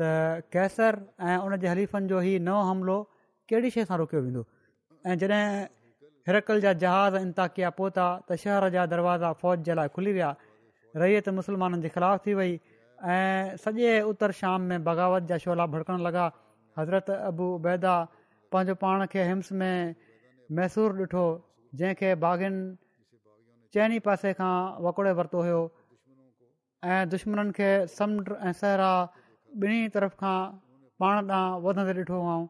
त 0.00 0.10
कैसर 0.56 1.00
ऐं 1.30 1.36
उन 1.48 1.56
जे 1.64 1.68
हलीफ़नि 1.74 2.08
जो 2.14 2.20
ई 2.22 2.38
नओं 2.50 2.62
हमिलो 2.70 2.98
कहिड़ी 3.50 3.70
शइ 3.76 3.84
सां 3.90 3.98
रोकियो 4.02 4.22
वेंदो 4.28 4.44
ऐं 5.06 5.16
जॾहिं 5.24 5.44
हिरकल 6.28 6.60
जा 6.60 6.72
जहाज़ 6.84 7.14
इनता 7.26 7.46
किया 7.56 7.68
पहुता 7.76 8.06
त 8.28 8.36
शहर 8.40 8.68
जा 8.72 8.84
दरवाज़ा 8.92 9.32
फ़ौज 9.32 9.62
जे 9.68 9.74
लाइ 9.78 9.88
खुली 9.98 10.12
विया 10.16 10.30
रैयत 11.02 11.24
त 11.28 11.34
मुसलमाननि 11.36 11.82
जे 11.84 11.88
ख़िलाफ़ु 11.94 12.22
थी 12.26 12.34
वई 12.38 12.52
ऐं 13.12 13.56
सॼे 13.62 13.94
उतर 14.08 14.32
शाम 14.42 14.66
में 14.72 14.84
बग़ावत 14.90 15.28
जा 15.30 15.38
शोला 15.46 15.66
भड़कण 15.76 16.04
लॻा 16.08 16.26
हज़रत 16.78 17.10
अबू 17.16 17.48
अबूबैदा 17.54 17.94
पंहिंजो 18.52 18.74
पाण 18.84 19.06
खे 19.14 19.24
हिम्स 19.30 19.52
में 19.62 19.94
मैसूर 20.60 21.00
ॾिठो 21.00 21.24
जंहिंखे 21.82 22.10
बाग़िन 22.28 22.62
चइनी 23.72 23.98
पासे 24.10 24.32
खां 24.40 24.54
वकोड़े 24.84 25.12
वरितो 25.24 25.38
हुयो 25.48 25.62
ऐं 26.94 27.02
दुश्मन 27.16 27.52
खे 27.58 27.70
समुंड 27.98 28.32
ऐं 28.48 28.54
सहरा 28.64 28.92
ॿिन्ही 29.64 29.88
तरफ़ 29.96 30.14
खां 30.24 30.38
पाण 31.02 31.16
ॾांहुं 31.42 31.60
वधंदे 31.68 31.94
ॾिठो 32.02 32.20
हुअऊं 32.24 32.48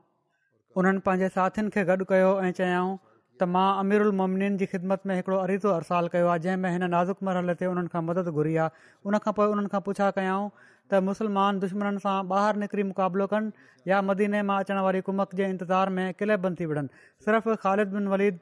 उन्हनि 0.80 1.10
पंहिंजे 1.10 1.28
साथियुनि 1.38 1.70
खे 1.78 1.84
गॾु 1.92 2.10
कयो 2.14 2.34
ऐं 2.48 2.52
चयाऊं 2.62 2.96
त 3.40 3.46
मां 3.54 3.66
अमीरु 3.82 4.06
उलमिन 4.12 4.54
जी 4.62 4.66
ख़िदमत 4.72 5.02
में 5.10 5.14
हिकिड़ो 5.16 5.36
अरीतो 5.44 5.72
अरसाल 5.80 6.06
कयो 6.14 6.26
आहे 6.32 6.40
जंहिंमें 6.44 6.70
हिन 6.76 6.84
नाज़ुक 6.94 7.24
मरहले 7.28 7.54
ते 7.62 7.66
उन्हनि 7.72 7.90
खां 7.94 8.00
मदद 8.10 8.30
घुरी 8.40 8.54
आहे 8.64 8.86
उनखां 9.10 9.32
पोइ 9.38 9.46
उन्हनि 9.54 9.70
खां 9.74 9.80
पुछा 9.88 10.08
कयऊं 10.18 10.46
त 10.60 11.00
मुसलमान 11.08 11.60
दुश्मन 11.64 11.98
सां 12.06 12.16
ॿाहिरि 12.36 12.62
निकिरी 12.62 12.84
मुक़ाबिलो 12.90 13.26
कनि 13.32 13.68
या 13.90 14.00
मदीने 14.10 14.42
मां 14.50 14.56
अचण 14.64 14.80
वारी 14.86 15.02
कुमक 15.10 15.34
जे 15.42 15.48
इंतज़ार 15.54 15.94
में 15.98 16.06
क़िले 16.22 16.36
बंदि 16.46 16.62
थी 16.62 16.70
विढ़नि 16.70 17.02
सिर्फ़ु 17.26 17.56
ख़ालिद 17.66 17.94
बिन 17.98 18.08
वलीद 18.14 18.40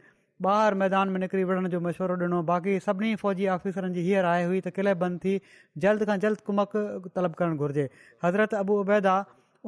ॿाहिरि 0.53 0.79
मैदान 0.85 1.13
में 1.17 1.21
निकिरी 1.25 1.45
विढ़ण 1.51 1.69
जो 1.75 1.81
मशवरो 1.89 2.17
ॾिनो 2.29 2.41
बाक़ी 2.53 2.79
सभिनी 2.87 3.11
फ़ौजी 3.25 3.49
ऑफिसरनि 3.57 3.95
जी 3.97 4.07
हीअ 4.09 4.23
राय 4.29 4.47
हुई 4.53 4.61
त 4.69 4.75
क़िले 4.79 4.95
बंदि 5.03 5.27
थी 5.27 5.59
जल्द 5.87 6.07
खां 6.13 6.19
जल्द 6.27 6.45
कुमक 6.49 6.79
तलब 7.19 7.37
करणु 7.43 7.61
घुरिजे 7.67 7.89
हज़रत 8.25 8.57
अबू 8.65 8.79
उबैदा 8.87 9.17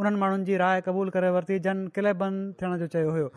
उन्हनि 0.03 0.23
माण्हुनि 0.25 0.51
जी 0.53 0.61
राय 0.65 0.83
क़बूल 0.89 1.13
करे 1.19 1.33
वरिती 1.39 1.61
जन 1.69 1.85
किले 2.01 2.13
बंदि 2.25 2.63
थियण 2.65 2.77
जो 2.85 2.91
चयो 2.97 3.15
हुयो 3.19 3.31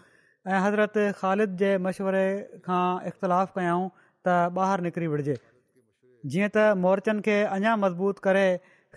ऐं 0.47 0.59
हज़रत 0.59 0.93
ख़ालिद 1.17 1.55
जे 1.61 1.67
मशवरे 1.85 2.29
खां 2.65 2.83
इख़्तिलाफ़ु 3.09 3.53
कयऊं 3.59 3.83
त 4.27 4.27
ॿाहिरि 4.55 4.85
निकिरी 4.85 5.07
वठिजे 5.11 5.35
जीअं 6.33 6.49
त 6.55 6.63
मोर्चनि 6.85 7.21
खे 7.27 7.35
अञा 7.57 7.73
मज़बूत 7.81 8.19
करे 8.27 8.45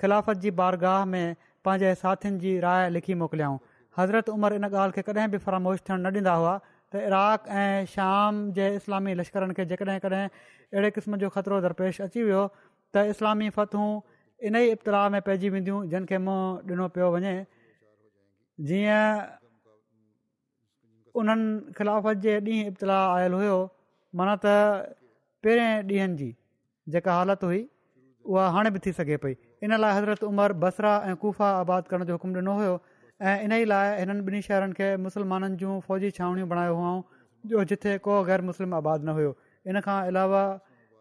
ख़िलाफ़त 0.02 0.40
जी 0.44 0.50
बारगाह 0.60 1.04
में 1.10 1.36
पंहिंजे 1.68 1.90
साथियुनि 2.04 2.40
जी 2.46 2.54
राय 2.66 2.88
लिखी 2.96 3.18
मोकिलियाऊं 3.24 3.58
हज़रत 4.00 4.32
उमिरि 4.36 4.58
इन 4.62 4.68
ॻाल्हि 4.70 4.96
खे 5.00 5.04
कॾहिं 5.10 5.28
बि 5.36 5.42
फरामोश 5.48 5.84
थियण 5.90 6.08
न 6.08 6.22
ॾींदा 6.22 6.38
हुआ 6.40 6.54
त 6.68 7.04
इराक़ 7.10 7.52
ऐं 7.66 7.92
शाम 7.98 8.40
जे 8.60 8.72
इस्लामी 8.80 9.14
लश्करनि 9.20 9.54
खे 9.60 9.64
जेकॾहिं 9.74 10.00
कॾहिं 10.08 10.24
अहिड़े 10.24 10.94
क़िस्म 10.98 11.20
जो 11.26 11.32
ख़तरो 11.38 11.60
दरपेश 11.68 12.00
अची 12.08 12.22
वियो 12.30 12.42
त 12.58 13.06
इस्लामी 13.12 13.52
फतूं 13.60 13.88
इन 14.48 14.56
ई 14.64 14.72
इब्तिलाह 14.80 15.06
में 15.16 15.20
पइजी 15.30 15.48
वेंदियूं 15.58 15.84
जिन 15.94 16.10
खे 16.12 16.18
मूं 16.26 16.40
ॾिनो 16.74 16.88
पियो 16.98 17.12
वञे 17.16 17.34
जीअं 18.68 19.08
उन्हनि 21.20 21.72
खिलाफ़त 21.78 22.16
जे 22.24 22.32
ॾींहुं 22.40 22.68
इब्तलाउ 22.68 23.14
आयल 23.16 23.32
हुयो 23.38 23.56
माना 24.18 24.34
त 24.44 24.54
पहिरें 25.44 25.82
ॾींहंनि 25.90 26.16
जी 26.20 26.28
जेका 26.94 27.12
हालति 27.16 27.46
हुई 27.50 27.60
उहा 28.30 28.48
हाणे 28.56 28.70
बि 28.74 28.78
थी 28.86 28.92
सघे 28.98 29.16
पई 29.24 29.36
इन 29.64 29.76
लाइ 29.82 29.92
हज़रत 29.98 30.24
उमर 30.30 30.52
बसरा 30.64 30.94
ऐं 31.10 31.14
ख़ुफा 31.24 31.50
आबाद 31.62 31.88
करण 31.92 32.04
जो 32.10 32.18
हुकुम 32.18 32.32
ॾिनो 32.40 32.54
हुयो 32.60 32.74
ऐं 33.28 33.36
इन 33.46 33.52
ई 33.58 33.64
लाइ 33.72 33.98
हिननि 33.98 34.22
ॿिन्ही 34.30 34.40
शहरनि 34.48 34.74
खे 34.80 34.88
मुस्लमाननि 35.06 35.56
जूं 35.62 35.74
फ़ौजी 35.88 36.10
छावणियूं 36.18 36.48
बणायो 36.54 36.74
हुआ 36.80 36.92
जो 37.54 37.64
जिथे 37.72 37.92
को 38.08 38.22
ग़ैर 38.30 38.40
मुस्लिम 38.50 38.74
आबाद 38.82 39.04
न 39.08 39.16
हुयो 39.20 39.32
इन 39.70 39.80
खां 39.86 39.98
अलावा 40.12 40.42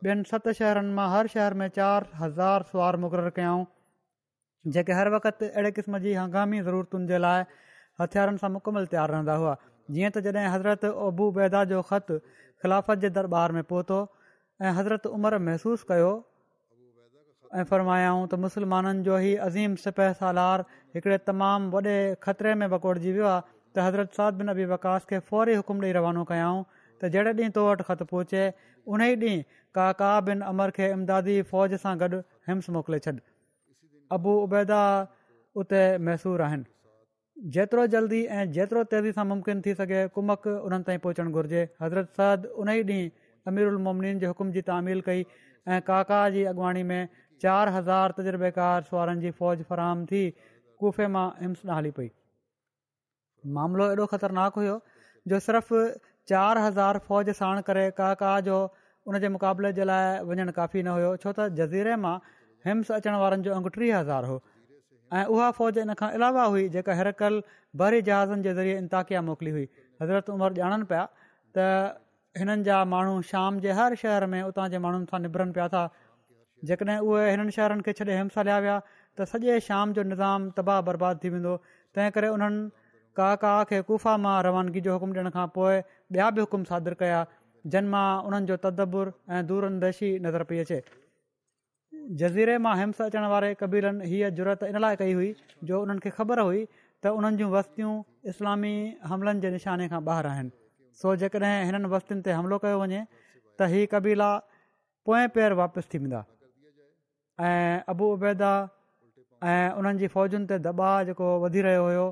ॿियनि 0.06 0.30
सत 0.34 0.52
शहरनि 0.64 0.94
मां 1.02 1.08
हर 1.16 1.28
शहर 1.36 1.54
में 1.62 1.68
चारि 1.82 2.10
हज़ार 2.24 2.68
सुवार 2.72 2.96
मुक़ररु 3.06 3.32
कयाऊं 3.42 3.64
जेके 4.78 4.98
हर 5.02 5.10
वक़्त 5.20 5.44
अहिड़े 5.52 5.72
क़िस्म 5.78 6.00
जी 6.08 6.14
हंगामी 6.24 6.60
ज़रूरतुनि 6.72 7.08
जे 7.14 7.20
लाइ 7.28 7.46
हथियारनि 8.02 8.42
सां 8.44 8.50
मुकमल 8.58 8.88
तयारु 8.96 9.14
रहंदा 9.16 9.36
हुआ 9.44 9.56
जीअं 9.92 10.12
त 10.16 10.18
जॾहिं 10.26 10.50
हज़रत 10.52 10.86
अबू 10.96 11.30
बैदा 11.38 11.64
जो 11.72 11.82
ख़त 11.90 12.12
ख़िलाफ़त 12.64 13.00
जे 13.06 13.10
दरबार 13.18 13.52
में 13.58 13.64
पहुतो 13.72 13.98
ऐं 14.62 14.72
हज़रत 14.78 15.06
उमरि 15.18 15.38
महसूसु 15.48 15.86
कयो 15.90 16.12
ऐं 17.56 17.64
फ़र्मायाऊं 17.72 18.22
त 18.28 18.40
मुसलमाननि 18.46 19.04
जो 19.08 19.18
ई 19.20 19.36
अज़ीम 19.48 19.76
सिपह 19.84 20.14
सालार 20.22 20.36
लार 20.40 20.66
हिकिड़े 20.98 21.18
तमामु 21.32 21.70
वॾे 21.76 21.96
ख़तरे 22.24 22.54
में 22.62 22.68
वकोड़जी 22.76 23.12
वियो 23.18 23.28
आहे 23.34 23.44
त 23.76 23.88
हज़रत 23.88 24.16
साद 24.22 24.40
बिन 24.42 24.50
अबी 24.56 24.66
वकास 24.74 25.06
खे 25.12 25.20
फौरी 25.32 25.56
हुकुम 25.62 25.84
ॾेई 25.86 25.92
रवानो 26.00 26.24
कयाऊं 26.32 26.66
त 27.04 27.12
जहिड़े 27.16 27.34
ॾींहुं 27.44 27.54
तो 27.60 27.68
वटि 27.70 27.88
ख़त 27.92 28.04
पहुचे 28.14 28.44
उन 28.96 29.06
ई 29.10 29.16
ॾींहुं 29.22 29.94
का 30.04 30.12
बिन 30.32 30.50
अमर 30.56 30.74
खे 30.80 30.90
इमदादी 31.00 31.38
फ़ौज 31.54 31.78
सां 31.88 31.98
गॾु 32.06 32.24
हिम्स 32.52 32.70
मोकिले 32.80 33.00
छॾ 33.08 33.18
उबैदा 34.20 34.84
उते 35.62 35.84
मैसूर 36.10 36.42
आहिनि 36.50 36.73
जेतिरो 37.54 37.84
जल्दी 37.94 38.18
ऐं 38.34 38.42
जेतिरो 38.56 38.82
तेज़ी 38.94 39.12
सां 39.20 39.24
मुमकिन 39.30 39.62
थी 39.68 39.72
सघे 39.82 40.02
कुमक 40.18 40.44
उन्हनि 40.50 40.86
ताईं 40.90 41.00
पहुचणु 41.06 41.32
घुरिजे 41.40 41.62
हज़रत 41.86 42.12
साद 42.20 42.44
उन 42.64 42.70
ई 42.74 42.84
ॾींहुं 42.90 43.52
अमीरु 43.52 43.72
उलमोमनीन 43.76 44.20
जे 44.24 44.30
हुकुम 44.32 44.52
जी 44.58 44.62
तामीर 44.68 45.02
कई 45.08 45.24
ऐं 45.24 45.80
काका 45.88 46.20
जी 46.36 46.44
अॻुवाणी 46.52 46.84
में 46.92 47.00
चार 47.46 47.72
हज़ार 47.78 48.14
तजुर्बेकार 48.20 48.86
सुवारनि 48.92 49.24
जी 49.26 49.32
फ़ौज 49.42 49.66
फराहम 49.72 50.06
थी 50.14 50.22
कुफ़े 50.84 51.08
मां 51.16 51.26
हिम्स 51.42 51.66
न 51.66 51.80
हली 51.80 51.92
पई 52.00 52.08
मामिलो 53.58 53.90
एॾो 53.96 54.06
ख़तरनाकु 54.14 54.64
हुयो 54.64 54.78
जो 55.34 55.40
सिर्फ़ु 55.50 55.84
चार 56.34 56.64
हज़ार 56.68 57.02
फ़ौज 57.10 57.34
साण 57.44 57.62
करे 57.72 57.90
काका 58.04 58.32
जो 58.52 58.62
उन 59.12 59.20
जे 59.26 59.34
मुक़ाबले 59.38 59.74
जे 59.82 59.90
लाइ 59.92 60.24
वञणु 60.32 60.58
काफ़ी 60.62 60.84
न 60.88 60.96
हुयो 61.00 61.14
छो 61.26 61.36
त 61.42 61.52
जज़ीरे 61.62 62.00
मां 62.08 62.16
हिम्स 62.70 62.98
अचण 63.02 63.22
वारनि 63.26 63.50
जो 63.50 63.60
अंगु 63.62 63.78
हज़ार 63.98 64.34
हो 64.34 64.42
ऐं 65.20 65.24
उहा 65.38 65.50
फ़ौज 65.58 65.78
इन 65.82 65.94
खां 66.00 66.10
अलावा 66.20 66.44
हुई 66.54 66.68
जेका 66.76 66.94
हर 67.00 67.10
बहरी 67.82 68.02
जहाज़नि 68.10 68.44
जे 68.48 68.54
ज़रिए 68.60 68.78
इंताकिया 68.84 69.22
मोकिली 69.30 69.52
हुई 69.58 69.68
हज़रत 70.02 70.30
उमरि 70.36 70.62
ॼाणनि 70.68 70.86
पिया 70.92 71.04
त 71.58 71.66
हिननि 72.42 72.64
जा 72.70 72.78
माण्हू 72.94 73.18
शाम 73.34 73.60
जे 73.66 73.76
हर 73.80 73.96
शहर 74.04 74.26
में 74.36 74.42
उतां 74.50 74.68
जे 74.76 74.80
माण्हुनि 74.86 75.06
सां 75.12 75.20
निबरनि 75.26 75.52
पिया 75.58 75.68
था 75.74 75.82
जेकॾहिं 76.72 76.98
उहे 77.10 77.26
हिननि 77.32 77.56
शहरनि 77.58 77.88
खे 77.90 77.94
छॾे 78.00 78.18
हिम्सा 78.22 78.46
लिया 78.50 78.58
विया 78.68 78.78
त 78.88 79.28
सॼे 79.34 79.60
शाम 79.68 79.94
जो 80.00 80.08
निज़ाम 80.14 80.50
तबाह 80.62 80.82
बर्बादु 80.90 81.24
थी 81.26 81.34
वेंदो 81.38 81.56
तंहिं 81.72 82.16
करे 82.20 82.32
उन्हनि 82.38 82.64
का 83.22 83.30
का 83.46 83.54
खे 83.72 83.82
कुफा 83.92 84.16
मां 84.28 84.38
रवानगी 84.50 84.86
जो 84.90 84.98
हुकुम 84.98 85.16
ॾियण 85.20 85.30
खां 85.40 85.48
पोइ 85.60 85.78
ॿिया 86.18 86.32
बि 86.40 86.48
हुकुम 86.48 86.64
सादरु 86.74 87.02
कया 87.06 87.22
जिन 87.76 87.94
मां 87.98 88.08
उन्हनि 88.32 88.54
जो 88.54 88.60
तदबुर 88.68 89.14
ऐं 89.32 89.46
दूरंदेशी 89.54 90.18
नज़र 90.28 90.52
पई 90.54 90.64
अचे 90.68 90.82
जज़ीरे 92.12 92.58
मां 92.60 92.76
हिम्स 92.78 93.02
अचणु 93.02 93.28
वारे 93.34 93.54
क़बीलनि 93.60 94.06
हीअ 94.12 94.30
जुरत 94.38 94.64
इन 94.72 94.78
लाइ 94.84 94.96
कई 95.02 95.14
हुई 95.16 95.30
जो 95.64 95.80
उन्हनि 95.82 96.00
खे 96.04 96.10
ख़बर 96.12 96.40
हुई 96.44 96.66
त 97.04 97.08
उन्हनि 97.18 97.38
जूं 97.40 97.50
वस्तियूं 97.56 97.94
इस्लामी 98.32 98.76
हमलनि 99.12 99.40
जे 99.40 99.50
निशाने 99.56 99.88
खां 99.94 100.02
ॿाहिरि 100.04 100.28
आहिनि 100.36 100.52
सो 101.00 101.16
जेकॾहिं 101.24 101.56
हिननि 101.68 101.90
वस्तियुनि 101.96 102.22
ते 102.28 102.32
हमिलो 102.38 102.58
कयो 102.66 102.80
वञे 102.84 103.02
त 103.60 103.70
हीअ 103.76 103.88
कबीला 103.96 104.30
पोएं 105.08 105.28
पेर 105.36 105.52
वापसि 105.62 105.88
थी 105.94 105.98
वेंदा 106.04 106.22
ऐं 107.50 107.84
अबू 107.96 108.06
उबैदा 108.20 108.52
ऐं 109.56 109.66
उन्हनि 109.80 110.00
जी 110.04 110.08
फ़ौजुनि 110.16 110.46
ते 110.52 110.56
दॿाव 110.60 111.08
जेको 111.10 111.28
वधी 111.46 111.62
रहियो 111.70 111.84
हुयो 111.90 112.06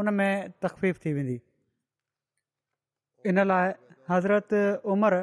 उन 0.00 0.06
में 0.20 0.32
तकफ़ीफ़ 0.66 0.96
थी 1.06 1.10
वेंदी 1.20 1.36
इन 3.32 3.36
लाइ 3.52 3.66
हज़रत 4.12 4.60
उमर 4.94 5.14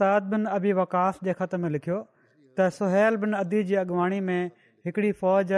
सद 0.00 0.22
बिन 0.32 0.42
अबी 0.56 0.72
वकास 0.84 1.20
जे 1.28 1.32
ख़त 1.42 1.56
में 1.64 1.68
लिखियो 1.76 2.00
त 2.58 2.68
सुहैल 2.78 3.16
बिन 3.24 3.36
अदी 3.40 3.62
जी 3.70 3.76
अॻुवाणी 3.82 4.20
में 4.28 4.40
हिकिड़ी 4.86 5.12
फ़ौज 5.20 5.52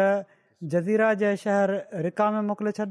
जज़ीरा 0.74 1.08
जे 1.22 1.32
शहर 1.44 1.74
रिका 2.06 2.30
में 2.36 2.40
मोकिले 2.50 2.72
छॾ 2.78 2.86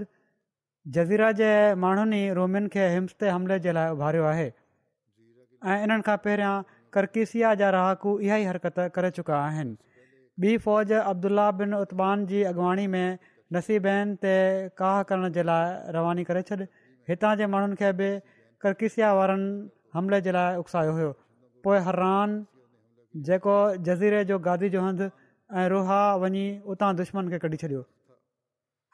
जज़ीरा 0.97 1.31
जे 1.41 1.49
माण्हुनि 1.85 2.17
ई 2.23 2.33
रोमियुनि 2.39 2.71
खे 2.75 2.87
हिम्स 2.95 3.15
ते 3.23 3.29
हमले 3.35 3.57
जे 3.67 3.75
लाइ 3.79 3.93
उभारियो 3.97 4.25
आहे 4.33 4.47
ऐं 4.47 5.77
इन्हनि 5.87 6.07
खां 6.09 6.17
पहिरियां 6.27 6.53
कर्किसिया 6.97 7.53
जा 7.63 7.69
रहाकू 7.77 8.13
इहा 8.27 8.37
ई 8.43 8.49
हरकत 8.51 8.85
करे 8.99 9.13
चुका 9.19 9.39
आहिनि 9.47 9.75
ॿी 10.43 10.51
फ़ौज 10.67 10.91
अब्दुला 11.01 11.47
बिन 11.63 11.75
उतमान 11.81 12.25
जी 12.33 12.43
अॻुवाणी 12.53 12.85
में 12.95 13.19
नसीबन 13.57 14.13
ते 14.25 14.31
काह 14.83 15.01
करण 15.11 15.33
जे 15.37 15.43
लाइ 15.51 15.93
रवानी 15.97 16.23
करे 16.31 16.41
छॾ 16.51 16.63
हितां 17.11 17.33
जे 17.43 17.49
माण्हुनि 17.55 17.79
खे 17.83 17.91
बि 17.99 18.07
कर्किसिया 18.65 19.11
वारनि 19.19 19.51
हमले 19.97 20.21
जे 20.29 20.33
लाइ 20.39 20.59
उकसायो 20.63 20.95
हुयो 20.99 21.11
पोइ 21.67 21.79
हरान 21.89 22.33
जेको 23.15 23.55
जज़ीरे 23.85 24.23
जो 24.25 24.39
गादी 24.39 24.69
जो 24.69 24.81
हंधु 24.81 25.09
ऐं 25.59 25.67
रोहा 25.69 25.99
वञी 26.21 26.45
उतां 26.73 26.95
दुश्मन 26.95 27.29
खे 27.29 27.37
कढी 27.45 27.57
छॾियो 27.63 27.81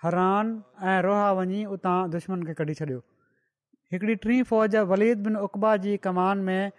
हरान 0.04 0.52
ऐं 0.92 1.02
रोहा 1.08 1.32
वञी 1.40 1.64
उतां 1.76 1.96
दुश्मन 2.16 2.44
खे 2.48 2.54
कढी 2.62 2.74
छॾियो 2.80 3.00
हिकिड़ी 3.94 4.16
टीं 4.26 4.42
फ़ौज 4.50 4.76
वलीद 4.92 5.24
बिन 5.30 5.36
उकबा 5.48 5.76
जी 5.88 5.96
कमान 6.08 6.38
में 6.52 6.72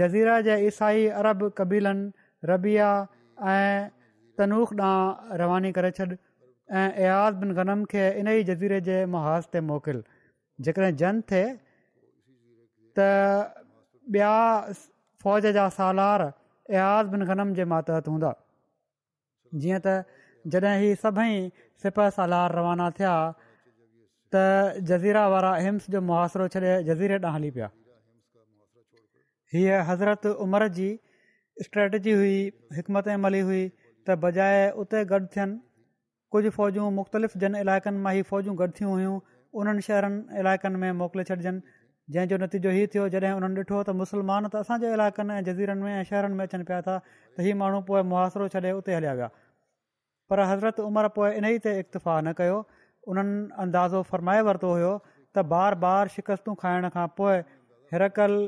जज़ीरा 0.00 0.40
जे 0.48 0.56
ईसाई 0.68 1.06
अरब 1.22 1.50
कबीलनि 1.58 2.48
रबिया 2.52 2.90
ऐं 3.56 3.90
तनूख 4.38 4.72
ॾांहुं 4.78 5.36
रवानी 5.44 5.72
करे 5.78 5.90
छॾ 6.00 6.04
ऐं 6.14 6.88
अयाज़ 6.88 7.44
बिन 7.44 7.52
गनम 7.60 7.84
खे 7.92 8.08
इन 8.22 8.28
ई 8.34 8.42
जज़ीरे 8.52 8.80
जे 8.92 9.04
मुहाज़ 9.16 9.48
ते 9.54 9.60
मोकिल 9.72 10.02
जेकॾहिं 10.68 10.96
जन 11.04 11.20
थिए 11.30 11.46
त 12.98 13.10
ॿिया 14.18 14.36
फ़ौज 15.22 15.46
जा 15.56 15.68
सालार 15.76 16.26
एयाज़ 16.70 17.06
बिन 17.12 17.22
गनम 17.28 17.52
जे 17.58 17.64
मातहत 17.72 18.08
हूंदा 18.12 18.30
जीअं 19.60 19.80
त 19.86 19.88
जॾहिं 20.54 20.76
ही 20.82 20.90
सभई 21.04 21.36
सिपा 21.84 22.08
सालार 22.16 22.56
रवाना 22.58 22.88
थिया 22.98 23.12
त 24.34 24.42
जज़ीरा 24.90 25.22
वारा 25.34 25.52
हिम्स 25.66 25.86
जो 25.94 26.00
मुआासिरो 26.10 26.48
छॾे 26.54 26.72
जज़ीरे 26.88 27.18
ॾांहुं 27.22 27.34
हली 27.36 27.50
पिया 27.56 27.68
हीअ 29.54 29.78
हज़रत 29.90 30.26
उमिरि 30.46 30.68
जी 30.80 30.88
स्ट्रैटजी 31.68 32.12
हुई 32.22 32.36
हिकमत 32.78 33.08
हिकमती 33.12 33.40
हुई 33.50 33.62
त 34.10 34.18
बजाए 34.24 34.60
उते 34.84 35.04
गॾु 35.12 35.24
थियनि 35.36 35.58
कुझु 36.34 36.50
फ़ौजूं 36.58 36.90
मुख़्तलिफ़ 36.98 37.38
जन 37.44 37.58
इलाइक़नि 37.64 37.98
मां 38.06 38.12
ही 38.18 38.22
फ़ौजूं 38.30 38.56
गॾु 38.62 38.68
थियूं 38.78 38.92
हुयूं 38.98 39.16
उन्हनि 39.60 39.82
शहरनि 39.88 40.40
इलाइक़नि 40.42 40.78
में 40.82 40.90
मोकिले 41.02 41.24
छॾजनि 41.30 41.77
जंहिंजो 42.16 42.36
नतीजो 42.40 42.70
हीअ 42.74 42.86
थियो 42.92 43.06
जॾहिं 43.14 43.30
हुननि 43.38 43.60
ॾिठो 43.62 43.78
त 43.86 43.92
मुसलमान 43.96 44.44
त 44.52 44.60
असांजे 44.64 44.92
इलाइक़नि 44.96 45.32
ऐं 45.40 45.42
जज़ीरनि 45.48 45.82
में 45.86 45.94
ऐं 45.94 46.04
शहरनि 46.10 46.36
में 46.38 46.44
अचनि 46.44 46.64
पिया 46.70 46.78
था 46.86 46.94
त 47.36 47.44
इहे 47.44 47.52
माण्हू 47.62 47.80
पोइ 47.90 48.02
मुआासिरो 48.12 48.46
छॾे 48.54 48.70
उते 48.78 48.94
हलिया 48.98 49.12
विया 49.18 49.28
पर 50.30 50.40
हज़रत 50.52 50.80
उमरि 50.86 51.10
पोइ 51.18 51.28
इन 51.42 51.48
ई 51.52 51.58
ते 51.68 51.74
इक्तिफ़ा 51.82 52.16
न 52.28 52.32
कयो 52.40 52.56
उन्हनि 53.14 53.36
अंदाज़ो 53.66 54.02
फ़रमाए 54.14 54.46
वरितो 54.48 54.72
हुयो 54.76 54.94
त 55.10 55.46
बार 55.52 55.78
बार 55.84 56.14
शिकस्तु 56.16 56.50
खाइण 56.64 56.88
खां 56.96 57.06
पोइ 57.20 57.38
हिरकल 57.94 58.40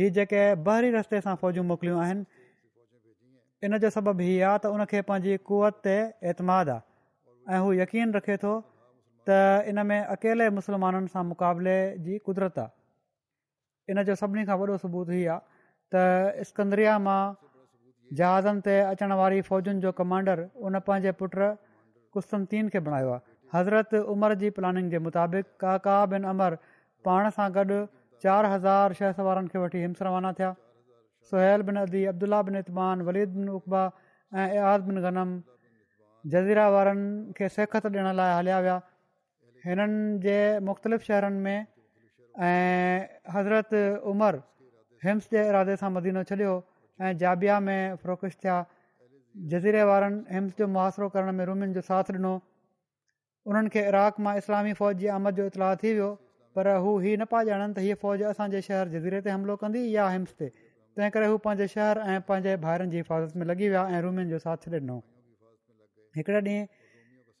ही 0.00 0.10
जेके 0.18 0.42
बहरी 0.72 0.96
रस्ते 0.98 1.20
सां 1.30 1.34
फ़ौजूं 1.46 1.64
मोकिलियूं 1.74 2.00
आहिनि 2.08 2.44
इन 3.68 3.78
जो 3.86 3.92
सबबु 4.00 4.26
हीअ 4.26 4.50
आहे 4.50 4.66
त 4.66 4.76
उन 4.76 4.88
पंहिंजी 5.12 5.36
कुवत 5.50 5.82
ते 5.84 5.96
एतमाद 6.34 6.74
आहे 6.78 7.56
ऐं 7.56 7.64
हू 7.66 7.72
यकीन 7.84 8.16
रखे 8.20 8.36
थो 8.46 8.56
त 9.30 9.36
इन 9.72 9.84
में 9.92 9.98
अकेले 10.16 10.48
मुसलमाननि 10.60 11.14
सां 11.18 11.24
मुक़ाबले 11.32 11.76
जी 12.06 12.18
कुदरत 12.28 12.58
आहे 12.64 12.80
इन 13.90 14.02
जो 14.08 14.14
सभिनी 14.22 14.44
खां 14.50 14.56
वॾो 14.58 14.76
सबूत 14.82 15.08
हीअ 15.14 15.30
आहे 15.30 15.38
त 15.94 16.44
स्कंद्रिया 16.50 16.96
मां 17.06 17.20
जहाज़नि 18.20 18.60
ते 18.68 18.74
अचण 18.92 19.10
वारी 19.20 19.40
फ़ौजुनि 19.48 19.80
जो 19.86 19.90
कमांडर 20.00 20.38
उन 20.70 20.78
पंहिंजे 20.88 21.12
पुट 21.22 21.34
कुस्तनतीन 22.16 22.68
खे 22.74 22.80
बणायो 22.88 23.10
आहे 23.14 23.20
हज़रत 23.56 23.94
उमर 24.14 24.34
जी 24.42 24.50
प्लानिंग 24.58 24.90
जे 24.92 24.98
मुताबिक़ 25.08 25.46
काका 25.64 25.96
बिन 26.14 26.22
अमर 26.34 26.56
पाण 27.08 27.30
सां 27.38 27.48
गॾु 27.58 27.80
चारि 28.26 28.52
हज़ार 28.54 28.92
शहस 29.00 29.18
वारनि 29.28 29.48
खे 29.54 29.58
वठी 29.64 29.78
हिम्स 29.84 30.02
रवाना 30.08 30.32
थिया 30.40 30.52
सुहिल 31.30 31.66
बिन 31.70 31.82
अदी 31.86 32.04
अब्दुला 32.12 32.42
बिन 32.50 32.56
इतमान 32.62 33.02
वलीद 33.08 33.34
बिन 33.38 33.48
उबा 33.58 33.82
ऐं 34.42 34.46
अयाज़ 34.50 34.86
बिन 34.90 35.02
गनम 35.08 35.34
जज़ीरा 36.32 36.68
वारनि 36.76 37.36
खे 37.40 37.48
सिखत 37.58 37.90
ॾियण 37.92 38.08
लाइ 38.22 38.36
हलिया 38.38 38.58
विया 38.66 38.78
हिननि 39.66 40.18
जे 40.26 40.38
मुख़्तलिफ़ 40.70 41.06
शहरनि 41.10 41.40
में 41.48 41.58
ऐं 42.40 43.04
हज़रत 43.34 44.02
उमर 44.08 44.40
हिम्स 45.04 45.28
जे 45.32 45.46
इरादे 45.48 45.76
सां 45.76 45.90
मदीनो 45.92 46.22
छॾियो 46.28 46.52
ऐं 47.00 47.12
जाबिया 47.20 47.56
में 47.60 47.82
फ़रोकश 48.00 48.32
थिया 48.44 48.56
जज़ीरे 49.52 49.82
वारनि 49.84 50.24
हिम्स 50.34 50.52
जो 50.58 50.66
मुहासिरो 50.68 51.08
करण 51.16 51.32
में 51.36 51.44
रूमियुनि 51.44 51.74
जो 51.74 51.80
साथ 51.84 52.10
ॾिनो 52.16 52.32
उन्हनि 53.46 53.68
खे 53.76 53.80
इराक 53.88 54.20
मां 54.24 54.36
इस्लामी 54.40 54.72
फ़ौज 54.80 54.96
जी 54.96 55.06
आमद 55.16 55.32
जो 55.36 55.44
इतलाउ 55.52 55.76
थी 55.82 55.92
वियो 55.92 56.10
पर 56.56 56.66
हू 56.84 56.90
हीउ 57.04 57.16
न 57.20 57.24
पिया 57.34 57.54
ॼाणनि 57.58 57.74
त 57.76 57.78
हीअ 57.86 57.96
फ़ौज 58.02 58.22
असांजे 58.32 58.60
शहर 58.68 58.88
जज़ीरे 58.96 59.20
ते 59.24 59.30
हमिलो 59.36 59.56
कंदी 59.64 59.82
या 59.96 60.08
हिम्स 60.16 60.32
ते 60.40 60.48
तंहिं 60.96 61.10
करे 61.18 61.26
हू 61.32 61.38
पंहिंजे 61.46 61.66
शहर 61.74 62.02
ऐं 62.14 62.20
पंहिंजे 62.30 62.52
भाइरनि 62.66 62.90
जी 62.94 62.98
हिफ़ाज़त 63.02 63.36
में 63.42 63.46
लॻी 63.52 63.68
विया 63.74 63.82
ऐं 63.94 64.00
रूमियुनि 64.06 64.30
जो 64.34 64.38
साथ 64.46 64.70
ॾिनो 64.80 64.98
हिकिड़े 66.20 66.40
ॾींहुं 66.48 66.66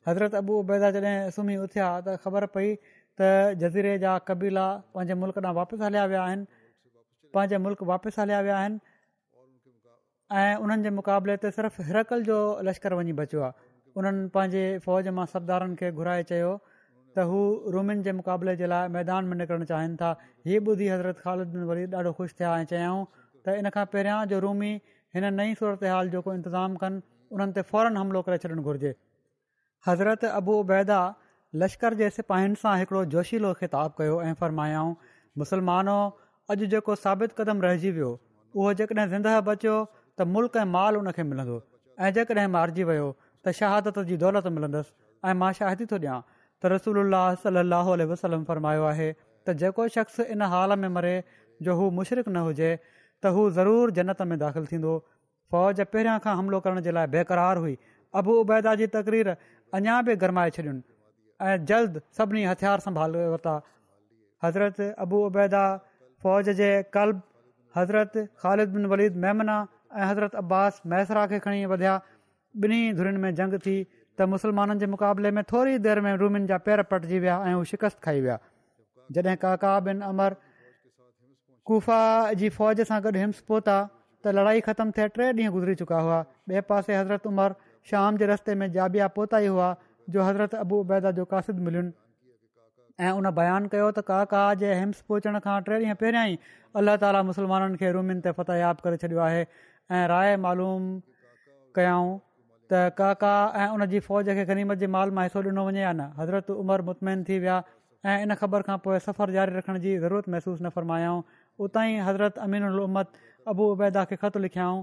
हज़रत 0.08 0.34
अबू 0.40 0.58
उबैदा 0.64 0.88
जॾहिं 0.98 1.14
सुम्ही 1.38 1.56
उथिया 1.68 1.88
त 2.06 2.16
ख़बर 2.26 2.46
पई 2.56 2.68
त 3.20 3.60
जज़ीरे 3.60 3.98
जा 4.04 4.12
कबीला 4.28 4.66
पंहिंजे 4.94 5.14
मुल्क 5.22 5.36
ॾांहुं 5.44 5.56
वापसि 5.56 5.76
हलिया 5.84 6.04
विया 6.12 6.22
आहिनि 6.28 6.44
पंहिंजे 7.34 7.58
मुल्क़ 7.64 7.82
वापसि 7.92 8.16
हलिया 8.20 8.40
विया 8.48 8.56
आहिनि 10.32 10.90
मुक़ाबले 10.98 11.34
ते 11.44 11.50
सिर्फ़ु 11.56 11.80
हिरकल 11.88 12.18
जो 12.30 12.38
लश्कर 12.68 12.94
वञी 12.98 13.12
बचियो 13.20 13.40
आहे 13.44 13.52
उन्हनि 13.96 14.28
पंहिंजे 14.36 14.64
फ़ौज 14.86 15.08
मां 15.18 15.26
सरदारनि 15.32 15.76
खे 15.84 15.92
घुराए 15.98 16.22
चयो 16.32 16.52
त 17.16 17.26
हू 17.28 17.40
रूमियुनि 17.76 18.02
जे 18.08 18.12
मुक़ाबले 18.20 18.56
जे 18.60 18.66
लाइ 18.72 18.88
मैदान 18.96 19.24
में 19.30 19.36
निकिरणु 19.40 19.64
चाहिनि 19.72 19.96
था 20.00 20.10
हीअ 20.46 20.60
ॿुधी 20.72 20.86
हज़रत 20.94 21.16
ख़ालिद्दीन 21.24 21.62
वरी 21.70 21.84
ॾाढो 21.96 22.12
ख़ुशि 22.18 22.34
थिया 22.38 22.56
ऐं 22.58 22.66
चयाऊं 22.74 23.00
त 23.44 23.56
इन 23.60 23.68
खां 23.74 23.86
पहिरियां 23.94 24.20
जो 24.32 24.38
रूमी 24.48 24.72
हिन 25.14 25.24
नई 25.40 25.52
सूरत 25.60 25.84
हाल 25.92 26.08
जो 26.16 26.20
को 26.26 26.32
इंतिज़ामु 26.40 26.80
कनि 26.82 27.02
उन्हनि 27.36 27.52
ते 27.56 27.62
फौरन 27.70 27.96
हमिलो 28.00 28.22
करे 28.28 28.38
छॾणु 28.48 28.62
घुरिजे 28.70 28.92
हज़रत 29.88 30.24
अबू 30.38 30.54
उबैदा 30.64 31.00
लश्कर 31.60 31.94
जे 32.00 32.08
सिपाहिनि 32.16 32.56
सां 32.60 32.70
हिकिड़ो 32.82 33.00
जोशीलो 33.14 33.48
ख़िताबु 33.60 33.96
कयो 33.98 34.12
ऐं 34.26 34.34
फ़र्मायाऊं 34.42 34.92
मुस्लमानो 35.40 35.96
अॼु 36.54 36.68
जेको 36.74 36.94
साबित 37.00 37.32
क़दम 37.40 37.58
रहिजी 37.64 37.90
वियो 37.96 38.06
उहो 38.60 38.72
जेकॾहिं 38.80 39.08
ज़िंदह 39.10 39.36
बचियो 39.48 39.74
त 40.20 40.26
मुल्क़ 40.36 40.56
ऐं 40.58 40.64
माल 40.76 40.98
उन 41.00 41.10
खे 41.18 41.26
मिलंदो 41.32 41.56
ऐं 42.06 42.12
जेकॾहिं 42.20 42.46
मारिजी 42.54 42.86
वियो 42.92 43.10
त 43.16 43.52
शहादत 43.58 44.00
जी 44.10 44.16
दौलत 44.22 44.48
मिलंदसि 44.58 44.92
ऐं 45.24 45.34
मां 45.42 45.50
शाहिदी 45.60 45.86
थो 45.92 45.98
ॾियां 46.04 46.16
त 46.64 46.72
रसूल 46.74 47.16
सलाहु 47.44 47.96
वसलम 48.14 48.46
फ़रमायो 48.52 48.86
आहे 48.92 49.08
त 49.16 49.56
जेको 49.64 49.86
शख़्स 49.96 50.18
इन 50.36 50.44
हाल 50.54 50.74
में 50.84 50.88
मरे 50.96 51.12
जो 51.68 51.74
हू 51.82 51.90
मुशरक 52.00 52.30
न 52.34 52.46
हुजे 52.48 52.70
त 52.86 53.34
हू 53.38 53.44
ज़रूरु 53.60 53.96
जनत 54.00 54.22
में 54.30 54.34
दाख़िल 54.44 54.70
थींदो 54.72 54.96
फ़ौज 55.56 55.84
पहिरियां 55.96 56.16
खां 56.28 56.34
हमिलो 56.42 56.62
करण 56.68 56.86
जे 56.88 56.96
लाइ 57.00 57.28
हुई 57.64 57.76
अबू 58.22 58.38
उबैदा 58.46 58.74
जी 58.82 58.90
तक़रीर 58.98 59.30
अञा 59.80 59.98
बि 60.08 60.16
गर्माए 60.24 60.56
छॾियूं 60.58 60.74
ऐं 61.42 61.64
जल्द 61.66 62.00
सभिनी 62.18 62.44
हथियार 62.44 62.78
संभाले 62.86 63.26
वरिता 63.32 63.54
हज़रत 64.44 64.76
अबू 65.04 65.18
उबैदा 65.28 65.64
फ़ौज 66.22 66.48
जे 66.60 66.68
कल्ब 66.96 67.22
हज़रत 67.78 68.12
ख़ालिद 68.42 68.68
बिन 68.74 68.86
वलीद 68.92 69.16
मेमना 69.24 69.56
ऐं 69.98 70.04
हज़रत 70.10 70.34
अब्बास 70.42 70.80
मैसरा 70.94 71.26
खे 71.34 71.38
खणी 71.46 71.66
वधिया 71.74 71.94
ॿिन्ही 72.64 72.92
धुरिन 72.98 73.16
में 73.26 73.34
जंग 73.42 73.54
थी 73.66 73.74
त 73.86 74.22
मुसलमाननि 74.34 74.78
जे 74.84 74.92
मुक़ाबले 74.94 75.30
में 75.38 75.42
थोरी 75.52 75.76
देरि 75.86 76.00
में 76.06 76.14
रूमिनि 76.22 76.46
जा 76.52 76.56
पेर 76.68 76.82
पटिजी 76.94 77.18
विया 77.26 77.36
ऐं 77.50 77.54
हू 77.56 77.62
शिकस्त 77.74 78.00
खाई 78.08 78.20
विया 78.26 78.36
जॾहिं 79.18 79.36
काका 79.46 79.70
बिन 79.90 80.00
अमर 80.14 80.36
कुफा 81.70 82.00
जी 82.42 82.50
फ़ौज 82.60 82.84
सां 82.92 83.00
गॾु 83.06 83.18
हिम्स 83.22 83.40
पहुता 83.52 83.78
त 84.24 84.34
लड़ाई 84.40 84.60
ख़तम 84.68 84.90
थिए 84.98 85.08
टे 85.16 85.28
ॾींहं 85.30 85.54
गुज़री 85.56 85.74
चुका 85.86 86.02
हुआ 86.08 86.20
ॿिए 86.52 86.60
पासे 86.74 86.96
हज़रत 87.04 87.26
उमर 87.34 87.54
शाम 87.94 88.20
जे 88.24 88.30
रस्ते 88.36 88.58
में 88.64 88.68
जाॿिया 88.78 89.08
पहुता 89.16 89.40
ई 89.46 89.54
हुआ 89.56 89.74
जो 90.10 90.22
हज़रत 90.24 90.54
अबू 90.54 90.78
उबैदा 90.80 91.10
जो 91.18 91.24
क़ासिद 91.24 91.56
मिलियुनि 91.66 91.92
ऐं 93.00 93.10
उन 93.18 93.30
बयानु 93.36 93.68
कयो 93.74 93.88
त 93.90 94.00
काका 94.10 94.42
जे 94.62 94.74
हिम्स 94.74 95.00
पहुचण 95.10 95.38
खां 95.46 95.60
टे 95.68 95.78
ॾींहं 95.80 95.98
पहिरियां 96.02 96.26
ई 96.32 96.36
अला 96.80 96.96
ताली 97.04 97.22
मुसलमाननि 97.30 97.80
खे 97.82 97.90
रूमियुनि 97.96 98.22
ते 98.26 98.30
फ़तह 98.38 98.58
याबु 98.62 98.84
करे 98.86 98.96
छॾियो 99.04 99.20
आहे 99.26 99.40
ऐं 99.42 100.02
राय 100.12 100.36
मालूम 100.46 100.88
कयाऊं 101.78 102.10
त 102.72 102.82
काका 103.00 103.32
ऐं 103.64 103.68
उन 103.76 103.86
जी 103.94 104.00
फ़ौज 104.08 104.28
खे 104.38 104.44
गनीमत 104.52 104.80
जे 104.84 104.90
माल 104.96 105.10
मां 105.18 105.24
हिसो 105.28 105.42
ॾिनो 105.50 105.64
वञे 105.68 105.82
या 105.84 105.92
न 105.92 106.12
हज़रत 106.22 106.50
उमरि 106.64 106.86
मुतमैन 106.88 107.24
थी 107.28 107.38
विया 107.44 107.58
ऐं 108.06 108.16
इन 108.26 108.34
ख़बर 108.42 108.68
खां 108.70 108.78
पोइ 108.86 108.98
सफ़र 109.08 109.30
जारी 109.38 109.56
रखण 109.58 109.78
जी 109.86 109.96
ज़रूरत 110.06 110.28
महसूसु 110.36 110.62
न 110.64 110.68
फरमायाऊं 110.78 111.20
उतां 111.66 111.84
ई 111.90 112.08
हज़रत 112.08 112.38
अमीन 112.48 113.06
अबू 113.54 113.70
उबैदा 113.76 114.04
खे 114.12 114.16
ख़तु 114.24 114.38
लिखियाऊं 114.48 114.82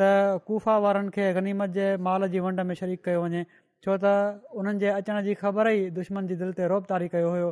त 0.00 0.40
कुफ़ा 0.48 0.74
वारनि 0.86 1.14
खे 1.18 1.32
गनीमत 1.40 1.70
जे 1.80 1.86
माल 2.08 2.28
जी 2.34 2.40
वंड 2.46 2.60
में 2.70 2.74
शरीक 2.80 3.04
कयो 3.08 3.22
वञे 3.26 3.44
छो 3.84 3.96
त 4.02 4.44
उन्हनि 4.60 4.78
जे 4.82 4.88
अचण 4.98 5.20
जी 5.28 5.34
ख़बर 5.42 5.70
ई 5.76 5.90
दुश्मन 5.98 6.28
जी 6.32 6.36
दिलि 6.42 6.54
ते 6.60 6.68
रोब 6.72 6.84
तारी 6.92 7.08
कयो 7.14 7.28
हुयो 7.34 7.48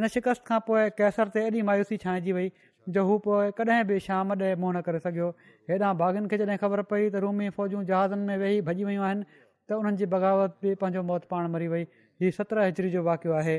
इन 0.01 0.07
शिकस्त 0.15 0.45
खां 0.51 0.59
पोइ 0.69 0.83
कैसर 1.01 1.33
ते 1.37 1.45
एॾी 1.49 1.61
मायूसी 1.69 1.97
छांइजी 2.05 2.31
वई 2.39 2.49
जो 2.97 3.05
हू 3.07 3.17
पोइ 3.29 3.51
कॾहिं 3.61 3.81
बि 3.93 3.99
शाम 4.09 4.31
ॾे 4.41 4.49
मुंहुं 4.63 4.73
न 4.79 4.81
करे 4.89 4.99
सघियो 5.05 5.29
हेॾां 5.69 5.93
भागनि 6.03 6.33
खे 6.33 6.41
जॾहिं 6.43 6.57
ख़बर 6.65 6.81
पई 6.93 7.03
त 7.13 7.23
रूमी 7.27 7.49
फ़ौजूं 7.59 7.85
जहाज़नि 7.93 8.31
में 8.31 8.37
वेही 8.45 8.59
भॼी 8.71 8.89
वियूं 8.91 9.05
आहिनि 9.11 9.23
त 9.69 9.79
उन्हनि 9.81 10.03
जी 10.03 10.09
बग़ावत 10.17 10.61
बि 10.65 10.75
पंहिंजो 10.83 11.05
मौत 11.13 11.31
पाण 11.35 11.49
मरी 11.57 11.67
वई 11.75 11.87
हीउ 12.23 12.37
सत्रहं 12.41 12.71
हिजरी 12.71 12.89
जो 12.97 13.03
वाक़ियो 13.07 13.33
आहे 13.43 13.57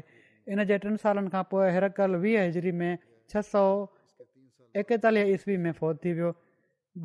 इन 0.53 0.61
जे 0.69 0.77
टिनि 0.83 0.97
सालनि 1.03 1.31
खां 1.35 1.43
पोइ 1.53 1.71
हिरकल 1.77 2.15
वीह 2.25 2.43
हिजरी 2.49 2.73
में 2.81 2.99
छह 3.33 3.43
सौ 3.51 3.63
एकतालीह 4.83 5.31
ईस्वी 5.35 5.57
में 5.65 5.73
फ़ौत 5.79 5.97
थी 6.05 6.13
वियो 6.19 6.31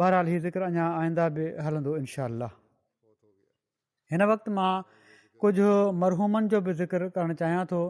बहरहाल 0.01 0.27
हीउ 0.31 0.39
ज़िक्र 0.45 0.67
अञा 0.71 0.85
आईंदा 0.97 1.27
बि 1.37 1.45
हलंदो 1.67 1.95
इनशा 2.01 2.27
हिन 4.13 4.23
वक़्तु 4.33 4.51
मां 4.59 4.71
कुझु 5.45 5.69
मरहूमनि 6.03 6.47
जो 6.55 6.61
बि 6.69 6.73
ज़िक्र 6.83 7.09
करणु 7.17 7.33
चाहियां 7.41 7.65
थो 7.73 7.81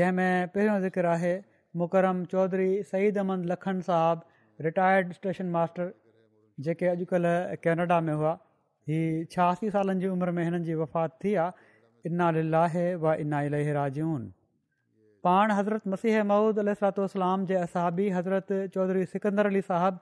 जंहिंमें 0.00 0.54
पहिरियों 0.56 0.78
ज़िक्र 0.86 1.06
आहे 1.18 1.34
मुकरम 1.82 2.24
चौधरी 2.34 2.70
सईद 2.92 3.18
अहमद 3.24 3.44
लखन 3.52 3.80
साहब 3.90 4.24
रिटायर्ड 4.68 5.12
स्टेशन 5.20 5.52
मास्टर 5.58 5.92
जेके 6.68 6.86
अॼुकल्ह 6.94 7.54
कैनेडा 7.68 8.00
में 8.08 8.12
हुआ 8.14 8.32
हीअ 8.88 9.06
छहासी 9.36 9.70
सालनि 9.78 10.00
जी 10.06 10.12
उमिरि 10.16 10.36
में 10.40 10.44
हिननि 10.48 10.64
जी 10.70 10.80
वफ़ात 10.84 11.18
थी 11.24 11.34
आहे 11.46 11.70
इना 12.12 12.30
लाहे 12.56 12.86
व 13.04 13.14
इना 13.26 13.42
इलाही 13.50 13.72
राजून 13.80 14.28
पाण 15.24 15.50
हज़रत 15.52 15.88
मसीह 15.92 16.22
ममूद 16.24 16.58
علیہ 16.64 16.74
सलातलाम 16.80 17.46
जे 17.52 17.56
असहबी 17.62 18.08
हज़रत 18.16 18.52
चौधरी 18.76 19.04
सिकंदर 19.14 19.46
अली 19.52 19.60
साहिब 19.68 19.98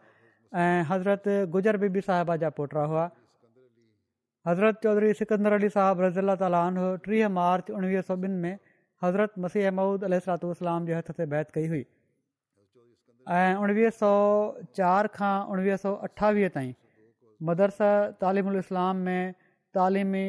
ऐं 0.64 0.84
हज़रत 0.90 1.26
गुजर 1.56 1.76
बीबी 1.84 2.02
साहिबा 2.08 2.36
जा 2.42 2.50
पोटा 2.58 2.84
हुआ 2.92 3.06
हज़रत 4.50 4.80
चौधरी 4.84 5.12
सिकंदर 5.20 5.58
अली 5.60 5.70
साहिब 5.76 6.04
रज़ीला 6.06 6.36
ताल 6.44 6.58
टीह 7.06 7.32
मार्च 7.40 7.70
उणिवीह 7.80 8.06
सौ 8.10 8.16
ॿिनि 8.26 8.38
में 8.46 8.54
हज़रत 9.06 9.42
मसीह 9.46 9.70
ममूद 9.80 10.10
अलाम 10.12 10.86
जे 10.92 10.98
हथ 11.00 11.12
ते 11.20 11.26
बैद 11.34 11.52
कई 11.58 11.70
हुई 11.74 11.82
ऐं 13.40 13.64
उणिवीह 13.64 13.90
सौ 14.00 14.14
चारि 14.80 15.12
खां 15.18 15.34
उणिवीह 15.56 15.82
सौ 15.88 15.94
अठावीह 16.10 16.54
ताईं 16.58 16.72
मदरसा 17.50 17.90
तालिमलाम 18.24 19.06
में 19.08 19.36
तालिमी 19.80 20.26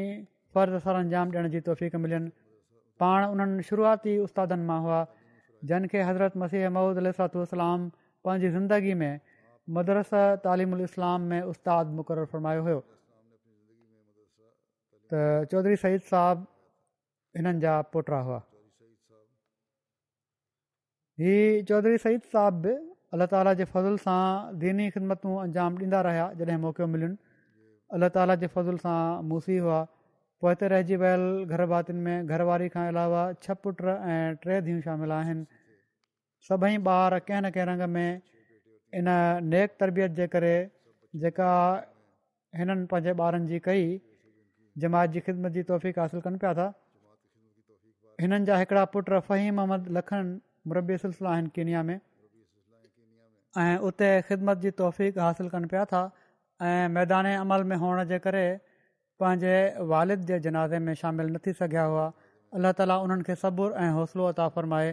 फर्ज़ 0.55 0.85
सर 0.89 1.03
अंजाम 1.05 1.37
ॾियण 1.39 1.53
जी 1.57 1.61
तौफ़ 1.69 1.99
मिलियनि 2.07 2.33
पाण 2.99 3.23
उन्हनि 3.31 3.63
शुरूआती 3.69 4.17
उस्तादनि 4.27 4.65
मां 4.69 4.79
हुआ 4.85 4.99
जंहिंखे 5.71 6.01
हज़रत 6.09 6.39
मसीह 6.43 6.69
महमूद 6.77 6.97
अलातूलाम 7.03 7.83
पंहिंजी 8.27 8.49
ज़िंदगी 8.55 8.93
में 9.01 9.19
मदरस 9.77 10.11
तालिम 10.45 10.73
उल 10.77 10.83
इस्लाम 10.89 11.27
में 11.33 11.41
उस्तादु 11.53 11.95
मुक़ररु 11.99 12.29
फरमायो 12.33 12.63
हुयो 12.67 12.79
त 15.13 15.21
चौधरी 15.53 15.75
सईद 15.85 16.05
साहब 16.11 16.45
हिननि 17.39 17.61
जा 17.65 17.75
पुट 17.95 18.11
हुआ 18.29 18.39
हीउ 21.23 21.63
चौधरी 21.71 22.01
सईद 22.05 22.27
साहब 22.33 22.61
बि 22.65 22.73
अलाह 23.17 23.29
ताला 23.35 23.53
जे 23.61 23.69
फज़ल 23.77 23.95
सां 24.07 24.19
दीनी 24.65 24.89
ख़िदमतूं 24.97 25.33
अंजाम 25.45 25.79
ॾींदा 25.85 26.01
रहिया 26.09 26.27
जॾहिं 26.41 26.59
मौक़ो 26.67 26.89
मिलियुनि 26.97 27.17
अलाह 27.99 28.13
ताला 28.17 28.35
जे 28.43 28.51
फज़ल 28.57 28.77
सां 28.87 28.99
मूसी 29.31 29.57
हुआ 29.67 29.79
पोइ 30.43 30.51
हिते 30.51 30.67
रहिजी 30.71 30.95
वियल 30.99 31.93
में 32.07 32.25
घरवारी 32.33 32.67
खां 32.73 32.83
अलावा 32.91 33.21
छह 33.45 33.53
पुट 33.65 33.81
ऐं 34.11 34.35
टे 34.43 34.59
धीअ 34.67 34.79
शामिल 34.83 35.11
आहिनि 35.11 35.45
सभई 36.49 36.77
ॿार 36.91 37.17
कंहिं 37.29 37.41
न 37.45 37.49
कंहिं 37.57 37.65
रंग 37.69 37.83
में 37.95 38.21
इन 38.99 39.09
नेक 39.55 39.75
तरबियत 39.83 40.11
जे 40.19 40.27
करे 40.35 40.51
जेका 41.23 41.49
हिननि 42.59 42.85
पंहिंजे 42.93 43.15
ॿारनि 43.25 43.49
जी 43.51 43.59
कई 43.65 43.83
जमायत 44.85 45.11
जी 45.17 45.25
ख़िदमत 45.27 45.57
जी 45.59 45.63
तौफ़ीक़ 45.73 45.99
हासिल 46.03 46.21
कनि 46.27 46.39
पिया 46.45 46.53
था 46.61 46.69
हिननि 48.23 48.45
जा 48.51 48.61
हिकिड़ा 48.63 48.85
पुट 48.95 49.11
फ़हीम 49.31 49.61
अहमद 49.65 49.91
लखन 49.99 50.31
मुरबी 50.71 50.97
सिलसिला 51.03 51.33
आहिनि 51.33 51.51
कीनिया 51.59 51.83
में 51.89 51.93
ऐं 53.65 53.77
उते 53.91 54.11
ख़िदमत 54.31 54.63
जी 54.67 54.71
तौफ़ीक़ 54.83 55.19
हासिल 55.27 55.49
कनि 55.57 55.73
पिया 55.75 55.85
था 55.93 56.03
ऐं 56.71 56.79
मैदान 56.97 57.31
अमल 57.35 57.67
में 57.73 57.77
हुअण 57.85 58.03
जे 58.13 58.19
करे 58.27 58.47
पंहिंजे 59.21 59.53
वालिद 59.91 60.19
जे 60.31 60.35
जनाज़े 60.47 60.79
में 60.83 60.93
शामिलु 60.99 61.31
न 61.33 61.37
थी 61.45 61.51
सघिया 61.61 61.83
हुआ 61.93 62.03
अलाह 62.59 62.71
ताली 62.81 62.95
उन्हनि 63.05 63.23
खे 63.29 63.35
सब्रु 63.43 63.71
ऐं 63.85 63.89
हौसलो 63.97 64.27
अता 64.33 64.45
फ़रमाए 64.57 64.89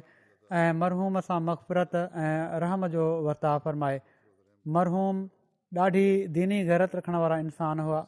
ऐं 0.61 0.73
मरहूम 0.83 1.21
सां 1.27 1.37
मक़फ़रत 1.51 1.95
ऐं 2.25 2.33
रहम 2.65 2.87
जो 2.99 3.05
वर्ता 3.31 3.53
फ़रमाए 3.69 4.01
मरहूम 4.79 5.23
ॾाढी 5.85 6.03
दीनी 6.39 6.57
गैरत 6.71 6.95
रखण 7.01 7.15
वारा 7.27 7.37
इंसान 7.45 7.81
हुआ 7.91 8.03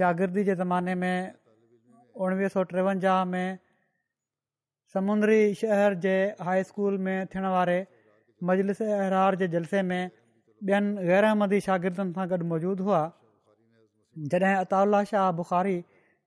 शागिर्दी 0.00 0.42
जे 0.48 0.54
ज़माने 0.62 0.94
में 1.04 1.16
उणिवीह 2.26 2.50
सौ 2.56 2.62
टेवंजाह 2.72 3.22
में 3.36 3.46
समुंद्री 4.96 5.38
शहर 5.62 5.96
जे 6.08 6.12
हाई 6.50 6.66
स्कूल 6.72 6.98
में 7.08 7.14
थियण 7.34 7.48
वारे 7.58 7.78
अहरार 8.50 9.42
जे 9.44 9.48
जलसे 9.56 9.82
में 9.92 10.02
ॿियनि 10.68 11.08
ग़ैरहमदी 11.12 11.62
शागिर्दनि 11.68 12.14
सां 12.20 12.28
गॾु 12.34 12.46
मौजूदु 12.54 12.84
हुआ 12.90 13.00
जॾहिं 14.30 14.76
अलाह 14.78 15.04
शाह 15.08 15.26
बुख़ारी 15.40 15.74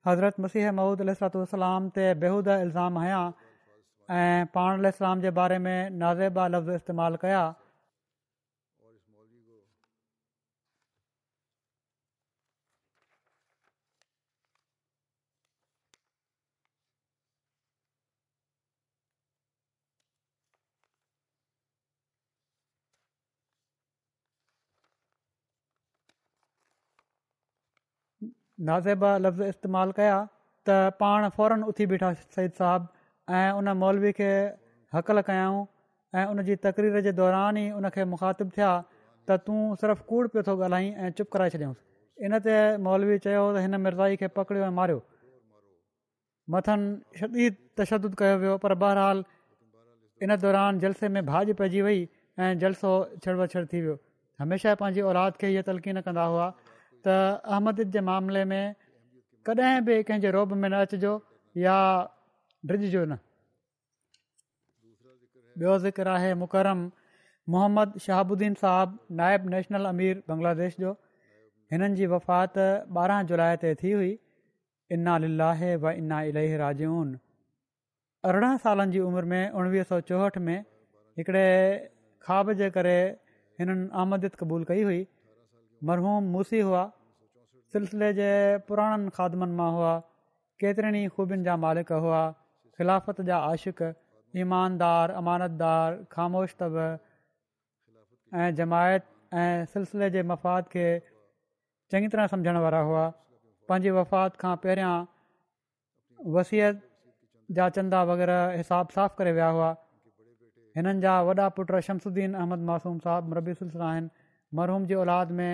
हज़रत 0.09 0.39
मसीह 0.45 0.71
महमूदलाम 0.77 1.89
ते 1.97 2.05
बेहूद 2.21 2.53
इल्ज़ाम 2.53 3.01
आहियां 3.01 4.15
ऐं 4.21 4.45
पाण 4.55 4.91
सलाम 4.99 5.21
जे 5.27 5.31
बारे 5.41 5.57
में 5.67 5.89
नाज़ेबा 5.89 6.47
लफ़्ज़ 6.55 6.84
इस्तेमालु 6.84 7.17
कया 7.25 7.43
नाज़ेबा 28.70 29.09
लफ़्ज़ 29.24 29.43
इस्तेमालु 29.53 29.91
कया 29.99 30.16
त 30.68 30.95
पाण 31.03 31.30
फौरन 31.36 31.64
उथी 31.70 31.86
बीठा 31.91 32.09
सईद 32.36 32.51
साहब 32.59 32.88
ऐं 33.38 33.51
उन 33.59 33.68
मौलवी 33.84 34.11
खे 34.20 34.30
हक़ल 34.95 35.22
कयाऊं 35.30 35.59
ऐं 36.20 36.26
उन 36.32 36.41
जी 36.49 36.55
तक़रीर 36.68 37.01
जे 37.07 37.11
दौरान 37.20 37.57
ई 37.64 37.66
उन 37.80 37.89
खे 37.95 38.03
मुखातिबु 38.14 38.51
थिया 38.57 38.72
त 39.28 39.38
तूं 39.47 39.59
सिर्फ़ु 39.84 40.07
कूड़ु 40.11 40.28
पियो 40.36 40.43
थो 40.49 40.53
ॻाल्हाईं 40.68 41.03
ऐं 41.07 41.11
चुप 41.20 41.34
कराए 41.36 41.51
छॾियऊंसि 41.55 42.28
इनते 42.28 42.55
मौलवी 42.88 43.18
चयो 43.28 43.43
त 43.53 43.66
हिन 43.66 43.80
मिर्ज़ाई 43.88 44.22
खे 44.24 44.32
पकड़ियो 44.39 44.66
ऐं 44.66 44.74
मारियो 44.80 45.03
मथनि 46.55 46.89
शदी 47.22 47.45
तशदु 47.82 48.07
कयो 48.24 48.36
वियो 48.43 48.55
पर 48.66 48.80
बहरहाल 48.86 49.18
इन 50.28 50.32
दौरान 50.47 50.80
जलसे 50.86 51.11
में 51.18 51.22
बाज 51.32 51.51
पइजी 51.61 51.82
वई 51.88 51.99
ऐं 52.45 52.51
जलसो 52.66 52.91
छड़ 53.24 53.36
बछड़ 53.43 53.66
थी 53.74 53.80
वियो 53.88 53.95
हमेशह 54.43 54.80
पंहिंजी 54.84 55.01
औलाद 55.14 55.32
खे 55.43 55.51
इहा 55.55 55.64
तलक़ीन 55.72 56.01
कंदा 56.07 56.24
हुआ 56.36 56.47
त 57.06 57.14
अहमद 57.54 57.80
जे 57.93 58.01
मामले 58.10 58.43
में 58.49 58.76
कॾहिं 59.47 59.76
बि 59.88 59.95
कंहिंजे 60.10 60.30
रोब 60.36 60.51
में 60.60 60.68
न 60.70 60.82
अचिजो 60.88 61.14
या 61.64 61.78
डिॼजो 62.72 63.04
न 63.12 63.18
ॿियो 65.62 65.78
ज़िक्र 65.86 66.14
आहे 66.18 66.30
मुकरम 66.43 66.84
मोहम्मद 67.56 67.97
शहाबुद्दीन 68.04 68.54
साहबु 68.62 69.16
नायब 69.22 69.49
नेशनल 69.56 69.89
अमीर 69.89 70.22
बंग्लादेश 70.32 70.78
जो 70.84 70.93
हिननि 71.74 71.97
जी 72.01 72.08
वफ़ात 72.14 72.58
ॿारहं 73.01 73.28
जुलाई 73.34 73.60
ते 73.66 73.74
थी 73.82 73.91
हुई 73.97 74.12
इना 74.99 75.18
लीलाहे 75.26 75.74
व 75.86 75.93
इना 76.04 76.22
इलेह 76.32 76.56
राजन 76.66 77.12
अरिड़हं 78.32 78.64
सालनि 78.68 78.95
जी 78.97 79.04
उमिरि 79.10 79.32
में 79.34 79.60
उणिवीह 79.62 79.88
सौ 79.91 79.99
चोहठि 80.14 80.45
में 80.47 80.58
हिकिड़े 81.20 81.45
ख्वाब 82.28 82.54
जे 82.64 82.72
करे 82.80 82.95
हिननि 83.62 83.88
आमदिद 84.06 84.41
क़बूल 84.43 84.66
कई 84.72 84.88
हुई 84.89 85.04
मरहूम 85.89 86.27
मूसी 86.34 86.59
हुआ 86.67 86.81
सिलसिले 87.73 88.09
जे 88.19 88.27
पुराणनि 88.67 89.09
खादमनि 89.15 89.55
मां 89.55 89.71
हुआ 89.77 89.93
केतिरनि 90.63 90.99
ई 91.05 91.09
ख़ूबियुनि 91.15 91.43
जा 91.47 91.55
मालिक 91.63 91.89
हुआ 92.05 92.21
ख़िलाफ़त 92.77 93.21
जा 93.29 93.38
आशिक़ु 93.51 93.89
ईमानदार 94.43 95.15
अमानतदार 95.21 95.89
تب 96.61 96.77
ऐं 98.41 98.49
जमायत 98.59 99.03
ऐं 99.34 99.65
सिलसिले 99.73 100.09
जे 100.15 100.23
मफ़ाद 100.29 100.71
खे 100.75 100.86
चङी 101.91 102.07
तरह 102.15 102.31
सम्झण 102.36 102.57
वारा 102.67 102.79
हुआ 102.91 103.03
पंहिंजी 103.71 103.91
वफ़ात 103.99 104.39
खां 104.43 104.53
पहिरियां 104.63 104.95
वसियत 106.38 106.81
जा 107.59 107.67
चंदा 107.77 107.99
वग़ैरह 108.11 108.55
हिसाब 108.61 108.95
साफ़ 108.95 109.19
करे 109.19 109.36
विया 109.39 109.49
हुआ 109.57 109.69
हिननि 110.79 111.05
जा 111.07 111.13
वॾा 111.29 111.49
पुट 111.59 111.75
शमसुद्दीन 111.89 112.41
अहमद 112.43 112.65
मासूम 112.71 112.97
साहब 113.05 113.38
रबी 113.39 113.55
सिलसिला 113.61 113.91
आहिनि 113.95 114.11
मररहूम 114.61 114.89
जी 114.93 114.99
औलाद 115.05 115.38
में 115.41 115.53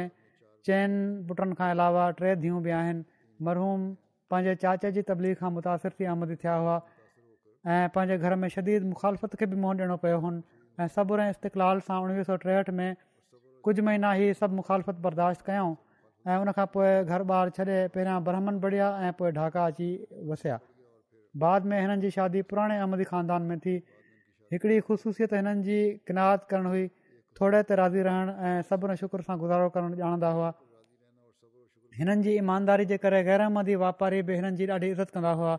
चइनि 0.66 1.26
पुटनि 1.32 1.55
खां 1.60 1.70
अलावा 1.76 2.05
टे 2.20 2.32
धीअ 2.43 2.60
बि 2.68 2.72
आहिनि 2.78 3.03
मरहूम 3.49 3.84
पंहिंजे 4.34 4.55
चाचे 4.64 4.91
जी 4.97 5.01
तबलीग 5.12 5.36
खां 5.41 5.51
मुतासिर 5.57 5.95
थी 5.99 6.07
आमद 6.14 6.36
थिया 6.43 6.55
हुआ 6.64 6.74
ऐं 7.74 7.89
पंहिंजे 7.97 8.18
घर 8.28 8.36
में 8.43 8.49
शदीद 8.55 8.89
मुखालफ़त 8.93 9.39
खे 9.41 9.45
बि 9.53 9.60
मुंहुं 9.66 9.78
ॾियणो 9.84 9.97
पियो 10.05 10.20
हुन 10.26 10.41
ऐं 10.80 10.88
सबुर 10.97 11.22
ऐं 11.22 11.30
इस्तक़िलाल 11.36 11.86
सां 11.88 12.01
उणिवीह 12.07 12.28
सौ 12.32 12.36
टेहठि 12.45 12.76
में 12.82 12.89
कुझु 13.68 13.84
महीना 13.89 14.12
ई 14.26 14.34
सभु 14.41 14.60
मुखालफ़त 14.62 15.01
बर्दाश्त 15.07 15.45
कयऊं 15.49 15.74
ऐं 16.34 16.38
उन 16.43 16.51
खां 16.60 16.68
पोइ 16.76 16.91
घर 16.91 17.26
ॿार 17.36 17.55
छॾे 17.60 17.80
पहिरियां 17.95 18.20
ब्राम्हण 18.30 18.60
बढ़िया 18.68 18.91
ऐं 19.07 19.12
पोइ 19.24 19.32
ढाका 19.39 19.66
अची 19.74 19.89
वसिया 20.32 20.60
बाद 21.45 21.72
में 21.72 21.80
हिननि 21.80 22.01
जी 22.07 22.12
शादी 22.20 22.41
पुराणे 22.53 22.78
अहमदी 22.84 23.10
खानदान 23.14 23.51
में 23.53 23.57
थी 23.66 23.76
हिकिड़ी 24.53 24.80
ख़ुशूसियत 24.89 25.34
हिननि 25.41 25.66
जी 25.70 25.82
किनायत 26.12 26.47
करण 26.53 26.74
हुई 26.76 26.88
थोरे 27.41 27.59
ते 27.67 27.73
राज़ी 27.79 28.01
रहण 28.05 28.27
ऐं 28.47 28.61
सभु 28.69 28.93
शुक्र 29.01 29.21
सां 29.25 29.35
गुज़ारो 29.43 29.67
करणु 29.75 29.95
ॼाणंदा 29.99 30.29
हुआ 30.37 30.47
हिननि 31.99 32.23
जी 32.25 32.33
ईमानदारी 32.39 32.85
जे 32.91 32.97
करे 33.03 33.21
गैरहमंदी 33.27 33.75
वापारी 33.83 34.19
बि 34.29 34.33
हिननि 34.39 34.57
जी 34.59 34.67
ॾाढी 34.75 34.89
इज़त 34.95 35.09
कंदा 35.17 35.31
हुआ 35.43 35.53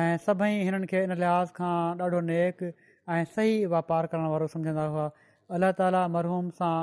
ऐं 0.00 0.16
सभई 0.26 0.50
हिननि 0.66 0.86
खे 0.94 1.02
इन 1.06 1.14
लिहाज़ 1.22 1.54
खां 1.60 1.72
ॾाढो 2.02 2.20
नेक 2.32 2.66
ऐं 2.70 3.20
सही 3.36 3.54
वापारु 3.76 4.10
करणु 4.14 4.28
वारो 4.34 4.46
सम्झंदा 4.58 4.86
हुआ 4.96 5.06
अलाह 5.54 5.72
ताला 5.82 6.02
मरहूम 6.18 6.50
सां 6.60 6.74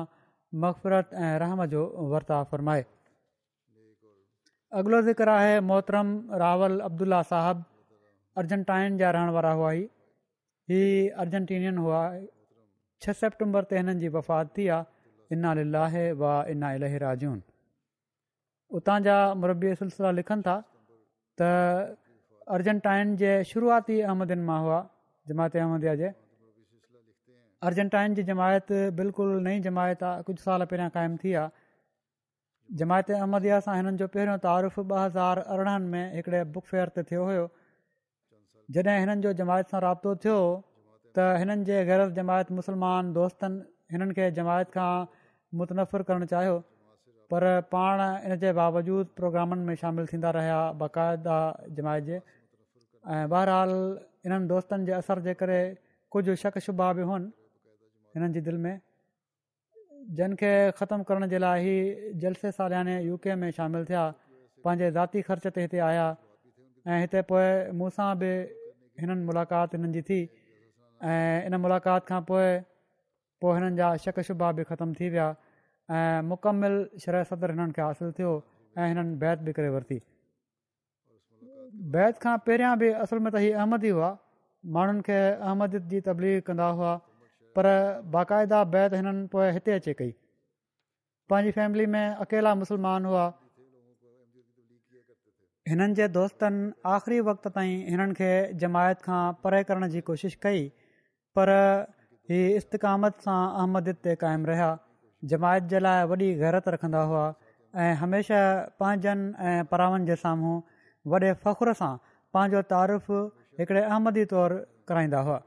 मक़फ़रत 0.63 1.11
ऐं 1.25 1.35
रहम 1.45 1.65
जो 1.77 1.81
वर्ताव 2.15 2.43
फ़रमाए 2.55 2.87
अॻिलो 4.79 5.01
ज़िक्र 5.13 5.35
आहे 5.39 5.59
मोहतरम 5.71 6.07
रावल 6.47 6.79
अब्दुल्ला 6.91 7.21
साहिब 7.33 7.67
अर्जनटाइन 8.43 8.97
जा 9.03 9.11
रहण 9.17 9.35
वारा 9.39 9.51
हुआ 9.61 9.71
इहे 9.83 10.83
अर्जनटीनियन 11.25 11.83
हुआ 11.87 12.03
छह 13.03 13.15
सेप्टेंबर 13.19 13.67
ते 13.69 13.77
हिननि 13.77 13.99
जी 14.01 14.09
वफ़ात 14.15 14.49
थी 14.57 14.65
आहे 14.73 15.35
इन 15.35 15.47
अल 15.51 15.61
लाहे 15.75 16.03
वा 16.23 16.31
इना 16.53 16.69
अलाजून 16.79 17.39
उतां 18.79 18.97
जा 19.07 19.15
मरबीअ 19.43 19.73
सिलसिला 19.79 20.11
लिखनि 20.17 20.45
था 20.49 20.55
त 21.41 21.47
अर्जनटाइन 22.57 23.15
जे 23.23 23.31
शुरूआती 23.53 23.97
अहमदिन 24.09 24.45
मां 24.51 24.59
हुआ 24.67 24.77
जमायत 25.31 25.59
अहमद 25.63 25.87
जे 26.03 26.11
अर्जनटाइन 27.69 28.13
जी 28.19 28.23
जमायत 28.29 28.71
बिल्कुलु 29.01 29.39
नई 29.49 29.59
जमायत 29.69 30.03
आहे 30.11 30.23
कुझु 30.29 30.39
साल 30.45 30.65
पहिरियां 30.71 30.93
क़ाइमु 30.99 31.19
थी 31.25 31.33
आहे 31.41 32.79
जमायत 32.83 33.11
अहमदया 33.19 33.59
सां 33.67 33.75
हिननि 33.81 33.99
जो 34.03 34.09
पहिरियों 34.15 34.39
तारीफ़ 34.45 34.79
ॿ 34.81 34.97
हज़ार 35.03 35.43
अरिड़हनि 35.55 35.91
में 35.95 36.15
हिकिड़े 36.17 36.43
बुकफेयर 36.55 36.93
ते 36.97 37.03
थियो 37.11 37.27
हुयो 37.29 37.45
जॾहिं 38.79 38.97
हिननि 39.03 39.21
जो 39.27 39.35
जमायत 39.43 39.73
सां 39.75 39.81
राब्तो 39.87 40.15
थियो 40.25 40.39
त 41.15 41.19
हिननि 41.39 41.63
जे 41.69 41.77
ग़ैर 41.89 42.01
जमायत 42.17 42.47
मुसलमान 42.57 43.03
दोस्तनि 43.13 43.57
हिननि 43.93 44.13
खे 44.17 44.25
जमायत 44.37 44.67
खां 44.75 44.91
मुतनरु 45.59 46.03
करणु 46.09 46.25
चाहियो 46.33 46.55
पर 47.31 47.43
पाण 47.73 47.99
इन 48.27 48.31
जे 48.43 48.49
बावजूद 48.59 49.05
प्रोग्रामनि 49.19 49.63
में 49.67 49.75
शामिलु 49.81 50.05
थींदा 50.11 50.29
रहिया 50.37 50.59
बाक़ाइदा 50.79 51.37
जमायत 51.79 52.03
जे 52.09 52.17
ऐं 53.11 53.21
बहरहाल 53.33 53.71
इन्हनि 54.25 54.45
दोस्तनि 54.53 54.83
जे 54.87 54.91
असर 55.01 55.19
जे 55.27 55.33
करे 55.41 55.59
कुझु 56.11 56.35
शकशुबा 56.43 56.87
बि 56.97 57.01
हुअनि 57.09 57.29
हिननि 58.15 58.29
जी 58.37 58.41
दिलि 58.47 58.59
में 58.65 58.75
जिन 60.17 60.31
खे 60.41 60.51
ख़तमु 60.79 61.03
करण 61.09 61.27
जे 61.33 61.37
लाइ 61.43 61.65
ई 61.75 62.19
जलसे 62.21 62.51
सालयाने 62.57 62.95
यू 63.09 63.15
के 63.23 63.35
में 63.41 63.49
शामिलु 63.59 63.85
थिया 63.89 64.03
पंहिंजे 64.63 64.89
ज़ाती 64.97 65.19
ख़र्च 65.29 65.45
ते 65.55 65.59
हिते 65.65 65.79
आया 65.89 66.07
ऐं 66.91 66.99
हिते 67.03 67.21
पोइ 67.31 67.47
मूं 67.79 67.89
बि 68.21 68.31
हिननि 69.01 69.23
मुलाक़ात 69.29 69.69
हिननि 69.77 70.01
थी 70.09 70.19
ऐं 71.09 71.45
इन 71.47 71.55
मुलाक़ात 71.65 72.01
खां 72.09 72.21
पोइ 72.29 72.47
हिननि 73.57 73.75
जा 73.79 73.87
शुबा 74.27 74.47
बि 74.57 74.63
ख़तम 74.69 74.89
थी 74.99 75.07
विया 75.13 75.27
ऐं 75.97 76.21
मुकमिल 76.31 76.75
सदर 77.29 77.49
हिननि 77.53 77.73
खे 77.77 77.81
हासिलु 77.81 78.11
थियो 78.17 78.33
ऐं 78.79 78.87
हिननि 78.89 79.15
बैत 79.23 79.37
बि 79.45 79.53
करे 79.59 79.69
वरिती 79.75 79.99
बैत 81.93 82.17
खां 82.23 82.33
पहिरियां 82.47 82.73
बि 82.81 82.89
असुल 83.05 83.19
में 83.25 83.31
त 83.33 83.37
हीअ 83.43 83.55
अहमद 83.59 83.83
ई 83.89 83.93
हुआ 83.99 84.09
माण्हुनि 84.75 85.01
खे 85.07 85.19
अहमद 85.29 85.77
जी 85.93 86.01
तबलीग 86.07 86.41
कंदा 86.49 86.67
हुआ 86.79 86.93
पर 87.57 87.67
बाक़ाइदा 88.15 88.59
बैत 88.73 88.93
हिननि 88.97 89.23
पोइ 89.33 89.47
हिते 89.57 89.71
अचे 89.81 89.93
कई 90.01 90.11
पंहिंजी 91.33 91.51
फैमिली 91.57 91.85
में 91.95 92.03
अकेला 92.05 92.51
मुसलमान 92.61 93.05
हुआ 93.11 93.23
हिननि 95.73 95.93
जे 96.01 96.07
दोस्तनि 96.19 96.69
आख़िरी 96.99 97.19
वक़्त 97.31 97.47
ताईं 97.57 97.75
हिननि 97.89 98.13
खे 98.21 98.31
जमायत 98.65 99.01
खां 99.07 99.21
परे 99.47 99.63
करण 99.71 99.87
जी 99.95 100.01
कोशिशि 100.11 100.39
कई 100.47 100.61
पर 101.37 101.49
हीअ 102.31 102.55
इस्तक़ामत 102.61 103.27
सां 103.27 103.39
अहमदत 103.61 103.99
ते 104.07 104.15
क़ाइमु 104.23 104.49
रहिया 104.51 104.69
जमायत 105.33 105.69
जे 105.73 105.79
लाइ 105.85 106.03
वॾी 106.11 106.29
गैरत 106.43 106.67
रखंदा 106.75 107.01
हुआ 107.11 107.23
ऐं 107.83 107.91
हमेशह 108.03 108.47
पंहिंजनि 108.83 109.51
ऐं 109.51 109.59
परावनि 109.73 110.07
जे 110.11 110.17
साम्हूं 110.23 110.55
वॾे 111.13 111.33
फ़ख्र 111.45 111.73
सां 111.81 111.91
पंहिंजो 112.37 112.61
तारीफ़ु 112.73 113.19
हिकिड़े 113.61 113.83
अहमदी 113.89 114.25
तौरु 114.33 114.57
कराईंदा 114.91 115.21
हुआ 115.29 115.37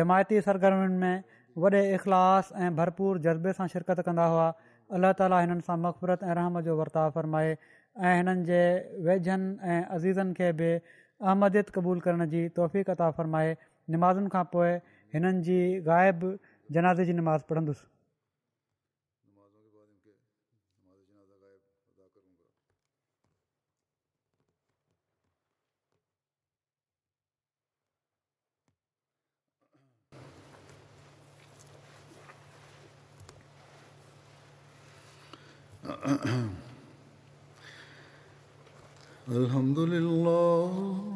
जमायती 0.00 0.40
सरगर्मियुनि 0.48 0.98
में 1.04 1.38
वॾे 1.66 1.82
इख़लास 2.00 2.50
ऐं 2.66 2.70
भरपूर 2.82 3.22
जज़्बे 3.28 3.54
सां 3.60 3.68
शिरकत 3.76 4.02
कंदा 4.10 4.26
हुआ 4.34 4.48
अलाह 5.00 5.16
ताली 5.22 5.40
हिननि 5.44 5.66
सां 5.68 5.76
मक़फ़रत 5.84 6.26
ऐं 6.30 6.34
रहम 6.40 6.60
जो 6.70 6.76
वर्ताव 6.82 7.14
फ़रमाए 7.20 7.52
ऐं 7.54 8.14
हिननि 8.20 8.44
जे 8.50 8.60
वेझनि 9.10 9.50
ऐं 9.70 9.78
अज़ीज़नि 9.98 10.36
खे 10.42 10.50
बि 10.62 10.74
अहमद 10.74 11.64
क़बूलु 11.80 12.06
करण 12.08 12.28
जी 12.36 12.44
तौफ़ी 12.60 12.86
कता 12.92 13.10
फ़रमाए 13.22 13.56
नमाज़ुनि 13.96 14.34
खां 14.36 14.44
पोइ 14.58 14.76
हिननि 15.14 15.42
जी 15.46 15.58
ग़ाइब 15.88 16.24
जनाज़े 16.72 17.04
जी 17.04 17.12
नमाज़ 17.18 17.42
पढ़ंदुसि 17.52 17.86
الحمد 39.36 39.78
لله 39.94 41.15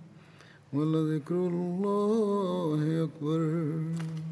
ولذكر 0.73 1.33
الله 1.35 3.03
أكبر 3.03 4.30